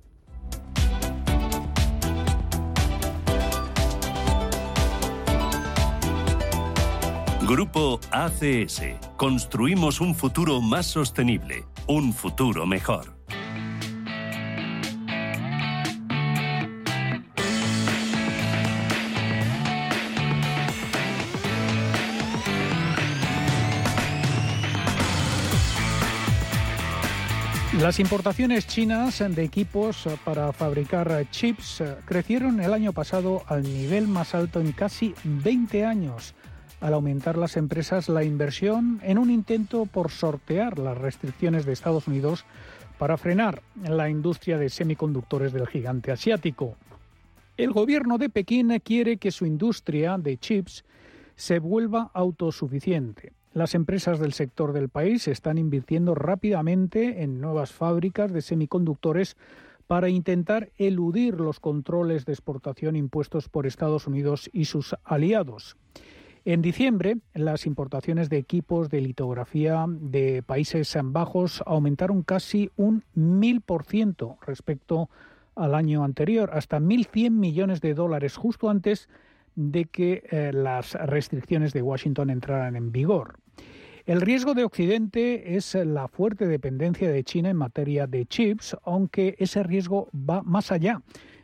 Grupo 7.48 7.98
ACS. 8.10 8.82
Construimos 9.16 10.02
un 10.02 10.14
futuro 10.14 10.60
más 10.60 10.84
sostenible, 10.84 11.64
un 11.86 12.12
futuro 12.12 12.66
mejor. 12.66 13.16
Las 27.80 27.98
importaciones 27.98 28.66
chinas 28.66 29.20
de 29.26 29.42
equipos 29.42 30.06
para 30.22 30.52
fabricar 30.52 31.24
chips 31.30 31.82
crecieron 32.04 32.60
el 32.60 32.74
año 32.74 32.92
pasado 32.92 33.42
al 33.46 33.62
nivel 33.62 34.06
más 34.06 34.34
alto 34.34 34.60
en 34.60 34.72
casi 34.72 35.14
20 35.24 35.86
años 35.86 36.34
al 36.80 36.94
aumentar 36.94 37.36
las 37.36 37.56
empresas 37.56 38.08
la 38.08 38.24
inversión 38.24 39.00
en 39.02 39.18
un 39.18 39.30
intento 39.30 39.86
por 39.86 40.10
sortear 40.10 40.78
las 40.78 40.96
restricciones 40.96 41.66
de 41.66 41.72
Estados 41.72 42.06
Unidos 42.06 42.44
para 42.98 43.16
frenar 43.16 43.62
la 43.82 44.08
industria 44.08 44.58
de 44.58 44.68
semiconductores 44.68 45.52
del 45.52 45.66
gigante 45.66 46.12
asiático. 46.12 46.76
El 47.56 47.72
gobierno 47.72 48.18
de 48.18 48.28
Pekín 48.28 48.78
quiere 48.84 49.16
que 49.16 49.30
su 49.30 49.44
industria 49.44 50.18
de 50.18 50.36
chips 50.36 50.84
se 51.34 51.58
vuelva 51.58 52.10
autosuficiente. 52.14 53.32
Las 53.52 53.74
empresas 53.74 54.20
del 54.20 54.32
sector 54.32 54.72
del 54.72 54.88
país 54.88 55.26
están 55.26 55.58
invirtiendo 55.58 56.14
rápidamente 56.14 57.22
en 57.22 57.40
nuevas 57.40 57.72
fábricas 57.72 58.32
de 58.32 58.42
semiconductores 58.42 59.36
para 59.88 60.10
intentar 60.10 60.70
eludir 60.76 61.40
los 61.40 61.58
controles 61.58 62.26
de 62.26 62.32
exportación 62.32 62.94
impuestos 62.94 63.48
por 63.48 63.66
Estados 63.66 64.06
Unidos 64.06 64.50
y 64.52 64.66
sus 64.66 64.94
aliados. 65.02 65.76
En 66.48 66.62
diciembre, 66.62 67.18
las 67.34 67.66
importaciones 67.66 68.30
de 68.30 68.38
equipos 68.38 68.88
de 68.88 69.02
litografía 69.02 69.84
de 69.86 70.42
Países 70.42 70.96
Bajos 71.04 71.62
aumentaron 71.66 72.22
casi 72.22 72.70
un 72.74 73.04
1.000% 73.14 74.38
respecto 74.46 75.10
al 75.54 75.74
año 75.74 76.04
anterior, 76.04 76.48
hasta 76.54 76.80
1.100 76.80 77.32
millones 77.32 77.82
de 77.82 77.92
dólares, 77.92 78.38
justo 78.38 78.70
antes 78.70 79.10
de 79.56 79.84
que 79.84 80.22
eh, 80.30 80.50
las 80.54 80.94
restricciones 80.94 81.74
de 81.74 81.82
Washington 81.82 82.30
entraran 82.30 82.76
en 82.76 82.92
vigor. 82.92 83.34
El 84.06 84.22
riesgo 84.22 84.54
de 84.54 84.64
Occidente 84.64 85.54
es 85.54 85.74
la 85.74 86.08
fuerte 86.08 86.46
dependencia 86.46 87.10
de 87.10 87.24
China 87.24 87.50
en 87.50 87.58
materia 87.58 88.06
de 88.06 88.24
chips, 88.24 88.74
aunque 88.84 89.36
ese 89.38 89.62
riesgo 89.64 90.08
va 90.14 90.42
más 90.44 90.72
allá, 90.72 91.02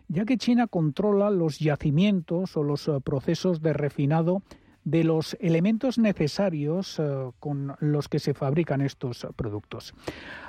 ya 0.09 0.25
que 0.25 0.39
China 0.39 0.67
controla 0.67 1.29
los 1.29 1.59
yacimientos 1.59 2.57
o 2.57 2.63
los 2.63 2.89
eh, 2.89 2.93
procesos 3.05 3.61
de 3.61 3.75
refinado 3.75 4.41
de 4.85 5.05
los 5.05 5.37
elementos 5.41 5.99
necesarios 5.99 6.99
eh, 6.99 7.31
con 7.41 7.75
los 7.81 8.09
que 8.09 8.19
se 8.19 8.35
fabrican 8.35 8.81
estos 8.81 9.27
productos. 9.37 9.95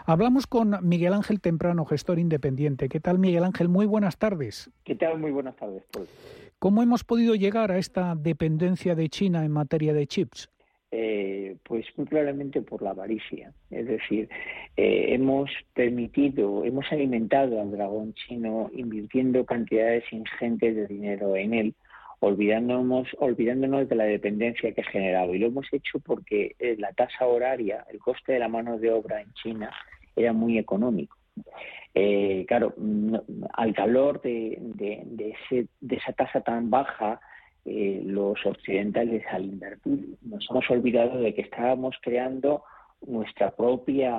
Hablamos 0.06 0.46
con 0.46 0.78
Miguel 0.82 1.14
Ángel 1.14 1.42
Temprano, 1.42 1.86
gestor 1.86 2.20
independiente. 2.20 2.90
¿Qué 2.90 3.00
tal, 3.00 3.18
Miguel 3.18 3.44
Ángel? 3.44 3.70
Muy 3.70 3.86
buenas 3.86 4.18
tardes. 4.18 4.70
¿Qué 4.84 4.96
tal? 4.96 5.20
Muy 5.20 5.32
buenas 5.32 5.56
tardes, 5.56 5.84
¿Cómo 6.60 6.82
hemos 6.82 7.04
podido 7.04 7.36
llegar 7.36 7.72
a 7.72 7.78
esta 7.78 8.16
dependencia 8.16 8.96
de 8.96 9.10
China 9.10 9.46
en 9.46 9.52
materia 9.52 9.94
de 9.94 10.08
chips? 10.08 10.50
Eh, 10.92 11.58
pues 11.64 11.86
muy 11.98 12.08
claramente 12.08 12.62
por 12.62 12.82
la 12.82 12.92
avaricia. 12.92 13.52
Es 13.70 13.86
decir, 13.86 14.30
eh, 14.78 15.08
hemos 15.10 15.50
permitido, 15.74 16.64
hemos 16.64 16.90
alimentado 16.92 17.60
al 17.60 17.72
dragón 17.72 18.14
chino 18.14 18.70
invirtiendo 18.74 19.46
cantidades 19.46 20.06
ingentes 20.12 20.76
de 20.76 20.88
dinero 20.88 21.36
en 21.36 21.54
él 21.54 21.76
olvidándonos, 22.26 23.08
olvidándonos 23.20 23.88
de 23.88 23.96
la 23.96 24.06
dependencia 24.06 24.74
que 24.74 24.82
ha 24.82 24.86
generado. 24.86 25.36
Y 25.36 25.40
lo 25.40 25.48
hemos 25.48 25.72
hecho 25.72 26.00
porque 26.00 26.56
eh, 26.58 26.76
la 26.80 26.92
tasa 26.94 27.28
horaria, 27.28 27.86
el 27.92 28.00
coste 28.00 28.34
de 28.34 28.40
la 28.40 28.48
mano 28.48 28.80
de 28.80 28.92
obra 28.92 29.22
en 29.22 29.32
China 29.34 29.72
era 30.16 30.34
muy 30.34 30.58
económico. 30.58 31.16
Eh, 31.94 32.46
claro, 32.48 32.74
al 33.54 33.74
calor 33.74 34.22
de, 34.22 34.60
esa 35.90 36.14
tasa 36.14 36.42
tan 36.42 36.70
baja, 36.72 37.20
eh, 37.64 38.02
los 38.04 38.44
occidentales 38.46 39.24
al 39.32 39.46
invertir 39.46 40.18
nos 40.22 40.48
hemos 40.50 40.70
olvidado 40.70 41.20
de 41.20 41.34
que 41.34 41.42
estábamos 41.42 41.96
creando 42.02 42.64
nuestra 43.06 43.52
propia 43.52 44.16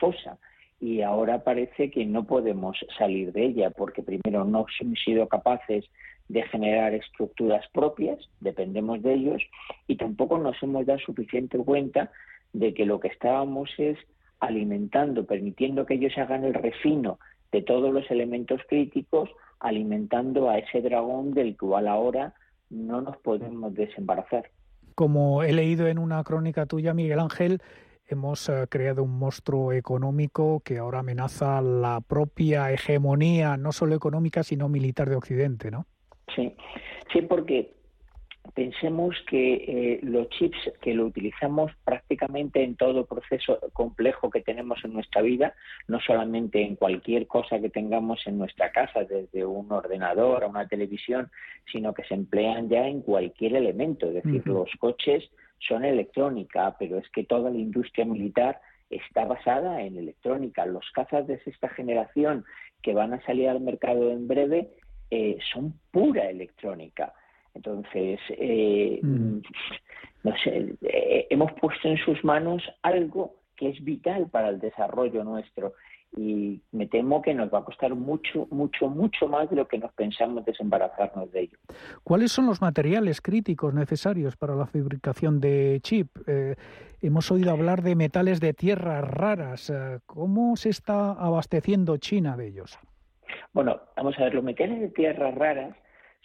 fosa 0.00 0.38
y 0.82 1.00
ahora 1.02 1.44
parece 1.44 1.92
que 1.92 2.04
no 2.04 2.24
podemos 2.24 2.76
salir 2.98 3.32
de 3.32 3.44
ella 3.44 3.70
porque 3.70 4.02
primero 4.02 4.44
no 4.44 4.66
hemos 4.80 5.00
sido 5.04 5.28
capaces 5.28 5.84
de 6.28 6.42
generar 6.42 6.92
estructuras 6.92 7.64
propias, 7.72 8.18
dependemos 8.40 9.00
de 9.00 9.14
ellos 9.14 9.42
y 9.86 9.94
tampoco 9.94 10.38
nos 10.38 10.60
hemos 10.60 10.84
dado 10.84 10.98
suficiente 10.98 11.56
cuenta 11.58 12.10
de 12.52 12.74
que 12.74 12.84
lo 12.84 12.98
que 12.98 13.06
estábamos 13.06 13.70
es 13.78 13.96
alimentando, 14.40 15.24
permitiendo 15.24 15.86
que 15.86 15.94
ellos 15.94 16.18
hagan 16.18 16.42
el 16.42 16.54
refino 16.54 17.20
de 17.52 17.62
todos 17.62 17.94
los 17.94 18.10
elementos 18.10 18.60
críticos, 18.68 19.30
alimentando 19.60 20.50
a 20.50 20.58
ese 20.58 20.82
dragón 20.82 21.32
del 21.32 21.56
cual 21.56 21.86
ahora 21.86 22.34
no 22.70 23.00
nos 23.02 23.16
podemos 23.18 23.72
desembarazar. 23.72 24.50
Como 24.96 25.44
he 25.44 25.52
leído 25.52 25.86
en 25.86 26.00
una 26.00 26.24
crónica 26.24 26.66
tuya, 26.66 26.92
Miguel 26.92 27.20
Ángel, 27.20 27.60
hemos 28.06 28.48
eh, 28.48 28.66
creado 28.68 29.02
un 29.02 29.18
monstruo 29.18 29.72
económico 29.72 30.60
que 30.64 30.78
ahora 30.78 31.00
amenaza 31.00 31.60
la 31.60 32.00
propia 32.00 32.72
hegemonía, 32.72 33.56
no 33.56 33.72
solo 33.72 33.94
económica, 33.94 34.42
sino 34.42 34.68
militar 34.68 35.08
de 35.08 35.16
Occidente, 35.16 35.70
¿no? 35.70 35.86
Sí, 36.34 36.54
sí, 37.12 37.22
porque 37.22 37.74
pensemos 38.54 39.16
que 39.28 39.54
eh, 39.54 40.00
los 40.02 40.28
chips 40.30 40.58
que 40.80 40.94
lo 40.94 41.06
utilizamos 41.06 41.72
prácticamente 41.84 42.62
en 42.62 42.76
todo 42.76 43.06
proceso 43.06 43.58
complejo 43.72 44.30
que 44.30 44.40
tenemos 44.40 44.84
en 44.84 44.92
nuestra 44.92 45.22
vida, 45.22 45.54
no 45.88 46.00
solamente 46.00 46.62
en 46.62 46.76
cualquier 46.76 47.26
cosa 47.26 47.60
que 47.60 47.70
tengamos 47.70 48.26
en 48.26 48.38
nuestra 48.38 48.70
casa, 48.72 49.04
desde 49.04 49.44
un 49.44 49.70
ordenador 49.72 50.44
a 50.44 50.48
una 50.48 50.66
televisión, 50.68 51.30
sino 51.70 51.94
que 51.94 52.04
se 52.04 52.14
emplean 52.14 52.68
ya 52.68 52.86
en 52.86 53.02
cualquier 53.02 53.54
elemento. 53.54 54.08
Es 54.08 54.22
decir, 54.22 54.46
los 54.46 54.70
coches 54.78 55.30
son 55.68 55.84
electrónica, 55.84 56.76
pero 56.78 56.98
es 56.98 57.08
que 57.10 57.24
toda 57.24 57.50
la 57.50 57.58
industria 57.58 58.04
militar 58.04 58.60
está 58.90 59.24
basada 59.24 59.82
en 59.82 59.96
electrónica. 59.96 60.66
Los 60.66 60.90
cazas 60.92 61.26
de 61.26 61.38
sexta 61.40 61.68
generación 61.68 62.44
que 62.82 62.94
van 62.94 63.12
a 63.12 63.22
salir 63.22 63.48
al 63.48 63.60
mercado 63.60 64.10
en 64.10 64.28
breve 64.28 64.70
eh, 65.10 65.38
son 65.52 65.74
pura 65.90 66.28
electrónica. 66.28 67.12
Entonces, 67.54 68.18
eh, 68.30 68.98
mm. 69.02 69.38
no 70.24 70.36
sé, 70.42 70.74
eh, 70.82 71.26
hemos 71.30 71.52
puesto 71.52 71.88
en 71.88 71.98
sus 71.98 72.22
manos 72.24 72.62
algo 72.82 73.36
que 73.56 73.70
es 73.70 73.84
vital 73.84 74.28
para 74.30 74.48
el 74.48 74.58
desarrollo 74.58 75.22
nuestro 75.22 75.74
y 76.16 76.60
me 76.72 76.86
temo 76.86 77.22
que 77.22 77.34
nos 77.34 77.52
va 77.52 77.60
a 77.60 77.64
costar 77.64 77.94
mucho, 77.94 78.46
mucho, 78.50 78.88
mucho 78.88 79.28
más 79.28 79.48
de 79.50 79.56
lo 79.56 79.66
que 79.66 79.78
nos 79.78 79.92
pensamos 79.92 80.44
desembarazarnos 80.44 81.32
de 81.32 81.42
ello. 81.42 81.58
¿Cuáles 82.04 82.32
son 82.32 82.46
los 82.46 82.60
materiales 82.60 83.20
críticos 83.20 83.72
necesarios 83.72 84.36
para 84.36 84.54
la 84.54 84.66
fabricación 84.66 85.40
de 85.40 85.80
chip? 85.82 86.08
Eh, 86.26 86.56
hemos 87.00 87.30
oído 87.30 87.50
hablar 87.50 87.82
de 87.82 87.94
metales 87.94 88.40
de 88.40 88.52
tierras 88.52 89.08
raras. 89.08 89.72
¿Cómo 90.06 90.56
se 90.56 90.68
está 90.68 91.12
abasteciendo 91.12 91.96
China 91.96 92.36
de 92.36 92.48
ellos? 92.48 92.78
Bueno, 93.52 93.80
vamos 93.96 94.18
a 94.18 94.24
ver, 94.24 94.34
los 94.34 94.44
metales 94.44 94.80
de 94.80 94.88
tierras 94.88 95.34
raras 95.34 95.74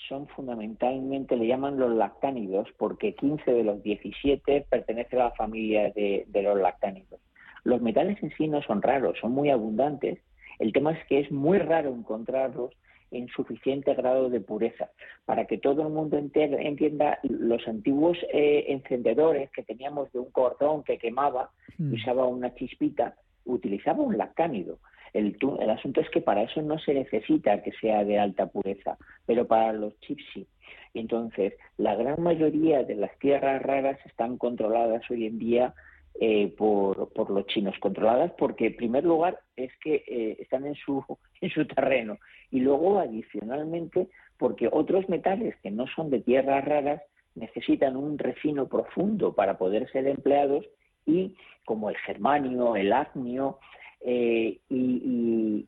son 0.08 0.28
fundamentalmente, 0.28 1.36
le 1.36 1.48
llaman 1.48 1.80
los 1.80 1.92
lactánidos, 1.92 2.68
porque 2.78 3.16
15 3.16 3.52
de 3.52 3.64
los 3.64 3.82
17 3.84 4.68
pertenecen 4.70 5.20
a 5.20 5.26
la 5.26 5.32
familia 5.32 5.92
de, 5.92 6.26
los 6.34 6.60
lactánidos. 6.60 7.20
Los 7.64 7.82
metales 7.82 8.22
en 8.24 8.32
sí 8.38 8.48
no 8.48 8.62
son 8.62 8.82
raros, 8.82 9.18
son 9.20 9.32
muy 9.32 9.50
abundantes. 9.50 10.20
El 10.60 10.74
tema 10.74 10.92
es 10.94 11.06
que 11.08 11.20
es 11.20 11.32
muy 11.32 11.60
raro 11.60 11.94
encontrarlos 11.94 12.74
en 13.12 13.28
suficiente 13.30 13.94
grado 13.94 14.30
de 14.30 14.42
pureza. 14.42 14.90
Para 15.26 15.46
que 15.46 15.58
todo 15.58 15.84
el 15.84 15.94
mundo 15.94 16.18
entienda, 16.18 17.20
los 17.24 17.68
antiguos 17.68 18.18
eh, 18.34 18.66
encendedores 18.70 19.50
que 19.52 19.64
teníamos 19.64 20.12
de 20.12 20.20
un 20.20 20.32
cordón 20.32 20.84
que 20.84 20.98
quemaba, 20.98 21.52
mm. 21.78 21.94
usaba 21.94 22.26
una 22.26 22.54
chispita, 22.56 23.16
utilizaba 23.46 24.04
un 24.04 24.18
lactánido. 24.18 24.80
El, 25.14 25.36
asunto 25.70 26.02
es 26.02 26.10
que 26.10 26.22
para 26.22 26.44
eso 26.44 26.62
no 26.62 26.78
se 26.80 26.94
necesita 26.94 27.64
que 27.64 27.72
sea 27.82 28.04
de 28.04 28.20
alta 28.20 28.48
pureza, 28.48 28.98
pero 29.26 29.48
para 29.48 29.74
los 29.74 29.98
chips 30.02 30.24
sí. 30.34 30.48
Entonces, 30.94 31.54
la 31.78 31.96
gran 31.96 32.22
mayoría 32.22 32.84
de 32.84 32.96
las 32.96 33.18
tierras 33.20 33.62
raras 33.62 33.98
están 34.06 34.38
controladas 34.38 35.10
hoy 35.10 35.26
en 35.26 35.40
día 35.40 35.74
eh, 36.20 36.54
por, 36.58 37.30
los 37.30 37.46
chinos, 37.48 37.76
controladas 37.80 38.32
porque, 38.38 38.68
en 38.68 38.76
primer 38.76 39.04
lugar, 39.04 39.40
es 39.56 39.72
que 39.84 40.04
eh, 40.08 40.38
están 40.40 40.66
en 40.66 40.76
su, 40.76 41.04
en 41.42 41.50
su 41.50 41.66
terreno 41.68 42.18
y 42.52 42.60
luego, 42.60 43.00
adicionalmente, 43.00 44.08
porque 44.38 44.70
otros 44.72 45.08
metales 45.10 45.56
que 45.62 45.72
no 45.72 45.86
son 45.96 46.10
de 46.10 46.22
tierras 46.22 46.64
raras 46.66 47.02
necesitan 47.36 47.96
un 47.96 48.18
refino 48.18 48.68
profundo 48.68 49.34
para 49.34 49.58
poder 49.58 49.90
ser 49.92 50.08
empleados 50.08 50.66
y 51.06 51.36
como 51.66 51.90
el 51.90 51.98
germanio, 51.98 52.76
el 52.76 52.94
acnio, 52.94 53.60
eh, 54.02 54.60
y, 54.70 55.68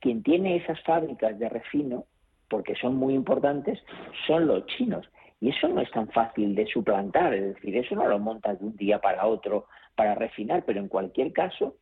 quien 0.00 0.22
tiene 0.22 0.56
esas 0.56 0.80
fábricas 0.84 1.38
de 1.38 1.48
refino, 1.48 2.04
porque 2.48 2.76
son 2.76 2.94
muy 2.94 3.14
importantes, 3.14 3.78
son 4.26 4.46
los 4.46 4.64
chinos. 4.66 5.08
Y 5.40 5.50
eso 5.50 5.68
no 5.68 5.80
es 5.80 5.90
tan 5.90 6.08
fácil 6.08 6.54
de 6.54 6.66
suplantar, 6.66 7.34
es 7.34 7.54
decir, 7.54 7.76
eso 7.76 7.94
no 7.94 8.08
lo 8.08 8.18
montas 8.18 8.58
de 8.58 8.66
un 8.66 8.76
día 8.76 9.00
para 9.00 9.26
otro 9.26 9.66
para 9.94 10.14
refinar, 10.14 10.64
pero 10.66 10.80
en 10.80 10.88
cualquier 10.88 11.32
caso, 11.32 11.76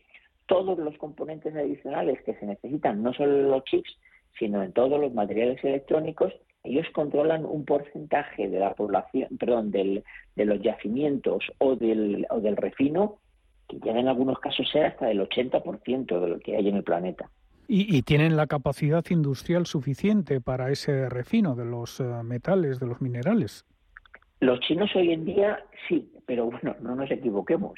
todos 0.47 0.79
los 0.79 0.97
componentes 0.99 1.55
adicionales 1.55 2.21
que 2.23 2.35
se 2.35 2.47
necesitan, 2.47 3.03
no 3.03 3.13
solo 3.13 3.37
en 3.37 3.51
los 3.51 3.65
chips, 3.65 3.97
sino 4.39 4.63
en 4.63 4.73
todos 4.73 5.01
los 5.01 5.15
materiales 5.15 5.63
electrónicos, 5.65 6.33
ellos 6.65 6.87
controlan 6.93 7.45
un 7.45 7.65
porcentaje 7.65 8.49
de 8.49 8.59
la 8.59 8.75
población, 8.75 9.37
perdón, 9.39 9.71
del, 9.71 10.03
de 10.35 10.45
los 10.45 10.61
yacimientos 10.63 11.45
o 11.59 11.77
del, 11.77 12.27
o 12.31 12.41
del 12.41 12.57
refino 12.57 13.19
que 13.69 13.79
llega 13.79 14.01
en 14.01 14.09
algunos 14.09 14.39
casos 14.39 14.69
ser 14.71 14.87
hasta 14.87 15.11
el 15.11 15.21
80% 15.21 16.21
de 16.21 16.29
lo 16.29 16.39
que 16.41 16.57
hay 16.57 16.69
en 16.69 16.77
el 16.77 16.85
planeta. 16.85 17.31
Y, 17.67 18.03
tienen 18.03 18.37
la 18.37 18.47
capacidad 18.47 19.05
industrial 19.09 19.67
suficiente 19.67 20.41
para 20.41 20.71
ese 20.71 21.09
refino 21.09 21.55
de 21.55 21.65
los 21.65 22.01
eh, 22.01 22.05
metales, 22.23 22.79
de 22.79 22.87
los 22.87 23.01
minerales. 23.01 23.65
Los 24.41 24.61
chinos 24.61 24.95
hoy 24.95 25.13
en 25.13 25.25
día 25.25 25.65
sí, 25.89 26.13
pero 26.27 26.51
bueno, 26.51 26.77
no 26.81 26.95
nos 26.95 27.11
equivoquemos. 27.11 27.73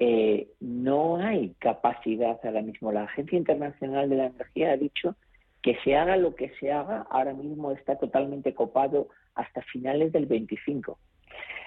Eh, 0.00 0.48
no 0.60 1.16
hay 1.16 1.54
capacidad 1.58 2.38
ahora 2.42 2.62
mismo. 2.62 2.92
La 2.92 3.04
Agencia 3.04 3.38
Internacional 3.38 4.08
de 4.08 4.16
la 4.16 4.26
Energía 4.26 4.72
ha 4.72 4.76
dicho 4.76 5.16
que 5.62 5.76
se 5.84 5.96
haga 5.96 6.16
lo 6.16 6.34
que 6.34 6.50
se 6.60 6.72
haga, 6.72 7.06
ahora 7.10 7.34
mismo 7.34 7.72
está 7.72 7.96
totalmente 7.96 8.54
copado 8.54 9.08
hasta 9.34 9.62
finales 9.62 10.12
del 10.12 10.26
25. 10.26 10.98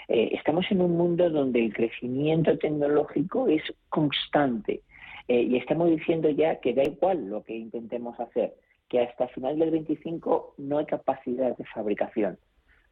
Eh, 0.07 0.32
estamos 0.34 0.65
en 0.72 0.82
un 0.82 0.97
mundo 0.97 1.30
donde 1.30 1.63
el 1.63 1.74
crecimiento 1.74 2.57
tecnológico 2.57 3.47
es 3.47 3.63
constante 3.89 4.82
eh, 5.28 5.41
y 5.41 5.57
estamos 5.57 5.89
diciendo 5.89 6.30
ya 6.30 6.59
que 6.59 6.74
da 6.74 6.84
igual 6.84 7.28
lo 7.28 7.43
que 7.43 7.55
intentemos 7.55 8.19
hacer, 8.19 8.55
que 8.89 9.01
hasta 9.01 9.28
final 9.30 9.59
del 9.59 9.72
25 9.72 10.55
no 10.57 10.78
hay 10.78 10.86
capacidad 10.86 11.55
de 11.55 11.65
fabricación. 11.65 12.38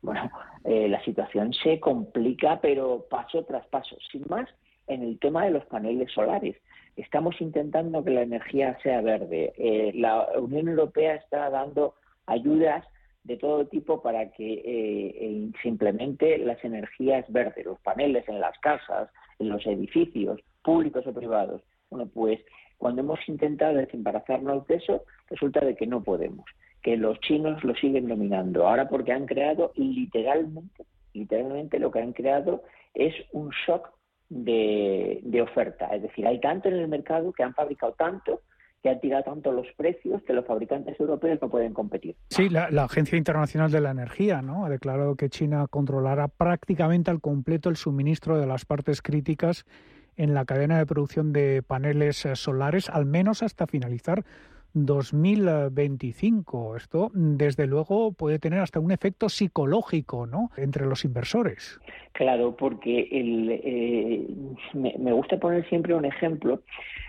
Bueno, 0.02 0.32
eh, 0.64 0.88
la 0.88 1.04
situación 1.04 1.54
se 1.54 1.80
complica, 1.80 2.60
pero 2.62 3.06
paso 3.10 3.44
tras 3.44 3.68
paso. 3.68 3.98
Sin 4.12 4.24
más, 4.30 4.50
en 4.88 5.04
el 5.04 5.20
tema 5.20 5.46
de 5.46 5.52
los 5.52 5.66
paneles 5.66 6.12
solares. 6.12 6.56
Estamos 6.96 7.40
intentando 7.42 8.04
que 8.04 8.12
la 8.12 8.22
energía 8.22 8.78
sea 8.82 9.02
verde. 9.02 9.92
la 9.96 10.28
Unión 10.38 10.68
Europea 10.68 11.16
está 11.16 11.50
dando 11.50 11.96
ayudas 12.26 12.86
de 13.24 13.38
todo 13.38 13.66
tipo 13.68 14.02
para 14.02 14.32
que 14.32 14.54
eh, 14.54 14.62
eh, 14.66 15.52
se 15.62 16.38
las 16.40 16.64
energías 16.64 17.26
verdes, 17.30 17.66
los 17.66 17.80
paneles 17.82 18.28
en 18.28 18.40
las 18.40 18.58
casas, 18.60 19.10
en 19.40 19.50
los 19.50 19.66
edificios, 19.66 20.40
públicos 20.64 21.06
o 21.06 21.14
privados. 21.14 21.62
Bueno, 21.90 22.10
pues 22.14 22.40
cuando 22.78 23.02
hemos 23.02 23.20
intentado 23.28 23.76
desembarazarnos 23.76 24.66
de 24.68 24.76
eso, 24.76 25.04
resulta 25.30 25.60
de 25.60 25.76
que 25.76 25.86
no 25.86 26.02
podemos, 26.02 26.46
que 26.82 26.98
los 26.98 27.20
chinos 27.20 27.64
lo 27.64 27.76
siguen 27.76 28.08
dominando. 28.08 28.68
Ahora 28.68 28.88
porque 28.88 29.12
han 29.12 29.26
creado 29.26 29.74
literalmente, 29.76 30.86
literalmente 31.14 31.80
lo 31.80 31.92
que 31.92 32.00
han 32.00 32.14
creado 32.14 32.64
es 32.94 33.14
un 33.34 33.50
shock 33.66 33.90
de, 34.30 35.42
oferta. 35.42 35.88
Es 35.88 36.04
decir, 36.04 36.26
hay 36.26 36.40
tanto 36.40 36.70
en 36.70 36.76
el 36.76 36.88
mercado 36.88 37.34
que 37.34 37.44
han 37.44 37.54
fabricado 37.54 37.94
tanto 37.94 38.42
que 38.82 38.90
ha 38.90 38.98
tirado 38.98 39.24
tanto 39.24 39.52
los 39.52 39.68
precios 39.76 40.24
que 40.24 40.32
los 40.32 40.46
fabricantes 40.46 40.98
europeos 40.98 41.38
no 41.42 41.50
pueden 41.50 41.74
competir. 41.74 42.16
Sí, 42.30 42.48
la, 42.48 42.68
Agencia 42.82 43.18
Internacional 43.18 43.70
de 43.72 43.82
la 43.82 43.92
Energía 43.92 44.42
¿no? 44.42 44.64
ha 44.64 44.70
declarado 44.70 45.16
que 45.16 45.28
China 45.28 45.68
controlará 45.70 46.30
prácticamente 46.30 47.12
al 47.12 47.20
completo 47.20 47.68
el 47.68 47.76
suministro 47.76 48.40
de 48.40 48.48
las 48.48 48.64
partes 48.64 49.02
críticas 49.02 49.66
en 50.20 50.34
la 50.34 50.46
cadena 50.46 50.78
de 50.78 50.86
producción 50.86 51.32
de 51.32 51.64
paneles 51.66 52.26
eh, 52.26 52.36
solares, 52.36 52.90
al 52.90 53.06
menos 53.06 53.42
hasta 53.42 53.68
finalizar 53.68 54.26
2025. 54.74 56.76
Esto, 56.76 57.10
desde 57.14 57.68
luego, 57.68 58.12
puede 58.12 58.38
tener 58.38 58.60
hasta 58.60 58.82
un 58.82 58.92
efecto 58.92 59.30
psicológico 59.30 60.28
¿no? 60.28 60.52
entre 60.58 60.86
los 60.86 61.06
inversores. 61.06 61.80
Claro, 62.12 62.56
porque 62.56 63.08
el, 63.12 63.62
eh, 63.64 64.28
me, 64.74 65.14
gusta 65.14 65.38
poner 65.38 65.68
siempre 65.70 65.96
un 65.96 66.06
ejemplo. 66.06 66.62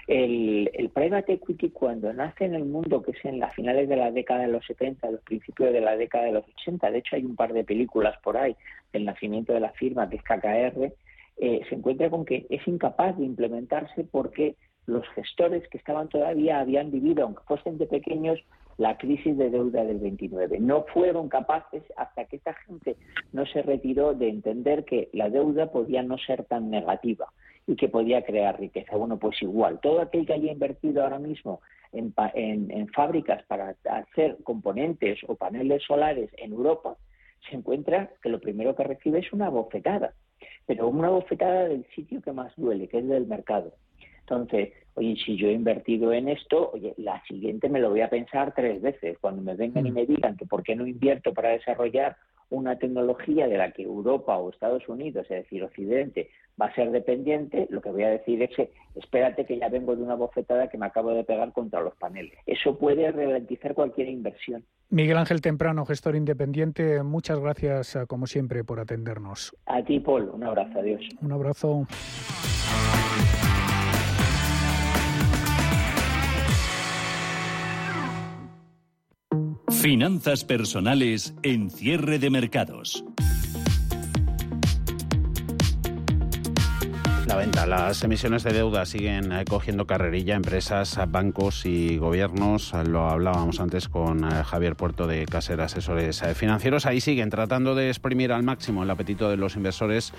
El, 0.07 0.71
el, 0.73 0.89
private 0.91 1.35
equity 1.35 1.71
cuando 1.71 2.13
nace 2.13 2.45
en 2.45 2.55
el 2.55 2.65
mundo, 2.65 3.03
que 3.03 3.11
es 3.11 3.25
en 3.25 3.41
las 3.41 3.55
finales 3.55 3.89
de 3.89 3.97
la 3.97 4.13
década 4.13 4.43
de 4.43 4.49
los 4.49 4.65
70, 4.67 5.11
los 5.11 5.21
principios 5.23 5.73
de 5.73 5.81
la 5.81 5.97
década 5.97 6.27
de 6.27 6.33
los 6.33 6.45
80, 6.61 6.91
de 6.91 6.99
hecho 6.99 7.17
hay 7.17 7.25
un 7.25 7.37
par 7.37 7.53
de 7.53 7.65
películas 7.65 8.17
por 8.23 8.37
ahí 8.37 8.57
del 8.93 9.05
nacimiento 9.05 9.53
de 9.53 9.61
la 9.61 9.71
firma, 9.71 10.09
que 10.09 10.17
es 10.17 10.23
KKR, 10.23 10.93
eh, 11.41 11.63
se 11.69 11.75
encuentra 11.75 12.11
con 12.11 12.27
que 12.27 12.47
es 12.51 12.69
incapaz 12.69 13.17
de 13.17 13.25
implementarse 13.25 14.05
porque 14.05 14.57
los 14.87 15.07
gestores 15.15 15.67
que 15.69 15.79
estaban 15.79 16.09
todavía 16.09 16.61
habían 16.61 16.91
vivido, 16.91 17.25
aunque 17.25 17.43
fuesen 17.45 17.79
de 17.79 17.87
pequeños, 17.87 18.39
la 18.77 18.99
crisis 18.99 19.37
de 19.39 19.49
deuda 19.51 19.85
del 19.85 19.99
29. 19.99 20.59
No 20.61 20.85
fueron 20.93 21.29
capaces 21.29 21.83
hasta 21.97 22.27
que 22.27 22.37
esta 22.37 22.55
gente 22.67 22.97
no 23.33 23.47
se 23.47 23.63
retiró 23.63 24.15
de 24.15 24.29
entender 24.29 24.85
que 24.85 25.09
la 25.13 25.31
deuda 25.31 25.71
podía 25.71 26.03
no 26.03 26.19
ser 26.19 26.45
tan 26.45 26.71
negativa 26.71 27.33
y 27.67 27.77
que 27.77 27.89
podía 27.89 28.23
crear 28.23 28.61
riqueza. 28.61 28.97
Bueno, 28.97 29.19
pues 29.19 29.41
igual, 29.43 29.81
todo 29.81 30.03
aquel 30.03 30.27
que 30.27 30.35
haya 30.35 30.53
invertido 30.53 31.03
ahora 31.03 31.19
mismo 31.19 31.61
en, 31.93 32.13
en 32.71 32.89
fábricas 32.89 33.43
para 33.45 33.77
hacer 33.85 34.37
componentes 34.45 35.19
o 35.27 35.37
paneles 35.37 35.83
solares 35.85 36.31
en 36.37 36.53
Europa, 36.53 36.97
se 37.49 37.57
encuentra 37.57 38.11
que 38.23 38.29
lo 38.29 38.41
primero 38.41 38.75
que 38.75 38.85
recibe 38.85 39.21
es 39.21 39.33
una 39.33 39.49
bofetada, 39.49 40.15
pero 40.71 40.87
una 40.87 41.09
bofetada 41.09 41.67
del 41.67 41.85
sitio 41.97 42.23
que 42.23 42.31
más 42.31 42.53
duele, 42.57 42.87
que 42.87 42.99
es 42.99 43.09
del 43.09 43.27
mercado. 43.27 43.73
Entonces, 44.21 44.69
oye, 44.95 45.17
si 45.17 45.37
yo 45.37 45.49
he 45.49 45.53
invertido 45.53 46.13
en 46.13 46.29
esto, 46.29 46.71
oye, 46.73 46.95
la 46.97 47.21
siguiente 47.25 47.69
me 47.69 47.81
lo 47.81 47.91
voy 47.91 48.03
a 48.03 48.09
pensar 48.09 48.55
tres 48.55 48.81
veces. 48.81 49.19
Cuando 49.21 49.43
me 49.43 49.57
vengan 49.57 49.85
y 49.85 49.91
mm. 49.91 49.95
me 49.95 50.07
digan 50.07 50.37
que 50.37 50.47
por 50.47 50.63
qué 50.63 50.77
no 50.77 50.87
invierto 50.87 51.35
para 51.35 51.49
desarrollar 51.49 52.17
una 52.51 52.77
tecnología 52.79 53.49
de 53.49 53.57
la 53.57 53.71
que 53.73 53.83
Europa 53.83 54.37
o 54.37 54.51
Estados 54.51 54.89
Unidos, 54.89 55.27
es 55.31 55.45
decir, 55.45 55.63
Occidente, 55.63 56.31
va 56.61 56.67
a 56.67 56.75
ser 56.75 56.91
dependiente, 56.91 57.67
lo 57.71 57.81
que 57.81 57.91
voy 57.91 58.03
a 58.03 58.11
decir 58.11 58.43
es 58.43 58.55
que 58.55 58.71
espérate 58.95 59.47
que 59.47 59.59
ya 59.59 59.69
vengo 59.69 59.97
de 59.97 60.03
una 60.03 60.15
bofetada 60.15 60.69
que 60.69 60.77
me 60.77 60.87
acabo 60.87 61.11
de 61.11 61.25
pegar 61.25 61.53
contra 61.53 61.81
los 61.81 61.95
paneles. 61.97 62.35
Eso 62.47 62.77
puede 62.77 63.11
ralentizar 63.11 63.75
cualquier 63.75 64.09
inversión. 64.09 64.65
Miguel 64.91 65.17
Ángel 65.17 65.41
Temprano, 65.41 65.87
gestor 65.87 66.17
independiente, 66.17 67.03
muchas 67.03 67.39
gracias, 67.39 67.99
como 68.09 68.27
siempre, 68.27 68.65
por 68.65 68.81
atendernos. 68.81 69.57
A 69.67 69.83
ti, 69.83 70.01
Paul, 70.01 70.31
un 70.31 70.45
abrazo, 70.45 70.81
adiós. 70.81 71.03
Un 71.23 71.33
abrazo. 71.33 71.87
Finanzas 79.81 80.45
personales 80.45 81.33
en 81.43 81.71
cierre 81.71 82.19
de 82.19 82.29
mercados. 82.29 83.03
La 87.27 87.37
venta, 87.37 87.67
las 87.67 88.05
emisiones 88.05 88.43
de 88.43 88.53
deuda 88.53 88.85
siguen 88.85 89.33
eh, 89.33 89.47
cogiendo 89.49 89.87
carrerilla, 89.87 90.37
empresas, 90.37 90.99
bancos 91.09 91.65
y 91.65 91.97
gobiernos. 91.97 92.75
Lo 92.87 93.09
hablábamos 93.09 93.59
antes 93.59 93.89
con 93.89 94.23
eh, 94.23 94.45
Javier 94.45 94.77
Puerto 94.77 95.07
de 95.07 95.25
Caser 95.25 95.63
Asesores 95.63 96.21
eh, 96.25 96.35
Financieros. 96.35 96.85
Ahí 96.85 97.01
siguen 97.01 97.31
tratando 97.31 97.75
de 97.75 97.89
exprimir 97.89 98.33
al 98.33 98.43
máximo 98.43 98.83
el 98.83 98.91
apetito 98.91 99.31
de 99.31 99.39
los 99.39 99.57
inversores 99.57 100.13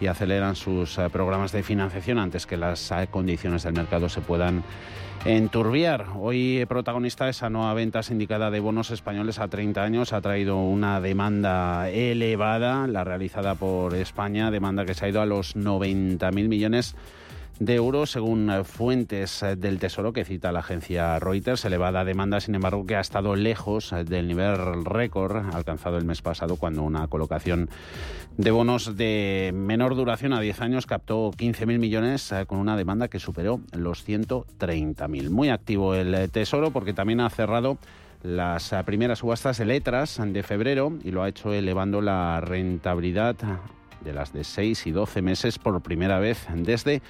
y 0.00 0.08
aceleran 0.08 0.54
sus 0.54 0.96
programas 1.10 1.50
de 1.50 1.62
financiación 1.62 2.18
antes 2.18 2.46
que 2.46 2.58
las 2.58 2.92
condiciones 3.10 3.62
del 3.64 3.72
mercado 3.72 4.08
se 4.08 4.20
puedan 4.20 4.62
Enturbiar, 5.24 6.06
hoy 6.16 6.64
protagonista 6.68 7.28
esa 7.28 7.50
nueva 7.50 7.74
venta 7.74 8.02
sindicada 8.02 8.50
de 8.50 8.60
bonos 8.60 8.90
españoles 8.90 9.40
a 9.40 9.48
30 9.48 9.82
años, 9.82 10.12
ha 10.12 10.20
traído 10.20 10.58
una 10.58 11.00
demanda 11.00 11.90
elevada, 11.90 12.86
la 12.86 13.04
realizada 13.04 13.56
por 13.56 13.94
España, 13.94 14.50
demanda 14.50 14.86
que 14.86 14.94
se 14.94 15.04
ha 15.04 15.08
ido 15.08 15.20
a 15.20 15.26
los 15.26 15.56
90.000 15.56 16.48
millones 16.48 16.94
euros, 17.66 18.10
según 18.10 18.50
eh, 18.50 18.64
fuentes 18.64 19.42
eh, 19.42 19.56
del 19.56 19.78
Tesoro 19.78 20.12
que 20.12 20.24
cita 20.24 20.52
la 20.52 20.60
agencia 20.60 21.18
Reuters. 21.18 21.64
Elevada 21.64 22.04
demanda, 22.04 22.40
sin 22.40 22.54
embargo, 22.54 22.86
que 22.86 22.96
ha 22.96 23.00
estado 23.00 23.34
lejos 23.36 23.92
eh, 23.92 24.04
del 24.04 24.28
nivel 24.28 24.84
récord 24.84 25.54
alcanzado 25.54 25.98
el 25.98 26.04
mes 26.04 26.22
pasado, 26.22 26.56
cuando 26.56 26.82
una 26.82 27.06
colocación 27.08 27.68
de 28.36 28.50
bonos 28.50 28.96
de 28.96 29.50
menor 29.54 29.96
duración 29.96 30.32
a 30.32 30.40
10 30.40 30.60
años 30.60 30.86
captó 30.86 31.32
15.000 31.32 31.78
millones 31.78 32.32
con 32.46 32.58
una 32.58 32.76
demanda 32.76 33.08
que 33.08 33.18
superó 33.18 33.60
los 33.72 34.06
130.000. 34.06 35.30
Muy 35.30 35.48
activo 35.48 35.94
el 35.94 36.30
Tesoro 36.30 36.70
porque 36.70 36.92
también 36.92 37.20
ha 37.20 37.30
cerrado 37.30 37.78
las 38.22 38.74
primeras 38.84 39.20
subastas 39.20 39.58
de 39.58 39.64
letras 39.64 40.20
de 40.24 40.42
febrero 40.42 40.92
y 41.02 41.10
lo 41.10 41.22
ha 41.22 41.28
hecho 41.28 41.52
elevando 41.52 42.00
la 42.00 42.40
rentabilidad 42.40 43.36
de 44.04 44.12
las 44.12 44.32
de 44.32 44.44
6 44.44 44.86
y 44.86 44.90
12 44.92 45.22
meses 45.22 45.58
por 45.58 45.80
primera 45.82 46.18
vez 46.18 46.46
desde 46.54 47.02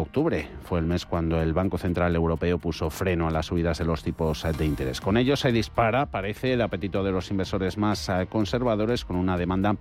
octubre. 0.00 0.48
Fue 0.64 0.78
el 0.78 0.86
mes 0.86 1.06
cuando 1.06 1.40
el 1.40 1.52
Banco 1.52 1.78
Central 1.78 2.14
Europeo 2.14 2.58
puso 2.58 2.90
freno 2.90 3.28
a 3.28 3.30
las 3.30 3.46
subidas 3.46 3.78
de 3.78 3.84
los 3.84 4.02
tipos 4.02 4.46
de 4.56 4.64
interés. 4.64 5.00
Con 5.00 5.16
ello 5.16 5.36
se 5.36 5.52
dispara, 5.52 6.06
parece, 6.06 6.52
el 6.52 6.62
apetito 6.62 7.02
de 7.02 7.12
los 7.12 7.30
inversores 7.30 7.78
más 7.78 8.08
eh, 8.08 8.26
conservadores 8.28 9.04
con 9.04 9.16
una 9.16 9.36
demanda 9.36 9.76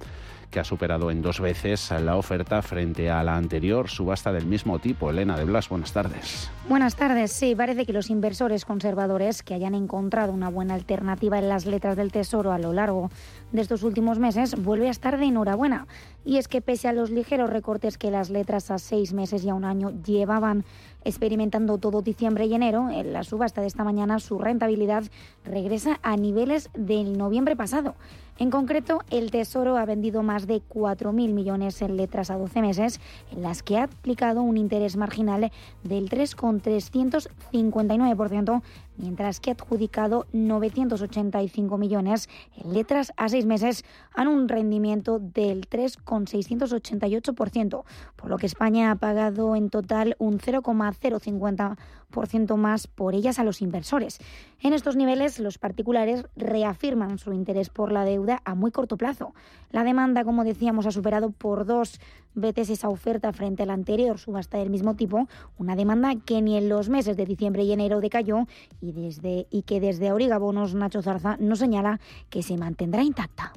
que 0.49 0.59
ha 0.59 0.63
superado 0.63 1.11
en 1.11 1.21
dos 1.21 1.39
veces 1.39 1.91
la 1.91 2.15
oferta 2.15 2.61
frente 2.61 3.09
a 3.09 3.23
la 3.23 3.35
anterior 3.35 3.89
subasta 3.89 4.31
del 4.31 4.45
mismo 4.45 4.79
tipo. 4.79 5.09
Elena 5.09 5.37
de 5.37 5.45
Blas, 5.45 5.69
buenas 5.69 5.93
tardes. 5.93 6.49
Buenas 6.69 6.95
tardes. 6.95 7.31
Sí, 7.31 7.55
parece 7.55 7.85
que 7.85 7.93
los 7.93 8.09
inversores 8.09 8.65
conservadores 8.65 9.43
que 9.43 9.53
hayan 9.53 9.75
encontrado 9.75 10.31
una 10.31 10.49
buena 10.49 10.73
alternativa 10.73 11.39
en 11.39 11.49
las 11.49 11.65
letras 11.65 11.95
del 11.95 12.11
Tesoro 12.11 12.51
a 12.51 12.59
lo 12.59 12.73
largo 12.73 13.09
de 13.51 13.61
estos 13.61 13.83
últimos 13.83 14.19
meses 14.19 14.61
vuelve 14.61 14.87
a 14.87 14.91
estar 14.91 15.17
de 15.17 15.25
enhorabuena. 15.25 15.87
Y 16.25 16.37
es 16.37 16.47
que 16.47 16.61
pese 16.61 16.87
a 16.87 16.93
los 16.93 17.09
ligeros 17.09 17.49
recortes 17.49 17.97
que 17.97 18.11
las 18.11 18.29
letras 18.29 18.71
a 18.71 18.77
seis 18.77 19.13
meses 19.13 19.43
y 19.43 19.49
a 19.49 19.53
un 19.53 19.65
año 19.65 19.91
llevaban 20.03 20.65
experimentando 21.03 21.77
todo 21.77 22.01
diciembre 22.01 22.45
y 22.45 22.53
enero, 22.53 22.89
en 22.89 23.13
la 23.13 23.23
subasta 23.23 23.61
de 23.61 23.67
esta 23.67 23.85
mañana 23.85 24.19
su 24.19 24.39
rentabilidad 24.39 25.03
regresa 25.45 25.99
a 26.03 26.17
niveles 26.17 26.69
del 26.73 27.17
noviembre 27.17 27.55
pasado. 27.55 27.95
En 28.39 28.51
concreto, 28.51 28.99
el 29.09 29.31
Tesoro 29.31 29.77
ha 29.77 29.85
vendido 29.85 30.21
más 30.21 30.45
de 30.45 30.61
4.000 30.61 31.33
millones 31.33 31.81
en 31.81 31.97
letras 31.97 32.29
a 32.29 32.37
12 32.37 32.61
meses, 32.61 33.01
en 33.31 33.41
las 33.41 33.63
que 33.63 33.79
ha 33.79 33.85
aplicado 33.85 34.43
un 34.43 34.57
interés 34.57 34.95
marginal 34.95 35.51
del 35.83 36.07
3,359%, 36.09 38.61
mientras 38.97 39.39
que 39.39 39.51
ha 39.51 39.53
adjudicado 39.53 40.25
985 40.33 41.77
millones 41.77 42.27
en 42.55 42.73
letras 42.73 43.13
a 43.17 43.29
6 43.29 43.45
meses, 43.45 43.85
a 44.13 44.23
un 44.23 44.49
rendimiento 44.49 45.19
del 45.19 45.69
3,688%, 45.69 47.83
por 48.15 48.29
lo 48.29 48.37
que 48.37 48.45
España 48.45 48.91
ha 48.91 48.95
pagado 48.95 49.55
en 49.55 49.69
total 49.69 50.15
un 50.19 50.39
0,050% 50.39 52.57
más 52.57 52.87
por 52.87 53.15
ellas 53.15 53.39
a 53.39 53.43
los 53.43 53.61
inversores. 53.61 54.19
En 54.61 54.71
estos 54.73 54.95
niveles, 54.95 55.39
los 55.39 55.57
particulares 55.57 56.25
reafirman 56.35 57.17
su 57.19 57.33
interés 57.33 57.69
por 57.69 57.91
la 57.91 58.05
deuda 58.05 58.41
a 58.45 58.55
muy 58.55 58.71
corto 58.71 58.97
plazo. 58.97 59.33
La 59.71 59.83
demanda, 59.83 60.23
como 60.23 60.43
decíamos, 60.43 60.85
ha 60.85 60.91
superado 60.91 61.31
por 61.31 61.65
dos 61.65 61.99
veces 62.37 62.69
esa 62.69 62.89
oferta 62.89 63.33
frente 63.33 63.63
a 63.63 63.65
la 63.65 63.73
anterior 63.73 64.17
subasta 64.17 64.57
del 64.57 64.69
mismo 64.69 64.95
tipo, 64.95 65.27
una 65.57 65.75
demanda 65.75 66.13
que 66.25 66.41
ni 66.41 66.57
en 66.57 66.69
los 66.69 66.89
meses 66.89 67.17
de 67.17 67.25
diciembre 67.25 67.63
y 67.63 67.73
enero 67.73 67.99
decayó 67.99 68.47
y, 68.79 68.91
desde, 68.93 69.47
y 69.49 69.63
que 69.63 69.79
desde 69.79 70.09
Auriga 70.09 70.37
Bonos 70.37 70.75
Nacho 70.75 71.01
Zarza 71.01 71.37
nos 71.39 71.59
señala 71.59 71.99
que 72.29 72.43
se 72.43 72.57
mantendrá 72.57 73.03
intacta. 73.03 73.53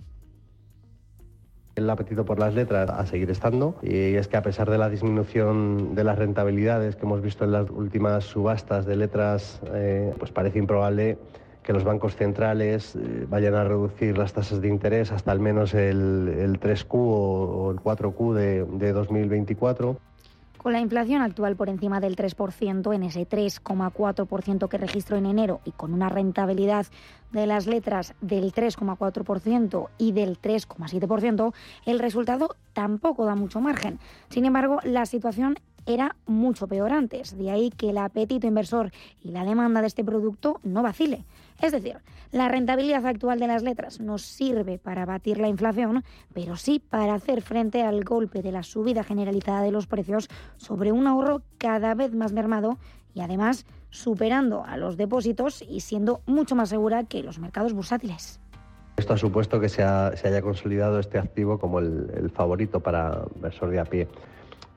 El 1.77 1.89
apetito 1.89 2.25
por 2.25 2.39
las 2.39 2.55
letras 2.55 2.91
a 2.91 3.07
seguir 3.07 3.31
estando 3.31 3.77
y 3.83 4.15
es 4.15 4.29
que 4.29 4.37
a 4.37 4.43
pesar 4.43 4.69
de 4.69 4.77
la 4.77 4.91
disminución 4.91 5.95
de 5.95 6.05
las 6.05 6.19
rentabilidades 6.19 6.97
que 6.97 7.07
hemos 7.07 7.23
visto 7.23 7.45
en 7.45 7.53
las 7.53 7.71
últimas 7.71 8.25
subastas 8.25 8.87
de 8.87 8.97
letras, 8.97 9.61
eh, 9.73 10.13
pues 10.19 10.33
parece 10.33 10.59
improbable 10.59 11.17
que 11.63 11.73
los 11.73 11.85
bancos 11.85 12.17
centrales 12.17 12.97
eh, 12.97 13.27
vayan 13.29 13.55
a 13.55 13.65
reducir 13.65 14.17
las 14.17 14.33
tasas 14.33 14.61
de 14.61 14.69
interés 14.69 15.13
hasta 15.13 15.33
al 15.33 15.41
menos 15.41 15.75
el, 15.75 16.59
3Q 16.61 16.89
o, 16.91 17.71
el 17.71 17.79
4Q 17.79 18.35
de, 18.35 18.65
de 18.65 18.93
2024. 18.93 19.99
Con 20.61 20.75
la 20.75 20.81
inflación 20.81 21.23
actual 21.23 21.57
por 21.57 21.71
encima 21.71 22.01
del 22.01 22.17
3%, 22.17 22.95
en 22.95 23.03
ese 23.03 23.27
3,4% 23.27 24.69
que 24.69 24.77
registró 24.77 25.17
en 25.17 25.25
enero 25.25 25.61
y 25.65 25.71
con 25.71 25.95
una 25.95 26.11
rentabilidad 26.11 26.87
de 27.33 27.47
las 27.47 27.67
letras 27.67 28.15
del 28.21 28.53
3,4% 28.53 29.89
y 29.97 30.13
del 30.13 30.39
3,7%, 30.39 31.55
el 31.87 31.99
resultado 31.99 32.57
tampoco 32.75 33.25
da 33.25 33.37
mucho 33.37 33.63
margen. 33.63 33.99
Sin 34.29 34.45
embargo, 34.45 34.81
la 34.85 35.07
situación 35.07 35.59
era 35.87 36.17
mucho 36.27 36.67
peor 36.67 36.93
antes, 36.93 37.37
de 37.37 37.51
ahí 37.51 37.71
que 37.71 37.91
el 37.91 37.99
apetito 37.99 38.47
inversor 38.47 38.91
y 39.23 39.31
la 39.31 39.45
demanda 39.45 39.81
de 39.81 39.87
este 39.87 40.05
producto 40.05 40.61
no 40.63 40.83
vacile. 40.83 41.25
Es 41.61 41.73
decir, 41.73 41.99
la 42.33 42.49
rentabilidad 42.49 43.05
actual 43.07 43.39
de 43.39 43.47
las 43.47 43.63
letras 43.63 44.01
no 44.01 44.19
sirve 44.19 44.79
para 44.79 45.05
batir 45.05 45.39
la 45.39 45.49
inflación, 45.49 46.05
pero 46.33 46.57
sí 46.57 46.81
para 46.81 47.15
hacer 47.15 47.43
frente 47.43 47.83
al 47.83 48.05
golpe 48.05 48.43
de 48.43 48.53
la 48.53 48.63
subida 48.63 49.05
generalizada 49.05 49.63
de 49.63 49.73
los 49.73 49.87
precios 49.87 50.29
sobre 50.57 50.93
un 50.93 51.07
ahorro 51.07 51.43
cada 51.59 51.95
vez 51.95 52.15
más 52.15 52.33
mermado 52.33 52.79
y 53.15 53.21
además 53.21 53.67
superando 53.91 54.65
a 54.65 54.77
los 54.77 54.97
depósitos 54.97 55.63
y 55.63 55.81
siendo 55.81 56.21
mucho 56.27 56.55
más 56.55 56.69
segura 56.69 57.05
que 57.05 57.23
los 57.23 57.39
mercados 57.39 57.73
bursátiles. 57.73 58.41
Esto 58.97 59.15
ha 59.15 59.19
supuesto 59.19 59.59
que 59.61 59.69
se, 59.69 59.83
haya 59.83 60.43
consolidado 60.43 60.99
este 60.99 61.19
activo 61.19 61.59
como 61.59 61.79
el, 61.79 62.31
favorito 62.35 62.81
para 62.81 63.25
inversor 63.35 63.71
de 63.71 63.81
a 63.81 63.85
pie. 63.85 64.09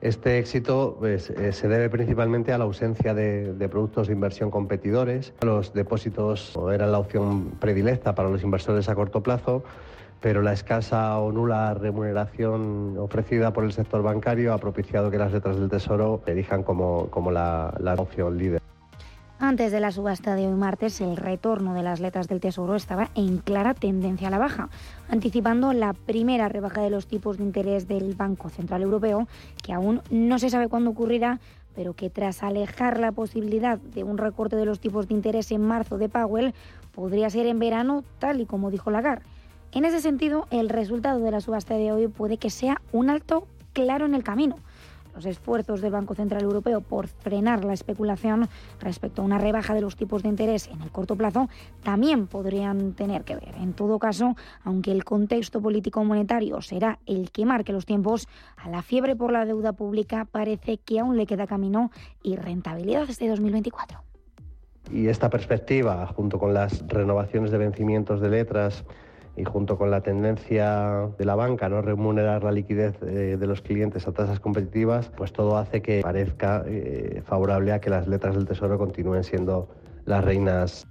Este 0.04 0.38
éxito 0.38 0.96
pues, 0.98 1.30
eh, 1.30 1.54
se 1.54 1.66
debe 1.66 1.88
principalmente 1.88 2.52
a 2.52 2.58
la 2.58 2.64
ausencia 2.64 3.14
de, 3.14 3.68
productos 3.70 4.08
de 4.08 4.12
inversión 4.12 4.50
competidores. 4.50 5.32
Los 5.40 5.72
depósitos 5.72 6.58
eran 6.70 6.92
la 6.92 6.98
opción 6.98 7.52
predilecta 7.58 8.14
para 8.14 8.28
los 8.28 8.42
inversores 8.42 8.90
a 8.90 8.94
corto 8.94 9.22
plazo, 9.22 9.64
pero 10.20 10.42
la 10.42 10.52
escasa 10.52 11.18
o 11.18 11.32
nula 11.32 11.72
remuneración 11.72 12.98
ofrecida 12.98 13.54
por 13.54 13.64
el 13.64 13.72
sector 13.72 14.02
bancario 14.02 14.52
ha 14.52 14.58
propiciado 14.58 15.10
que 15.10 15.16
las 15.16 15.32
letras 15.32 15.58
del 15.58 15.70
Tesoro 15.70 16.20
elijan 16.26 16.64
como, 16.64 17.08
la 17.30 17.96
opción 17.96 18.36
líder. 18.36 18.60
Antes 19.46 19.72
de 19.72 19.78
la 19.78 19.92
subasta 19.92 20.36
de 20.36 20.46
hoy 20.46 20.54
martes, 20.54 21.02
el 21.02 21.18
retorno 21.18 21.74
de 21.74 21.82
las 21.82 22.00
letras 22.00 22.28
del 22.28 22.40
Tesoro 22.40 22.76
estaba 22.76 23.10
en 23.14 23.36
clara 23.36 23.74
tendencia 23.74 24.28
a 24.28 24.30
la 24.30 24.38
baja, 24.38 24.70
anticipando 25.10 25.74
la 25.74 25.92
primera 25.92 26.48
rebaja 26.48 26.80
de 26.80 26.88
los 26.88 27.06
tipos 27.06 27.36
de 27.36 27.44
interés 27.44 27.86
del 27.86 28.14
Banco 28.14 28.48
Central 28.48 28.80
Europeo, 28.80 29.28
que 29.62 29.74
aún 29.74 30.00
no 30.08 30.38
se 30.38 30.48
sabe 30.48 30.68
cuándo 30.68 30.92
ocurrirá, 30.92 31.40
pero 31.74 31.92
que 31.92 32.08
tras 32.08 32.42
alejar 32.42 32.98
la 32.98 33.12
posibilidad 33.12 33.76
de 33.76 34.02
un 34.02 34.16
recorte 34.16 34.56
de 34.56 34.64
los 34.64 34.80
tipos 34.80 35.08
de 35.08 35.14
interés 35.14 35.52
en 35.52 35.60
marzo 35.60 35.98
de 35.98 36.08
Powell, 36.08 36.54
podría 36.92 37.28
ser 37.28 37.44
en 37.44 37.58
verano, 37.58 38.02
tal 38.18 38.40
y 38.40 38.46
como 38.46 38.70
dijo 38.70 38.90
Lagarde. 38.90 39.26
En 39.72 39.84
ese 39.84 40.00
sentido, 40.00 40.46
el 40.52 40.70
resultado 40.70 41.20
de 41.20 41.30
la 41.30 41.42
subasta 41.42 41.74
de 41.74 41.92
hoy 41.92 42.08
puede 42.08 42.38
que 42.38 42.48
sea 42.48 42.80
un 42.92 43.10
alto 43.10 43.46
claro 43.74 44.06
en 44.06 44.14
el 44.14 44.24
camino 44.24 44.56
los 45.14 45.26
esfuerzos 45.26 45.80
del 45.80 45.92
Banco 45.92 46.14
Central 46.14 46.42
Europeo 46.42 46.80
por 46.80 47.08
frenar 47.08 47.64
la 47.64 47.72
especulación 47.72 48.48
respecto 48.80 49.22
a 49.22 49.24
una 49.24 49.38
rebaja 49.38 49.74
de 49.74 49.80
los 49.80 49.96
tipos 49.96 50.22
de 50.22 50.28
interés 50.28 50.68
en 50.68 50.82
el 50.82 50.90
corto 50.90 51.16
plazo 51.16 51.48
también 51.82 52.26
podrían 52.26 52.92
tener 52.94 53.24
que 53.24 53.36
ver. 53.36 53.54
En 53.60 53.72
todo 53.72 53.98
caso, 53.98 54.36
aunque 54.62 54.92
el 54.92 55.04
contexto 55.04 55.60
político 55.60 56.04
monetario 56.04 56.60
será 56.60 56.98
el 57.06 57.30
que 57.30 57.46
marque 57.46 57.72
los 57.72 57.86
tiempos, 57.86 58.28
a 58.56 58.68
la 58.68 58.82
fiebre 58.82 59.16
por 59.16 59.32
la 59.32 59.44
deuda 59.44 59.72
pública 59.72 60.26
parece 60.30 60.78
que 60.78 61.00
aún 61.00 61.16
le 61.16 61.26
queda 61.26 61.46
camino 61.46 61.90
y 62.22 62.36
rentabilidad 62.36 63.06
desde 63.06 63.28
2024. 63.28 64.02
Y 64.92 65.08
esta 65.08 65.30
perspectiva, 65.30 66.06
junto 66.08 66.38
con 66.38 66.52
las 66.52 66.86
renovaciones 66.88 67.50
de 67.50 67.58
vencimientos 67.58 68.20
de 68.20 68.28
letras, 68.28 68.84
y 69.36 69.44
junto 69.44 69.76
con 69.76 69.90
la 69.90 70.02
tendencia 70.02 71.08
de 71.18 71.24
la 71.24 71.34
banca 71.34 71.68
no 71.68 71.82
remunerar 71.82 72.44
la 72.44 72.52
liquidez 72.52 72.96
eh, 73.02 73.36
de 73.38 73.46
los 73.46 73.60
clientes 73.60 74.06
a 74.06 74.12
tasas 74.12 74.40
competitivas, 74.40 75.10
pues 75.16 75.32
todo 75.32 75.58
hace 75.58 75.82
que 75.82 76.00
parezca 76.02 76.62
eh, 76.66 77.22
favorable 77.26 77.72
a 77.72 77.80
que 77.80 77.90
las 77.90 78.06
letras 78.06 78.34
del 78.36 78.46
Tesoro 78.46 78.78
continúen 78.78 79.24
siendo 79.24 79.68
las 80.04 80.24
reinas. 80.24 80.86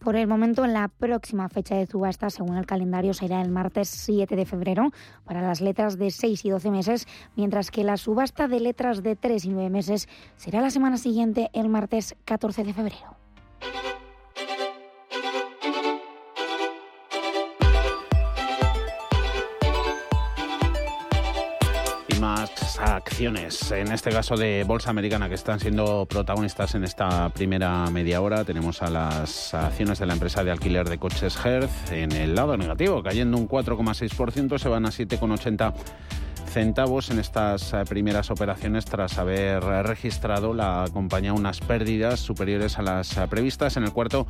Por 0.00 0.16
el 0.16 0.26
momento, 0.26 0.66
la 0.66 0.88
próxima 0.88 1.50
fecha 1.50 1.76
de 1.76 1.84
subasta, 1.84 2.30
según 2.30 2.56
el 2.56 2.64
calendario, 2.64 3.12
será 3.12 3.42
el 3.42 3.50
martes 3.50 3.90
7 3.90 4.34
de 4.34 4.46
febrero 4.46 4.92
para 5.26 5.42
las 5.42 5.60
letras 5.60 5.98
de 5.98 6.10
6 6.10 6.46
y 6.46 6.50
12 6.50 6.70
meses, 6.70 7.06
mientras 7.36 7.70
que 7.70 7.84
la 7.84 7.98
subasta 7.98 8.48
de 8.48 8.60
letras 8.60 9.02
de 9.02 9.14
3 9.14 9.44
y 9.44 9.50
9 9.50 9.68
meses 9.68 10.08
será 10.36 10.62
la 10.62 10.70
semana 10.70 10.96
siguiente, 10.96 11.50
el 11.52 11.68
martes 11.68 12.16
14 12.24 12.64
de 12.64 12.72
febrero. 12.72 13.16
Acciones, 23.00 23.72
en 23.72 23.92
este 23.92 24.10
caso 24.10 24.36
de 24.36 24.62
Bolsa 24.64 24.90
Americana, 24.90 25.28
que 25.28 25.34
están 25.34 25.58
siendo 25.58 26.04
protagonistas 26.06 26.74
en 26.74 26.84
esta 26.84 27.30
primera 27.30 27.88
media 27.90 28.20
hora. 28.20 28.44
Tenemos 28.44 28.82
a 28.82 28.90
las 28.90 29.54
acciones 29.54 29.98
de 29.98 30.06
la 30.06 30.12
empresa 30.12 30.44
de 30.44 30.50
alquiler 30.50 30.86
de 30.86 30.98
coches 30.98 31.34
Hertz 31.42 31.92
en 31.92 32.12
el 32.12 32.34
lado 32.34 32.58
negativo, 32.58 33.02
cayendo 33.02 33.38
un 33.38 33.48
4,6%, 33.48 34.58
se 34.58 34.68
van 34.68 34.84
a 34.84 34.90
7,80 34.90 35.72
centavos 36.46 37.10
en 37.10 37.20
estas 37.20 37.72
eh, 37.72 37.84
primeras 37.88 38.30
operaciones 38.30 38.84
tras 38.84 39.16
haber 39.18 39.62
registrado 39.62 40.52
la 40.52 40.84
compañía 40.92 41.32
unas 41.32 41.60
pérdidas 41.60 42.20
superiores 42.20 42.78
a 42.78 42.82
las 42.82 43.16
eh, 43.16 43.26
previstas 43.30 43.78
en 43.78 43.84
el 43.84 43.92
cuarto 43.92 44.26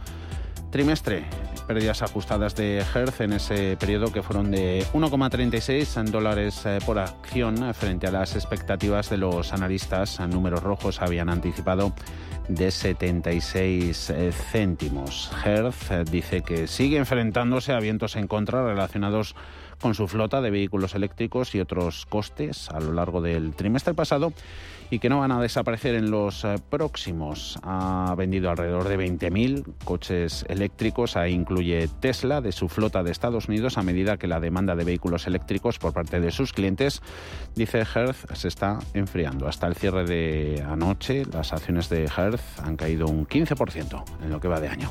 trimestre. 0.71 1.25
Pérdidas 1.71 2.03
ajustadas 2.03 2.57
de 2.57 2.79
Hertz 2.79 3.21
en 3.21 3.33
ese 3.33 3.77
periodo 3.77 4.13
que 4.13 4.25
fueron 4.25 4.51
de 4.51 4.85
1,36 4.93 6.03
dólares 6.11 6.67
eh, 6.67 6.81
por 6.85 6.99
acción 6.99 7.63
eh, 7.63 7.73
frente 7.75 8.09
a 8.09 8.11
las 8.11 8.35
expectativas 8.35 9.09
de 9.09 9.19
los 9.19 9.53
analistas. 9.53 10.19
Números 10.19 10.65
rojos 10.65 11.01
habían 11.01 11.29
anticipado 11.29 11.93
de 12.49 12.73
76 12.73 14.11
eh, 14.11 14.33
céntimos. 14.33 15.31
Hertz 15.45 16.11
dice 16.11 16.43
que 16.43 16.67
sigue 16.67 16.97
enfrentándose 16.97 17.73
a 17.73 17.79
vientos 17.79 18.17
en 18.17 18.27
contra 18.27 18.67
relacionados 18.67 19.37
su 19.95 20.07
flota 20.07 20.41
de 20.41 20.51
vehículos 20.51 20.95
eléctricos 20.95 21.55
y 21.55 21.61
otros 21.61 22.07
costes 22.07 22.69
a 22.71 22.81
lo 22.81 22.93
largo 22.93 23.21
del 23.21 23.55
trimestre 23.55 23.95
pasado 23.95 24.33
y 24.91 24.99
que 24.99 25.09
no 25.09 25.21
van 25.21 25.33
a 25.33 25.41
desaparecer 25.41 25.95
en 25.95 26.11
los 26.11 26.45
eh, 26.45 26.57
próximos. 26.69 27.59
Ha 27.63 28.15
vendido 28.17 28.51
alrededor 28.51 28.89
de 28.89 28.99
20.000 28.99 29.65
coches 29.85 30.45
eléctricos, 30.49 31.17
ahí 31.17 31.33
incluye 31.33 31.89
Tesla 32.01 32.41
de 32.41 32.53
su 32.53 32.69
flota 32.69 33.03
de 33.03 33.13
Estados 33.13 33.49
Unidos 33.49 33.79
a 33.79 33.83
medida 33.83 34.17
que 34.17 34.27
la 34.27 34.41
demanda 34.41 34.75
de 34.75 34.85
vehículos 34.85 35.27
eléctricos 35.27 35.79
por 35.79 35.93
parte 35.93 36.21
de 36.21 36.31
sus 36.31 36.53
clientes, 36.53 37.03
dice 37.55 37.81
Hertz, 37.81 38.27
se 38.35 38.49
está 38.49 38.79
enfriando. 38.95 39.47
Hasta 39.47 39.67
el 39.67 39.77
cierre 39.77 40.05
de 40.05 40.65
anoche, 40.69 41.25
las 41.25 41.53
acciones 41.53 41.89
de 41.89 42.05
Hertz 42.05 42.61
han 42.61 42.77
caído 42.77 43.07
un 43.07 43.27
15% 43.27 44.05
en 44.23 44.31
lo 44.31 44.41
que 44.41 44.49
va 44.49 44.61
de 44.61 44.69
año. 44.69 44.91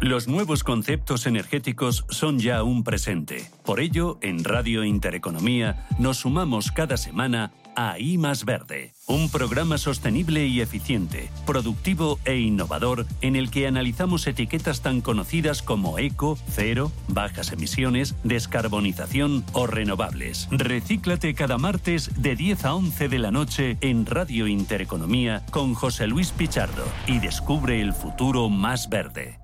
Los 0.00 0.28
nuevos 0.28 0.64
conceptos 0.64 1.26
energéticos 1.26 2.04
son 2.10 2.38
ya 2.38 2.62
un 2.62 2.84
presente. 2.84 3.48
Por 3.64 3.80
ello, 3.80 4.18
en 4.20 4.44
Radio 4.44 4.84
Intereconomía 4.84 5.86
nos 5.98 6.18
sumamos 6.18 6.70
cada 6.72 6.96
semana 6.96 7.52
a 7.76 7.98
I 7.98 8.18
Verde, 8.44 8.92
un 9.06 9.30
programa 9.30 9.78
sostenible 9.78 10.46
y 10.46 10.60
eficiente, 10.60 11.30
productivo 11.46 12.18
e 12.24 12.38
innovador 12.38 13.06
en 13.20 13.36
el 13.36 13.50
que 13.50 13.66
analizamos 13.66 14.26
etiquetas 14.26 14.82
tan 14.82 15.00
conocidas 15.00 15.62
como 15.62 15.98
eco, 15.98 16.38
cero, 16.48 16.92
bajas 17.08 17.52
emisiones, 17.52 18.14
descarbonización 18.24 19.44
o 19.52 19.66
renovables. 19.66 20.48
Recíclate 20.50 21.34
cada 21.34 21.58
martes 21.58 22.10
de 22.20 22.36
10 22.36 22.64
a 22.64 22.74
11 22.74 23.08
de 23.08 23.18
la 23.18 23.30
noche 23.30 23.76
en 23.80 24.06
Radio 24.06 24.46
Intereconomía 24.46 25.44
con 25.50 25.74
José 25.74 26.06
Luis 26.06 26.30
Pichardo 26.30 26.84
y 27.06 27.18
descubre 27.18 27.80
el 27.80 27.92
futuro 27.92 28.48
más 28.48 28.88
verde. 28.88 29.43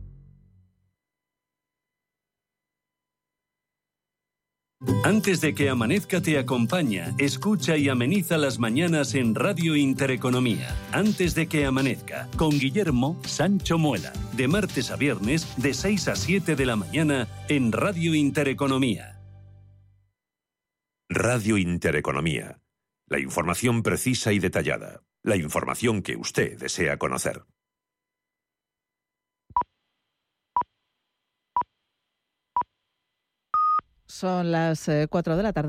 Antes 5.03 5.41
de 5.41 5.53
que 5.53 5.69
amanezca 5.69 6.21
te 6.21 6.39
acompaña, 6.39 7.13
escucha 7.19 7.77
y 7.77 7.87
ameniza 7.87 8.37
las 8.37 8.57
mañanas 8.57 9.13
en 9.13 9.35
Radio 9.35 9.75
Intereconomía. 9.75 10.75
Antes 10.91 11.35
de 11.35 11.47
que 11.47 11.67
amanezca, 11.67 12.27
con 12.35 12.49
Guillermo 12.57 13.19
Sancho 13.23 13.77
Muela, 13.77 14.11
de 14.33 14.47
martes 14.47 14.89
a 14.89 14.95
viernes 14.95 15.47
de 15.57 15.75
6 15.75 16.07
a 16.07 16.15
7 16.15 16.55
de 16.55 16.65
la 16.65 16.75
mañana 16.75 17.27
en 17.47 17.71
Radio 17.71 18.15
Intereconomía. 18.15 19.19
Radio 21.09 21.57
Intereconomía. 21.57 22.59
La 23.07 23.19
información 23.19 23.83
precisa 23.83 24.33
y 24.33 24.39
detallada. 24.39 25.03
La 25.21 25.35
información 25.35 26.01
que 26.01 26.15
usted 26.15 26.57
desea 26.57 26.97
conocer. 26.97 27.43
Son 34.21 34.51
las 34.51 34.87
4 35.09 35.35
de 35.35 35.41
la 35.41 35.51
tarde. 35.51 35.59